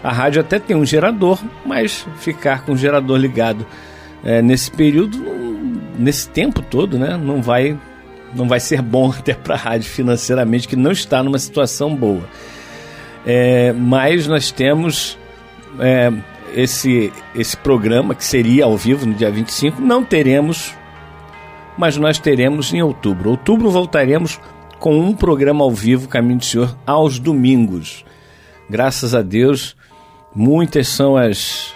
A 0.03 0.11
rádio 0.11 0.41
até 0.41 0.59
tem 0.59 0.75
um 0.75 0.85
gerador, 0.85 1.39
mas 1.65 2.05
ficar 2.17 2.63
com 2.63 2.73
o 2.73 2.77
gerador 2.77 3.17
ligado 3.17 3.65
é, 4.25 4.41
nesse 4.41 4.71
período, 4.71 5.17
nesse 5.97 6.27
tempo 6.29 6.61
todo, 6.61 6.97
né, 6.99 7.15
não 7.15 7.41
vai, 7.41 7.77
não 8.33 8.47
vai 8.47 8.59
ser 8.59 8.81
bom 8.81 9.11
até 9.17 9.33
para 9.33 9.55
a 9.55 9.57
rádio 9.57 9.89
financeiramente, 9.89 10.67
que 10.67 10.75
não 10.75 10.91
está 10.91 11.23
numa 11.23 11.39
situação 11.39 11.95
boa. 11.95 12.23
É, 13.25 13.71
mas 13.73 14.27
nós 14.27 14.51
temos 14.51 15.17
é, 15.79 16.11
esse, 16.53 17.13
esse 17.33 17.55
programa 17.55 18.13
que 18.13 18.25
seria 18.25 18.65
ao 18.65 18.75
vivo 18.75 19.05
no 19.05 19.13
dia 19.13 19.31
25, 19.31 19.81
não 19.81 20.03
teremos 20.03 20.73
mas 21.77 21.97
nós 21.97 22.17
teremos 22.19 22.73
em 22.73 22.81
outubro. 22.81 23.31
Outubro 23.31 23.69
voltaremos 23.69 24.39
com 24.79 24.97
um 24.97 25.13
programa 25.13 25.63
ao 25.63 25.71
vivo 25.71 26.07
Caminho 26.07 26.39
do 26.39 26.45
Senhor 26.45 26.75
aos 26.85 27.19
domingos. 27.19 28.05
Graças 28.69 29.13
a 29.13 29.21
Deus, 29.21 29.75
muitas 30.33 30.87
são 30.87 31.15
as 31.15 31.73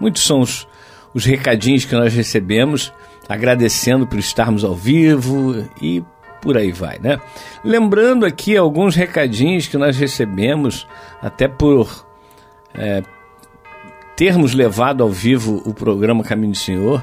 muitos 0.00 0.24
são 0.24 0.40
os, 0.40 0.66
os 1.14 1.24
recadinhos 1.24 1.84
que 1.84 1.94
nós 1.94 2.12
recebemos, 2.12 2.92
agradecendo 3.28 4.06
por 4.06 4.18
estarmos 4.18 4.64
ao 4.64 4.74
vivo 4.74 5.64
e 5.80 6.02
por 6.42 6.58
aí 6.58 6.72
vai, 6.72 6.98
né? 6.98 7.18
Lembrando 7.64 8.26
aqui 8.26 8.54
alguns 8.56 8.94
recadinhos 8.94 9.66
que 9.66 9.78
nós 9.78 9.96
recebemos, 9.96 10.86
até 11.22 11.48
por 11.48 12.04
é, 12.74 13.02
termos 14.16 14.52
levado 14.52 15.02
ao 15.02 15.08
vivo 15.08 15.62
o 15.64 15.72
programa 15.72 16.22
Caminho 16.22 16.52
do 16.52 16.58
Senhor. 16.58 17.02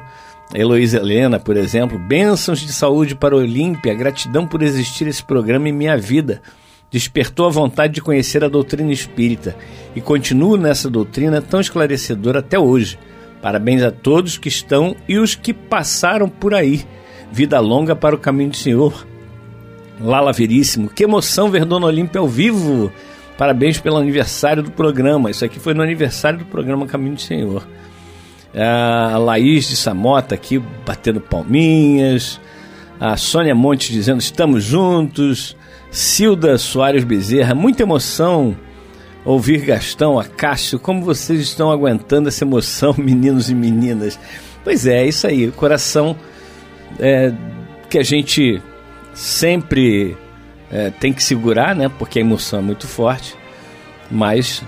Heloísa 0.53 0.97
Helena, 0.97 1.39
por 1.39 1.55
exemplo, 1.55 1.97
bênçãos 1.97 2.59
de 2.59 2.73
saúde 2.73 3.15
para 3.15 3.35
Olímpia, 3.35 3.93
gratidão 3.93 4.45
por 4.45 4.61
existir 4.61 5.07
esse 5.07 5.23
programa 5.23 5.69
em 5.69 5.71
minha 5.71 5.97
vida. 5.97 6.41
Despertou 6.91 7.47
a 7.47 7.49
vontade 7.49 7.93
de 7.93 8.01
conhecer 8.01 8.43
a 8.43 8.49
doutrina 8.49 8.91
espírita 8.91 9.55
e 9.95 10.01
continuo 10.01 10.57
nessa 10.57 10.89
doutrina 10.89 11.41
tão 11.41 11.61
esclarecedora 11.61 12.39
até 12.39 12.59
hoje. 12.59 12.99
Parabéns 13.41 13.81
a 13.81 13.91
todos 13.91 14.37
que 14.37 14.47
estão 14.47 14.95
e 15.07 15.17
os 15.17 15.33
que 15.35 15.53
passaram 15.53 16.29
por 16.29 16.53
aí. 16.53 16.85
Vida 17.31 17.59
longa 17.59 17.95
para 17.95 18.15
o 18.15 18.19
caminho 18.19 18.51
do 18.51 18.57
Senhor. 18.57 19.07
Lala 19.99 20.31
Veríssimo, 20.31 20.89
que 20.89 21.03
emoção 21.03 21.49
ver 21.49 21.65
Dona 21.65 21.87
Olímpia 21.87 22.19
ao 22.19 22.27
vivo. 22.27 22.91
Parabéns 23.37 23.79
pelo 23.79 23.97
aniversário 23.97 24.61
do 24.61 24.71
programa. 24.71 25.31
Isso 25.31 25.43
aqui 25.43 25.59
foi 25.59 25.73
no 25.73 25.81
aniversário 25.81 26.39
do 26.39 26.45
programa 26.45 26.85
Caminho 26.85 27.15
do 27.15 27.21
Senhor. 27.21 27.67
A 28.53 29.17
Laís 29.17 29.67
de 29.67 29.75
Samota 29.75 30.35
aqui 30.35 30.61
batendo 30.85 31.19
palminhas. 31.19 32.39
A 32.99 33.17
Sônia 33.17 33.55
Monte 33.55 33.91
dizendo 33.91 34.19
estamos 34.19 34.63
juntos. 34.63 35.55
Cilda 35.89 36.57
Soares 36.57 37.03
Bezerra, 37.03 37.55
muita 37.55 37.83
emoção 37.83 38.55
ouvir 39.25 39.61
Gastão, 39.61 40.19
a. 40.19 40.25
Como 40.81 41.03
vocês 41.03 41.39
estão 41.39 41.71
aguentando 41.71 42.27
essa 42.27 42.43
emoção, 42.43 42.95
meninos 42.97 43.49
e 43.49 43.55
meninas? 43.55 44.19
Pois 44.63 44.85
é, 44.85 45.03
é 45.03 45.07
isso 45.07 45.27
aí. 45.27 45.47
O 45.47 45.51
coração 45.51 46.15
é, 46.99 47.31
que 47.89 47.97
a 47.97 48.03
gente 48.03 48.61
sempre 49.13 50.15
é, 50.71 50.89
tem 50.89 51.11
que 51.13 51.23
segurar, 51.23 51.75
né? 51.75 51.89
Porque 51.89 52.19
a 52.19 52.21
emoção 52.21 52.59
é 52.59 52.61
muito 52.61 52.87
forte. 52.87 53.35
Mas 54.09 54.63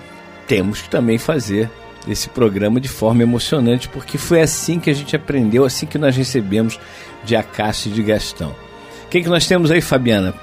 temos 0.48 0.82
que 0.82 0.90
também 0.90 1.18
fazer 1.18 1.70
esse 2.08 2.30
programa 2.30 2.80
de 2.80 2.90
forma 2.90 3.24
emocionante, 3.24 3.88
porque 3.88 4.18
foi 4.18 4.42
assim 4.42 4.80
que 4.80 4.90
a 4.90 4.94
gente 4.94 5.16
aprendeu, 5.16 5.64
assim 5.64 5.86
que 5.86 5.98
nós 5.98 6.16
recebemos 6.16 6.80
de 7.24 7.36
Acácio 7.36 7.90
e 7.90 7.94
de 7.94 8.04
Gastão. 8.04 8.54
O 9.06 9.10
que, 9.10 9.22
que 9.22 9.30
nós 9.30 9.48
temos 9.48 9.72
aí, 9.72 9.80
Fabiana? 9.80 10.34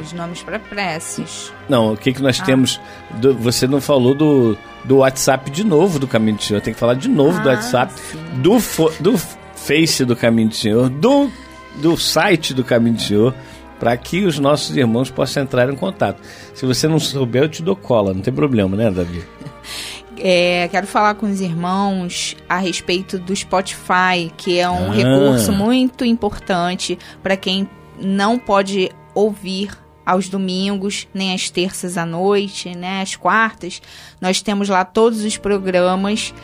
Os 0.00 0.12
nomes 0.12 0.42
para 0.42 0.58
preces. 0.58 1.52
Não, 1.68 1.92
o 1.92 1.96
que, 1.96 2.12
que 2.12 2.22
nós 2.22 2.40
ah. 2.40 2.44
temos? 2.44 2.80
Do, 3.18 3.34
você 3.34 3.66
não 3.66 3.80
falou 3.80 4.14
do, 4.14 4.56
do 4.84 4.98
WhatsApp 4.98 5.50
de 5.50 5.64
novo 5.64 5.98
do 5.98 6.08
Caminho 6.08 6.36
do 6.36 6.42
Senhor. 6.42 6.60
Tem 6.60 6.72
que 6.72 6.80
falar 6.80 6.94
de 6.94 7.08
novo 7.08 7.38
ah, 7.38 7.42
do 7.42 7.48
WhatsApp, 7.48 7.92
do, 8.36 8.58
do 9.00 9.18
Face 9.54 10.04
do 10.04 10.16
Caminho 10.16 10.48
do 10.48 10.54
Senhor, 10.54 10.88
do, 10.88 11.30
do 11.76 11.96
site 11.96 12.54
do 12.54 12.64
Caminho 12.64 12.96
do 12.96 13.02
Senhor. 13.02 13.34
para 13.78 13.96
que 13.96 14.24
os 14.24 14.38
nossos 14.38 14.76
irmãos 14.76 15.10
possam 15.10 15.42
entrar 15.42 15.70
em 15.70 15.76
contato. 15.76 16.20
Se 16.54 16.66
você 16.66 16.86
não 16.86 16.98
souber, 16.98 17.44
eu 17.44 17.48
te 17.48 17.62
dou 17.62 17.76
cola, 17.76 18.12
não 18.12 18.20
tem 18.20 18.32
problema, 18.32 18.76
né, 18.76 18.90
Davi? 18.90 19.24
É, 20.22 20.68
quero 20.68 20.86
falar 20.86 21.14
com 21.14 21.24
os 21.24 21.40
irmãos 21.40 22.36
a 22.46 22.58
respeito 22.58 23.18
do 23.18 23.34
Spotify, 23.34 24.30
que 24.36 24.58
é 24.58 24.68
um 24.68 24.90
ah. 24.90 24.94
recurso 24.94 25.50
muito 25.50 26.04
importante 26.04 26.98
para 27.22 27.38
quem 27.38 27.66
não 27.98 28.38
pode 28.38 28.90
ouvir 29.14 29.70
aos 30.04 30.28
domingos, 30.28 31.06
nem 31.14 31.34
às 31.34 31.50
terças 31.50 31.96
à 31.96 32.04
noite, 32.04 32.74
né, 32.74 33.02
às 33.02 33.16
quartas. 33.16 33.80
Nós 34.20 34.42
temos 34.42 34.68
lá 34.68 34.84
todos 34.84 35.24
os 35.24 35.36
programas 35.36 36.34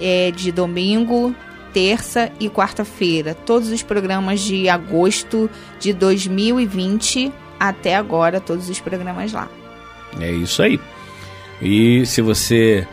é, 0.00 0.30
de 0.30 0.50
domingo, 0.52 1.34
terça 1.72 2.30
e 2.38 2.48
quarta-feira. 2.48 3.34
Todos 3.34 3.70
os 3.70 3.82
programas 3.82 4.40
de 4.40 4.68
agosto 4.68 5.50
de 5.80 5.92
2020 5.92 7.32
até 7.58 7.96
agora, 7.96 8.40
todos 8.40 8.68
os 8.68 8.80
programas 8.80 9.32
lá. 9.32 9.48
É 10.20 10.30
isso 10.30 10.62
aí. 10.62 10.78
E 11.60 12.04
se 12.06 12.20
você 12.20 12.86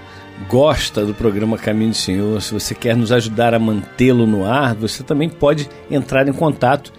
gosta 0.47 1.05
do 1.05 1.13
programa 1.13 1.57
Caminho 1.57 1.91
do 1.91 1.97
Senhor, 1.97 2.41
se 2.41 2.53
você 2.53 2.74
quer 2.74 2.95
nos 2.95 3.11
ajudar 3.11 3.53
a 3.53 3.59
mantê-lo 3.59 4.26
no 4.26 4.45
ar, 4.45 4.74
você 4.76 5.03
também 5.03 5.30
pode 5.30 5.69
entrar 5.89 6.28
em 6.28 6.34
contato 6.34 6.91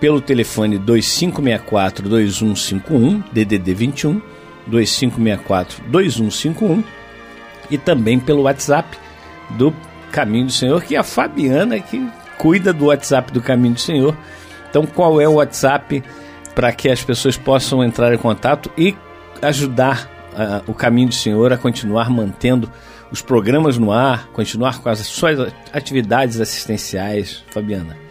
pelo 0.00 0.20
telefone 0.20 0.78
2564 0.78 2.08
2151 2.08 3.22
DDD 3.32 3.74
21 3.74 4.22
2564 4.66 5.84
2151 5.86 6.82
e 7.70 7.78
também 7.78 8.18
pelo 8.18 8.42
WhatsApp 8.42 8.96
do 9.50 9.74
Caminho 10.10 10.46
do 10.46 10.52
Senhor, 10.52 10.82
que 10.82 10.96
é 10.96 10.98
a 10.98 11.04
Fabiana 11.04 11.78
que 11.78 12.04
cuida 12.38 12.72
do 12.72 12.86
WhatsApp 12.86 13.32
do 13.32 13.40
Caminho 13.40 13.74
do 13.74 13.80
Senhor. 13.80 14.16
Então, 14.68 14.86
qual 14.86 15.20
é 15.20 15.28
o 15.28 15.34
WhatsApp 15.34 16.02
para 16.54 16.72
que 16.72 16.88
as 16.88 17.02
pessoas 17.02 17.36
possam 17.36 17.84
entrar 17.84 18.12
em 18.12 18.18
contato 18.18 18.70
e 18.76 18.96
ajudar 19.42 20.10
uh, 20.32 20.70
o 20.70 20.74
Caminho 20.74 21.08
do 21.08 21.14
Senhor 21.14 21.52
a 21.52 21.58
continuar 21.58 22.10
mantendo 22.10 22.70
os 23.10 23.22
programas 23.22 23.78
no 23.78 23.92
ar, 23.92 24.28
continuar 24.28 24.80
com 24.80 24.88
as 24.88 25.00
suas 25.00 25.52
atividades 25.72 26.40
assistenciais, 26.40 27.44
Fabiana? 27.50 28.09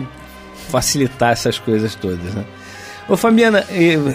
facilitar 0.68 1.32
essas 1.32 1.58
coisas 1.58 1.94
todas, 1.94 2.34
né? 2.34 2.44
Ô 3.08 3.16
Fabiana, 3.16 3.64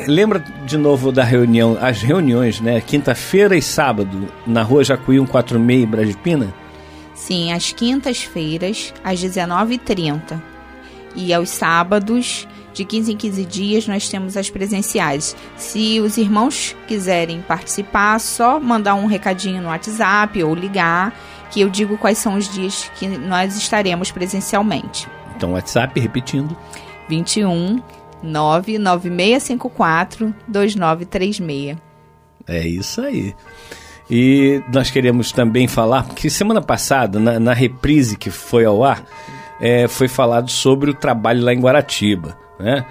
lembra 0.06 0.44
de 0.66 0.78
novo 0.78 1.14
da 1.14 1.24
reunião, 1.24 1.78
as 1.80 2.02
reuniões, 2.02 2.60
né? 2.60 2.82
Quinta-feira 2.82 3.56
e 3.56 3.62
sábado, 3.62 4.28
na 4.46 4.64
rua 4.64 4.84
Jacuí 4.84 5.18
146, 5.18 5.86
Brasipina? 5.90 6.54
Sim, 7.16 7.54
às 7.54 7.72
quintas-feiras, 7.72 8.94
às 9.04 9.24
19h30. 9.24 10.42
E 11.16 11.34
aos 11.34 11.50
sábados, 11.50 12.48
de 12.74 12.84
15 12.84 13.14
em 13.14 13.18
15 13.18 13.46
dias, 13.46 13.88
nós 13.88 14.10
temos 14.10 14.36
as 14.36 14.50
presenciais. 14.50 15.36
Se 15.56 16.00
os 16.00 16.18
irmãos 16.18 16.76
quiserem 16.88 17.42
participar, 17.42 18.20
só 18.20 18.60
mandar 18.60 18.96
um 18.96 19.06
recadinho 19.06 19.62
no 19.62 19.70
WhatsApp 19.70 20.44
ou 20.44 20.56
ligar, 20.56 21.14
que 21.52 21.62
eu 21.62 21.70
digo 21.70 21.98
quais 21.98 22.18
são 22.18 22.36
os 22.36 22.50
dias 22.50 22.92
que 22.96 23.08
nós 23.08 23.56
estaremos 23.56 24.12
presencialmente. 24.12 25.08
Então, 25.36 25.54
WhatsApp, 25.54 26.00
repetindo: 26.00 26.58
21 27.08 27.80
99654 28.24 30.34
2936. 30.48 31.78
É 32.48 32.68
isso 32.68 33.02
aí. 33.02 33.36
E 34.10 34.62
nós 34.74 34.90
queremos 34.92 35.32
também 35.32 35.68
falar, 35.68 36.04
porque 36.04 36.30
semana 36.30 36.62
passada, 36.62 37.20
na, 37.20 37.40
na 37.40 37.54
reprise 37.54 38.18
que 38.18 38.30
foi 38.30 38.66
ao 38.66 38.84
ar, 38.84 39.04
é, 39.60 39.88
foi 39.88 40.08
falado 40.08 40.50
sobre 40.50 40.92
o 40.92 40.94
trabalho 40.94 41.44
lá 41.44 41.54
em 41.54 41.60
Guaratiba, 41.60 42.38
né? 42.60 42.86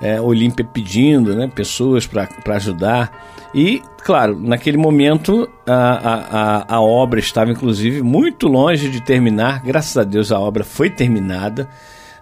É, 0.00 0.20
Olímpia 0.20 0.64
pedindo 0.64 1.34
né, 1.34 1.48
pessoas 1.48 2.06
para 2.06 2.28
ajudar. 2.56 3.32
E, 3.54 3.82
claro, 4.04 4.38
naquele 4.38 4.76
momento 4.76 5.48
a, 5.66 6.66
a, 6.68 6.76
a, 6.76 6.80
obra 6.82 7.18
estava, 7.18 7.50
inclusive, 7.50 8.02
muito 8.02 8.46
longe 8.46 8.90
de 8.90 9.00
terminar. 9.00 9.62
Graças 9.62 9.96
a 9.96 10.04
Deus 10.04 10.30
a 10.30 10.38
obra 10.38 10.64
foi 10.64 10.90
terminada. 10.90 11.68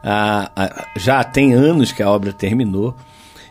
A, 0.02 0.50
a, 0.54 0.86
já 0.96 1.24
tem 1.24 1.52
anos 1.52 1.90
que 1.90 2.02
a 2.02 2.10
obra 2.10 2.32
terminou 2.32 2.94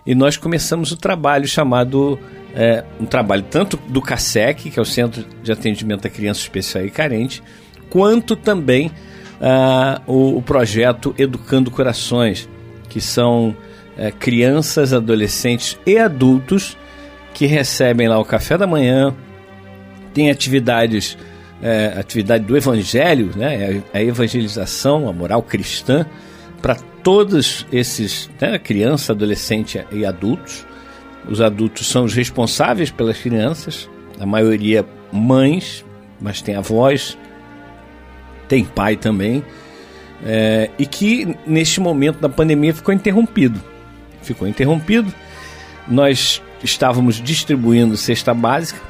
e 0.05 0.13
nós 0.13 0.35
começamos 0.35 0.91
o 0.91 0.97
trabalho 0.97 1.47
chamado 1.47 2.19
é, 2.53 2.83
um 2.99 3.05
trabalho 3.05 3.43
tanto 3.49 3.77
do 3.87 4.01
CASEC, 4.01 4.69
que 4.69 4.77
é 4.77 4.81
o 4.81 4.85
Centro 4.85 5.25
de 5.41 5.51
Atendimento 5.51 6.05
a 6.05 6.09
Criança 6.09 6.41
Especial 6.41 6.85
e 6.85 6.91
Carente, 6.91 7.41
quanto 7.89 8.35
também 8.35 8.87
uh, 8.87 10.01
o, 10.05 10.37
o, 10.37 10.41
projeto 10.41 11.15
Educando 11.17 11.71
Corações, 11.71 12.49
que 12.89 12.99
são 12.99 13.55
uh, 13.97 14.15
crianças, 14.17 14.93
adolescentes 14.93 15.77
e 15.85 15.97
adultos 15.97 16.77
que 17.33 17.45
recebem 17.45 18.07
lá 18.07 18.19
o 18.19 18.25
café 18.25 18.57
da 18.57 18.67
manhã, 18.67 19.13
tem 20.13 20.29
atividades, 20.29 21.13
uh, 21.61 21.99
atividade 21.99 22.45
do 22.45 22.55
Evangelho, 22.55 23.31
né, 23.35 23.81
a 23.93 24.01
evangelização, 24.01 25.09
a 25.09 25.13
moral 25.13 25.41
cristã, 25.41 26.05
para 26.61 26.75
todos 27.03 27.65
esses, 27.71 28.29
né, 28.39 28.57
criança, 28.57 29.11
adolescente 29.11 29.83
e 29.91 30.05
adultos. 30.05 30.65
Os 31.27 31.41
adultos 31.41 31.87
são 31.87 32.03
os 32.05 32.13
responsáveis 32.13 32.91
pelas 32.91 33.17
crianças, 33.17 33.89
a 34.19 34.25
maioria 34.25 34.85
mães, 35.11 35.85
mas 36.19 36.41
tem 36.41 36.55
avós, 36.55 37.17
tem 38.47 38.63
pai 38.63 38.95
também, 38.95 39.43
é, 40.25 40.69
e 40.77 40.85
que 40.85 41.35
neste 41.45 41.79
momento 41.79 42.19
da 42.19 42.29
pandemia 42.29 42.73
ficou 42.73 42.93
interrompido. 42.93 43.61
Ficou 44.23 44.47
interrompido. 44.47 45.13
Nós 45.87 46.41
estávamos 46.63 47.21
distribuindo 47.21 47.97
cesta 47.97 48.33
básica, 48.33 48.81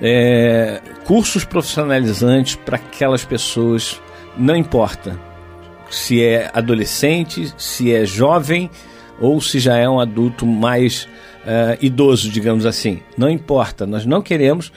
é, 0.00 0.80
cursos 1.04 1.44
profissionalizantes 1.44 2.56
para 2.56 2.76
aquelas 2.76 3.24
pessoas, 3.24 4.00
não 4.36 4.56
importa 4.56 5.18
se 5.90 6.22
é 6.22 6.50
adolescente, 6.54 7.52
se 7.58 7.92
é 7.92 8.06
jovem 8.06 8.70
ou 9.20 9.40
se 9.40 9.58
já 9.58 9.76
é 9.76 9.88
um 9.88 10.00
adulto 10.00 10.46
mais 10.46 11.08
uh, 11.44 11.76
idoso, 11.80 12.30
digamos 12.30 12.64
assim. 12.64 13.00
Não 13.18 13.28
importa, 13.28 13.86
nós 13.86 14.06
não 14.06 14.22
queremos 14.22 14.72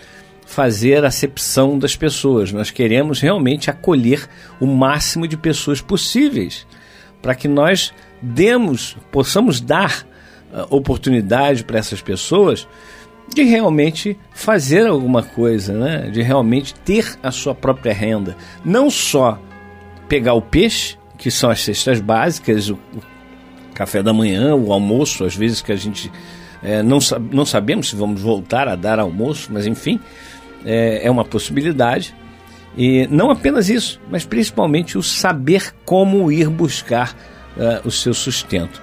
fazer 0.45 1.05
acepção 1.05 1.79
das 1.79 1.95
pessoas, 1.95 2.51
nós 2.51 2.69
queremos 2.69 3.21
realmente 3.21 3.69
acolher 3.69 4.27
o 4.59 4.65
máximo 4.65 5.27
de 5.27 5.37
pessoas 5.37 5.79
possíveis 5.79 6.67
para 7.21 7.33
que 7.33 7.47
nós 7.47 7.93
demos, 8.21 8.97
possamos 9.09 9.61
dar 9.61 10.05
oportunidade 10.69 11.63
para 11.63 11.79
essas 11.79 12.01
pessoas 12.01 12.67
de 13.33 13.43
realmente 13.43 14.17
fazer 14.33 14.85
alguma 14.85 15.23
coisa, 15.23 15.73
né? 15.73 16.09
de 16.11 16.21
realmente 16.21 16.73
ter 16.75 17.17
a 17.23 17.31
sua 17.31 17.55
própria 17.55 17.93
renda. 17.93 18.35
Não 18.63 18.89
só 18.89 19.39
pegar 20.07 20.33
o 20.33 20.41
peixe, 20.41 20.97
que 21.17 21.31
são 21.31 21.49
as 21.49 21.61
cestas 21.61 21.99
básicas, 21.99 22.69
o, 22.69 22.73
o 22.73 23.73
café 23.73 24.03
da 24.03 24.13
manhã, 24.13 24.53
o 24.55 24.71
almoço, 24.71 25.23
às 25.23 25.35
vezes 25.35 25.61
que 25.61 25.71
a 25.71 25.75
gente 25.75 26.11
é, 26.61 26.83
não, 26.83 26.99
não 27.31 27.45
sabemos 27.45 27.89
se 27.89 27.95
vamos 27.95 28.21
voltar 28.21 28.67
a 28.67 28.75
dar 28.75 28.99
almoço, 28.99 29.49
mas 29.51 29.65
enfim, 29.65 29.99
é, 30.65 31.05
é 31.05 31.11
uma 31.11 31.25
possibilidade. 31.25 32.13
E 32.75 33.07
não 33.11 33.29
apenas 33.29 33.69
isso, 33.69 34.01
mas 34.09 34.25
principalmente 34.25 34.97
o 34.97 35.03
saber 35.03 35.73
como 35.85 36.31
ir 36.31 36.49
buscar 36.49 37.15
uh, 37.55 37.87
o 37.87 37.91
seu 37.91 38.13
sustento. 38.13 38.81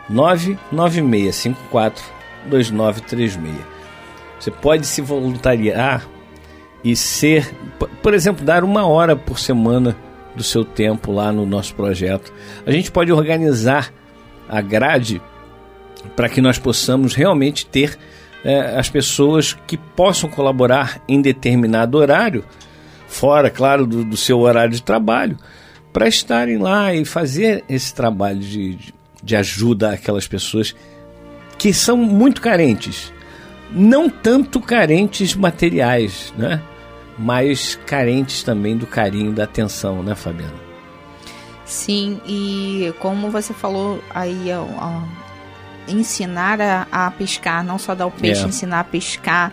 99654 0.10 2.04
2936. 2.46 3.56
Você 4.40 4.52
pode 4.52 4.86
se 4.86 5.02
voluntariar 5.02 6.08
e 6.84 6.96
ser, 6.96 7.52
por 8.04 8.14
exemplo, 8.14 8.46
dar 8.46 8.64
uma 8.64 8.86
hora 8.86 9.16
por 9.16 9.40
semana 9.40 9.98
do 10.36 10.44
seu 10.44 10.64
tempo 10.64 11.12
lá 11.12 11.32
no 11.32 11.44
nosso 11.46 11.74
projeto. 11.74 12.32
A 12.66 12.72
gente 12.72 12.92
pode 12.92 13.12
organizar 13.12 13.92
a 14.48 14.62
grade 14.62 15.22
para 16.16 16.30
que 16.30 16.42
nós 16.42 16.58
possamos 16.58 17.14
realmente 17.14 17.66
ter 17.66 17.98
é, 18.44 18.78
as 18.78 18.90
pessoas 18.90 19.54
que 19.66 19.78
possam 19.78 20.30
colaborar 20.30 21.02
em 21.08 21.22
determinado 21.22 21.98
horário, 21.98 22.44
fora, 23.08 23.50
claro, 23.50 23.86
do, 23.86 24.04
do 24.04 24.18
seu 24.18 24.40
horário 24.40 24.74
de 24.74 24.82
trabalho, 24.82 25.38
para 25.92 26.08
estarem 26.08 26.58
lá 26.58 26.94
e 26.94 27.06
fazer 27.06 27.64
esse 27.70 27.94
trabalho 27.94 28.40
de, 28.40 28.78
de 29.24 29.36
ajuda 29.36 29.94
àquelas 29.94 30.28
pessoas 30.28 30.76
que 31.58 31.74
são 31.74 31.98
muito 31.98 32.42
carentes. 32.42 33.14
Não 33.72 34.10
tanto 34.10 34.60
carentes 34.60 35.34
materiais, 35.34 36.34
né? 36.38 36.62
mas 37.18 37.80
carentes 37.86 38.44
também 38.44 38.78
do 38.78 38.86
carinho, 38.86 39.32
da 39.32 39.46
atenção, 39.46 40.04
né, 40.04 40.16
Fabiana? 40.16 40.66
Sim, 41.66 42.20
e 42.28 42.94
como 43.00 43.32
você 43.32 43.54
falou 43.54 44.00
aí, 44.14 44.48
ó, 44.54 45.02
ensinar 45.88 46.60
a, 46.62 46.88
a, 46.92 47.12
pescar, 47.12 47.64
não 47.64 47.78
só 47.78 47.96
dar 47.96 48.06
o 48.06 48.12
peixe, 48.12 48.44
é. 48.44 48.48
ensinar 48.48 48.80
a 48.80 48.84
pescar, 48.84 49.52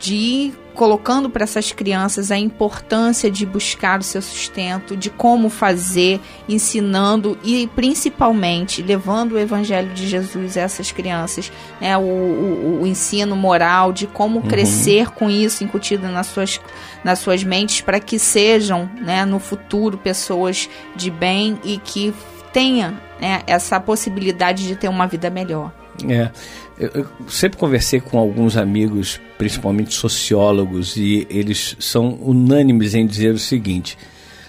de 0.00 0.52
colocando 0.74 1.28
para 1.28 1.44
essas 1.44 1.72
crianças 1.72 2.30
a 2.30 2.38
importância 2.38 3.30
de 3.30 3.44
buscar 3.44 4.00
o 4.00 4.02
seu 4.02 4.22
sustento, 4.22 4.96
de 4.96 5.10
como 5.10 5.50
fazer, 5.50 6.20
ensinando 6.48 7.38
e 7.44 7.68
principalmente 7.74 8.80
levando 8.82 9.32
o 9.32 9.38
evangelho 9.38 9.92
de 9.92 10.08
Jesus 10.08 10.56
a 10.56 10.62
essas 10.62 10.90
crianças, 10.90 11.52
né, 11.80 11.98
o, 11.98 12.00
o, 12.00 12.78
o 12.82 12.86
ensino 12.86 13.36
moral 13.36 13.92
de 13.92 14.06
como 14.06 14.40
uhum. 14.40 14.46
crescer 14.46 15.10
com 15.10 15.28
isso 15.28 15.62
incutido 15.62 16.08
nas 16.08 16.28
suas, 16.28 16.58
nas 17.04 17.18
suas 17.18 17.44
mentes 17.44 17.82
para 17.82 18.00
que 18.00 18.18
sejam, 18.18 18.88
né, 19.02 19.26
no 19.26 19.38
futuro 19.38 19.98
pessoas 19.98 20.68
de 20.96 21.10
bem 21.10 21.58
e 21.62 21.76
que 21.76 22.14
tenha 22.52 23.00
né, 23.20 23.42
essa 23.46 23.78
possibilidade 23.80 24.66
de 24.66 24.76
ter 24.76 24.88
uma 24.88 25.06
vida 25.06 25.30
melhor. 25.30 25.72
É. 26.08 26.30
Eu, 26.78 27.06
sempre 27.28 27.58
conversei 27.58 28.00
com 28.00 28.18
alguns 28.18 28.56
amigos, 28.56 29.20
principalmente 29.36 29.92
sociólogos, 29.92 30.96
e 30.96 31.26
eles 31.28 31.76
são 31.78 32.18
unânimes 32.22 32.94
em 32.94 33.06
dizer 33.06 33.34
o 33.34 33.38
seguinte: 33.38 33.98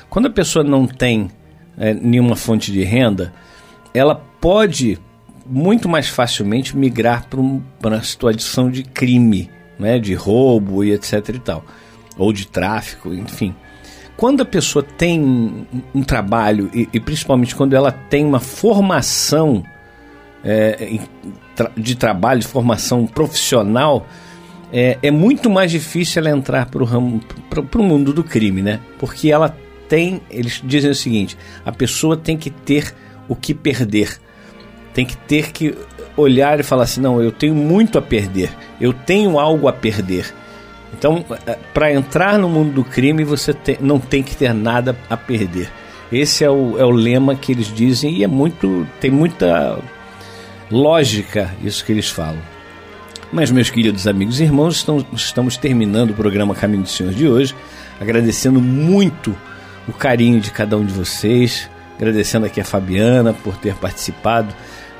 quando 0.09 0.27
a 0.27 0.31
pessoa 0.31 0.63
não 0.63 0.87
tem 0.87 1.29
é, 1.77 1.93
nenhuma 1.93 2.35
fonte 2.35 2.71
de 2.71 2.83
renda, 2.83 3.33
ela 3.93 4.15
pode 4.15 4.97
muito 5.45 5.89
mais 5.89 6.07
facilmente 6.07 6.77
migrar 6.77 7.27
para 7.27 7.41
um, 7.41 7.61
uma 7.83 8.01
situação 8.01 8.71
de 8.71 8.83
crime, 8.83 9.49
né, 9.77 9.99
de 9.99 10.13
roubo 10.13 10.83
e 10.83 10.93
etc 10.93 11.29
e 11.29 11.39
tal, 11.39 11.65
ou 12.17 12.31
de 12.31 12.47
tráfico, 12.47 13.13
enfim. 13.13 13.53
Quando 14.21 14.41
a 14.41 14.45
pessoa 14.45 14.83
tem 14.83 15.19
um, 15.95 16.03
trabalho, 16.03 16.69
e, 16.75 16.87
e, 16.93 16.99
principalmente 16.99 17.55
quando 17.55 17.73
ela 17.73 17.91
tem 17.91 18.23
uma 18.23 18.39
formação 18.39 19.63
é, 20.43 20.99
de 21.75 21.95
trabalho, 21.95 22.43
formação 22.43 23.07
profissional, 23.07 24.05
é, 24.71 24.99
é 25.01 25.09
muito 25.09 25.49
mais 25.49 25.71
difícil 25.71 26.19
ela 26.19 26.37
entrar 26.37 26.67
para 26.67 26.83
o 26.83 27.83
mundo 27.83 28.13
do 28.13 28.23
crime, 28.23 28.61
né? 28.61 28.79
Porque 28.99 29.31
ela 29.31 29.57
tem, 29.89 30.21
eles 30.29 30.61
dizem 30.63 30.91
o 30.91 30.95
seguinte: 30.95 31.35
a 31.65 31.71
pessoa 31.71 32.15
tem 32.15 32.37
que 32.37 32.51
ter 32.51 32.93
o 33.27 33.35
que 33.35 33.55
perder, 33.55 34.21
tem 34.93 35.03
que 35.03 35.17
ter 35.17 35.51
que 35.51 35.75
olhar 36.15 36.59
e 36.59 36.63
falar 36.63 36.83
assim: 36.83 37.01
não, 37.01 37.19
eu 37.19 37.31
tenho 37.31 37.55
muito 37.55 37.97
a 37.97 38.01
perder, 38.03 38.55
eu 38.79 38.93
tenho 38.93 39.39
algo 39.39 39.67
a 39.67 39.73
perder. 39.73 40.31
Então, 40.93 41.25
é, 41.45 41.57
para 41.73 41.93
entrar 41.93 42.37
no 42.37 42.49
mundo 42.49 42.73
do 42.73 42.83
crime, 42.83 43.23
você 43.23 43.55
não 43.79 43.99
tem 43.99 44.21
que 44.21 44.35
ter 44.35 44.53
nada 44.53 44.95
a 45.09 45.15
perder. 45.15 45.69
Esse 46.11 46.43
é 46.43 46.49
o, 46.49 46.77
é 46.77 46.83
o 46.83 46.91
lema 46.91 47.35
que 47.35 47.51
eles 47.51 47.73
dizem 47.73 48.17
e 48.17 48.23
é 48.23 48.27
muito 48.27 48.85
tem 48.99 49.09
muita 49.09 49.79
lógica 50.69 51.53
isso 51.63 51.85
que 51.85 51.91
eles 51.91 52.09
falam. 52.09 52.41
Mas, 53.31 53.49
meus 53.49 53.69
queridos 53.69 54.07
amigos 54.07 54.41
e 54.41 54.43
irmãos, 54.43 54.75
estamos, 54.75 55.05
estamos 55.13 55.55
terminando 55.55 56.11
o 56.11 56.13
programa 56.13 56.53
Caminho 56.53 56.83
dos 56.83 56.91
Senhor 56.91 57.13
de 57.13 57.29
hoje, 57.29 57.55
agradecendo 57.99 58.59
muito 58.59 59.33
o 59.87 59.93
carinho 59.93 60.41
de 60.41 60.51
cada 60.51 60.77
um 60.77 60.85
de 60.85 60.91
vocês, 60.91 61.69
agradecendo 61.95 62.45
aqui 62.45 62.59
a 62.59 62.65
Fabiana 62.65 63.33
por 63.33 63.55
ter 63.55 63.73
participado, 63.75 64.53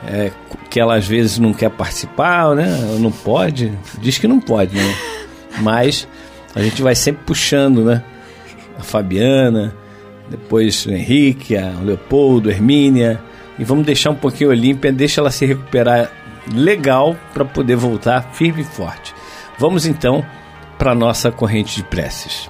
é, 0.08 0.32
que 0.70 0.80
ela 0.80 0.96
às 0.96 1.06
vezes 1.06 1.40
não 1.40 1.54
quer 1.54 1.70
participar, 1.72 2.56
né? 2.56 2.68
Não 3.00 3.12
pode, 3.12 3.74
diz 4.00 4.18
que 4.18 4.30
não 4.30 4.40
pode, 4.40 4.76
né? 4.78 4.96
Mas 5.60 6.08
a 6.56 6.62
gente 6.62 6.82
vai 6.82 6.96
sempre 6.96 7.24
puxando, 7.26 7.84
né? 7.84 8.04
A 8.78 8.84
Fabiana, 8.84 9.76
depois 10.30 10.86
o 10.86 10.92
Henrique, 10.92 11.58
a 11.58 11.72
Leopoldo, 11.82 12.50
a 12.50 12.52
Hermínia, 12.52 13.22
e 13.60 13.64
vamos 13.64 13.86
deixar 13.86 14.12
um 14.12 14.16
pouquinho 14.16 14.50
a 14.50 14.54
Olímpia, 14.54 14.92
deixa 14.92 15.22
ela 15.22 15.32
se 15.32 15.46
recuperar 15.46 16.12
legal 16.54 17.16
para 17.34 17.46
poder 17.46 17.76
voltar 17.76 18.32
firme 18.34 18.62
e 18.62 18.66
forte. 18.66 19.14
Vamos 19.58 19.86
então 19.86 20.26
para 20.78 20.92
a 20.92 20.96
nossa 20.96 21.32
corrente 21.32 21.76
de 21.76 21.84
preces. 21.84 22.50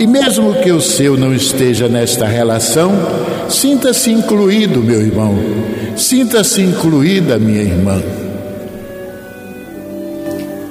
e 0.00 0.06
mesmo 0.06 0.54
que 0.54 0.72
o 0.72 0.80
seu 0.80 1.16
não 1.16 1.32
esteja 1.32 1.88
nesta 1.88 2.26
relação, 2.26 2.90
Sinta-se 3.50 4.12
incluído, 4.12 4.80
meu 4.80 5.02
irmão. 5.02 5.34
Sinta-se 5.96 6.62
incluída, 6.62 7.36
minha 7.36 7.62
irmã. 7.62 8.00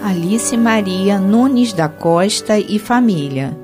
Alice 0.02 0.56
Maria 0.56 1.20
Nunes 1.20 1.74
da 1.74 1.90
Costa 1.90 2.58
e 2.58 2.80
família. 2.80 3.56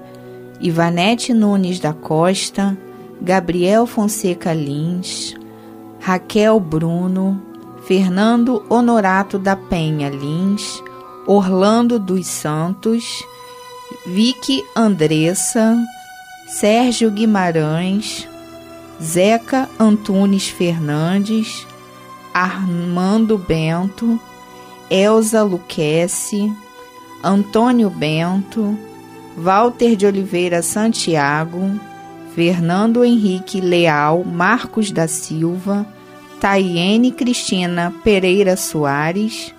Ivanete 0.60 1.34
Nunes 1.34 1.80
da 1.80 1.94
Costa, 1.94 2.78
Gabriel 3.22 3.88
Fonseca 3.88 4.54
Lins, 4.54 5.34
Raquel 6.02 6.60
Bruno, 6.60 7.42
Fernando 7.88 8.66
Honorato 8.70 9.40
da 9.40 9.56
Penha 9.56 10.10
Lins, 10.10 10.84
Orlando 11.26 11.98
dos 11.98 12.28
Santos, 12.28 13.24
Vicky 14.06 14.64
Andressa, 14.76 15.78
Sérgio 16.48 17.12
Guimarães, 17.12 18.28
Zeca 19.02 19.70
Antunes 19.80 20.48
Fernandes, 20.48 21.68
Armando 22.34 23.38
Bento, 23.38 24.20
Elza 24.90 25.44
Luquesse, 25.44 26.52
Antônio 27.24 27.90
Bento, 27.90 28.78
Walter 29.38 29.96
de 29.96 30.06
Oliveira 30.06 30.62
Santiago, 30.62 31.80
Fernando 32.36 33.04
Henrique 33.04 33.60
Leal 33.60 34.24
Marcos 34.24 34.92
da 34.92 35.08
Silva, 35.08 35.86
Taiene 36.40 37.12
Cristina 37.12 37.94
Pereira 38.04 38.56
Soares, 38.56 39.54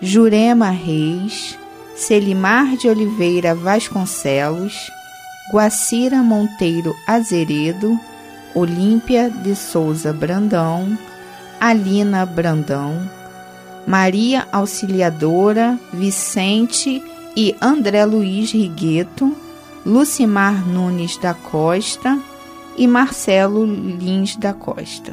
Jurema 0.00 0.70
Reis, 0.70 1.58
Selimar 2.00 2.78
de 2.78 2.88
Oliveira 2.88 3.54
Vasconcelos, 3.54 4.90
Guacira 5.52 6.22
Monteiro 6.22 6.96
Azeredo, 7.06 8.00
Olímpia 8.54 9.28
de 9.28 9.54
Souza 9.54 10.10
Brandão, 10.10 10.96
Alina 11.60 12.24
Brandão, 12.24 13.06
Maria 13.86 14.48
Auxiliadora, 14.50 15.78
Vicente 15.92 17.04
e 17.36 17.54
André 17.60 18.06
Luiz 18.06 18.50
Rigueto, 18.50 19.36
Lucimar 19.84 20.66
Nunes 20.66 21.18
da 21.18 21.34
Costa 21.34 22.18
e 22.78 22.86
Marcelo 22.86 23.66
Lins 23.66 24.36
da 24.36 24.54
Costa. 24.54 25.12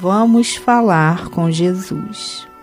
Vamos 0.00 0.56
falar 0.56 1.28
com 1.28 1.50
Jesus. 1.50 2.53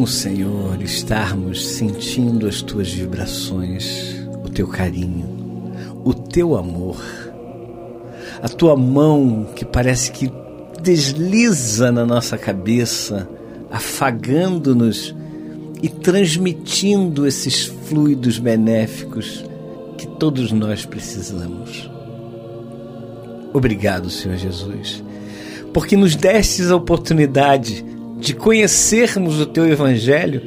Bom, 0.00 0.06
Senhor, 0.06 0.80
estarmos 0.80 1.74
sentindo 1.74 2.46
as 2.46 2.62
tuas 2.62 2.90
vibrações, 2.90 4.14
o 4.42 4.48
teu 4.48 4.66
carinho, 4.66 5.74
o 6.02 6.14
teu 6.14 6.56
amor, 6.56 6.96
a 8.42 8.48
tua 8.48 8.74
mão 8.74 9.46
que 9.54 9.62
parece 9.62 10.10
que 10.10 10.32
desliza 10.82 11.92
na 11.92 12.06
nossa 12.06 12.38
cabeça, 12.38 13.28
afagando-nos 13.70 15.14
e 15.82 15.88
transmitindo 15.90 17.26
esses 17.26 17.66
fluidos 17.66 18.38
benéficos 18.38 19.44
que 19.98 20.06
todos 20.06 20.50
nós 20.50 20.86
precisamos. 20.86 21.90
Obrigado, 23.52 24.08
Senhor 24.08 24.38
Jesus, 24.38 25.04
porque 25.74 25.94
nos 25.94 26.16
destes 26.16 26.70
a 26.70 26.76
oportunidade 26.76 27.89
de 28.20 28.34
conhecermos 28.34 29.40
o 29.40 29.46
teu 29.46 29.66
Evangelho, 29.66 30.42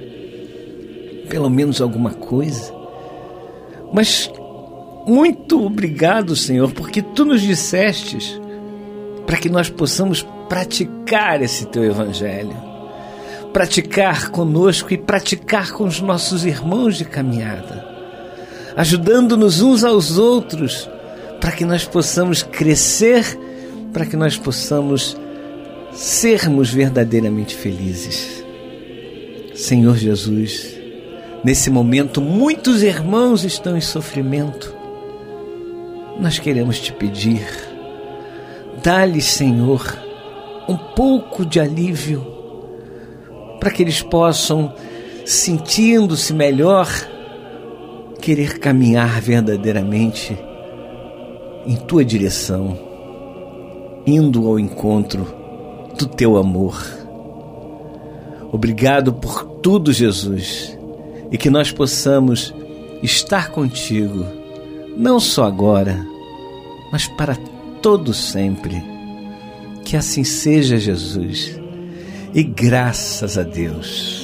pelo 1.27 1.49
menos 1.49 1.81
alguma 1.81 2.11
coisa. 2.11 2.71
Mas 3.91 4.31
muito 5.07 5.65
obrigado, 5.65 6.35
Senhor, 6.35 6.71
porque 6.71 7.01
tu 7.01 7.25
nos 7.25 7.41
dissestes 7.41 8.39
para 9.25 9.37
que 9.37 9.49
nós 9.49 9.69
possamos 9.69 10.25
praticar 10.47 11.41
esse 11.41 11.65
teu 11.65 11.83
Evangelho, 11.83 12.55
praticar 13.51 14.29
conosco 14.29 14.93
e 14.93 14.97
praticar 14.97 15.71
com 15.71 15.85
os 15.85 15.99
nossos 15.99 16.45
irmãos 16.45 16.95
de 16.97 17.05
caminhada, 17.05 17.85
ajudando-nos 18.75 19.61
uns 19.61 19.83
aos 19.83 20.17
outros 20.17 20.89
para 21.41 21.51
que 21.51 21.65
nós 21.65 21.85
possamos 21.85 22.43
crescer, 22.43 23.25
para 23.91 24.05
que 24.05 24.15
nós 24.15 24.37
possamos 24.37 25.17
sermos 25.93 26.71
verdadeiramente 26.71 27.55
felizes. 27.55 28.43
Senhor 29.53 29.95
Jesus, 29.95 30.75
nesse 31.43 31.69
momento 31.69 32.19
muitos 32.19 32.81
irmãos 32.81 33.43
estão 33.43 33.77
em 33.77 33.81
sofrimento. 33.81 34.75
Nós 36.19 36.39
queremos 36.39 36.79
te 36.79 36.91
pedir, 36.91 37.45
dá-lhes, 38.83 39.25
Senhor, 39.25 39.97
um 40.67 40.77
pouco 40.77 41.45
de 41.45 41.59
alívio, 41.59 42.25
para 43.59 43.71
que 43.71 43.83
eles 43.83 44.01
possam, 44.01 44.73
sentindo-se 45.25 46.33
melhor, 46.33 46.87
querer 48.19 48.57
caminhar 48.57 49.21
verdadeiramente 49.21 50.37
em 51.65 51.75
tua 51.75 52.03
direção, 52.03 52.77
indo 54.05 54.47
ao 54.47 54.59
encontro 54.59 55.42
do 55.97 56.07
teu 56.07 56.37
amor. 56.37 56.81
Obrigado 58.51 59.13
por 59.13 59.45
tudo, 59.61 59.91
Jesus, 59.91 60.77
e 61.31 61.37
que 61.37 61.49
nós 61.49 61.71
possamos 61.71 62.53
estar 63.01 63.49
contigo, 63.49 64.25
não 64.95 65.19
só 65.19 65.45
agora, 65.45 66.05
mas 66.91 67.07
para 67.07 67.35
todo 67.81 68.13
sempre. 68.13 68.83
Que 69.83 69.97
assim 69.97 70.23
seja, 70.23 70.77
Jesus, 70.77 71.59
e 72.33 72.43
graças 72.43 73.37
a 73.37 73.43
Deus. 73.43 74.22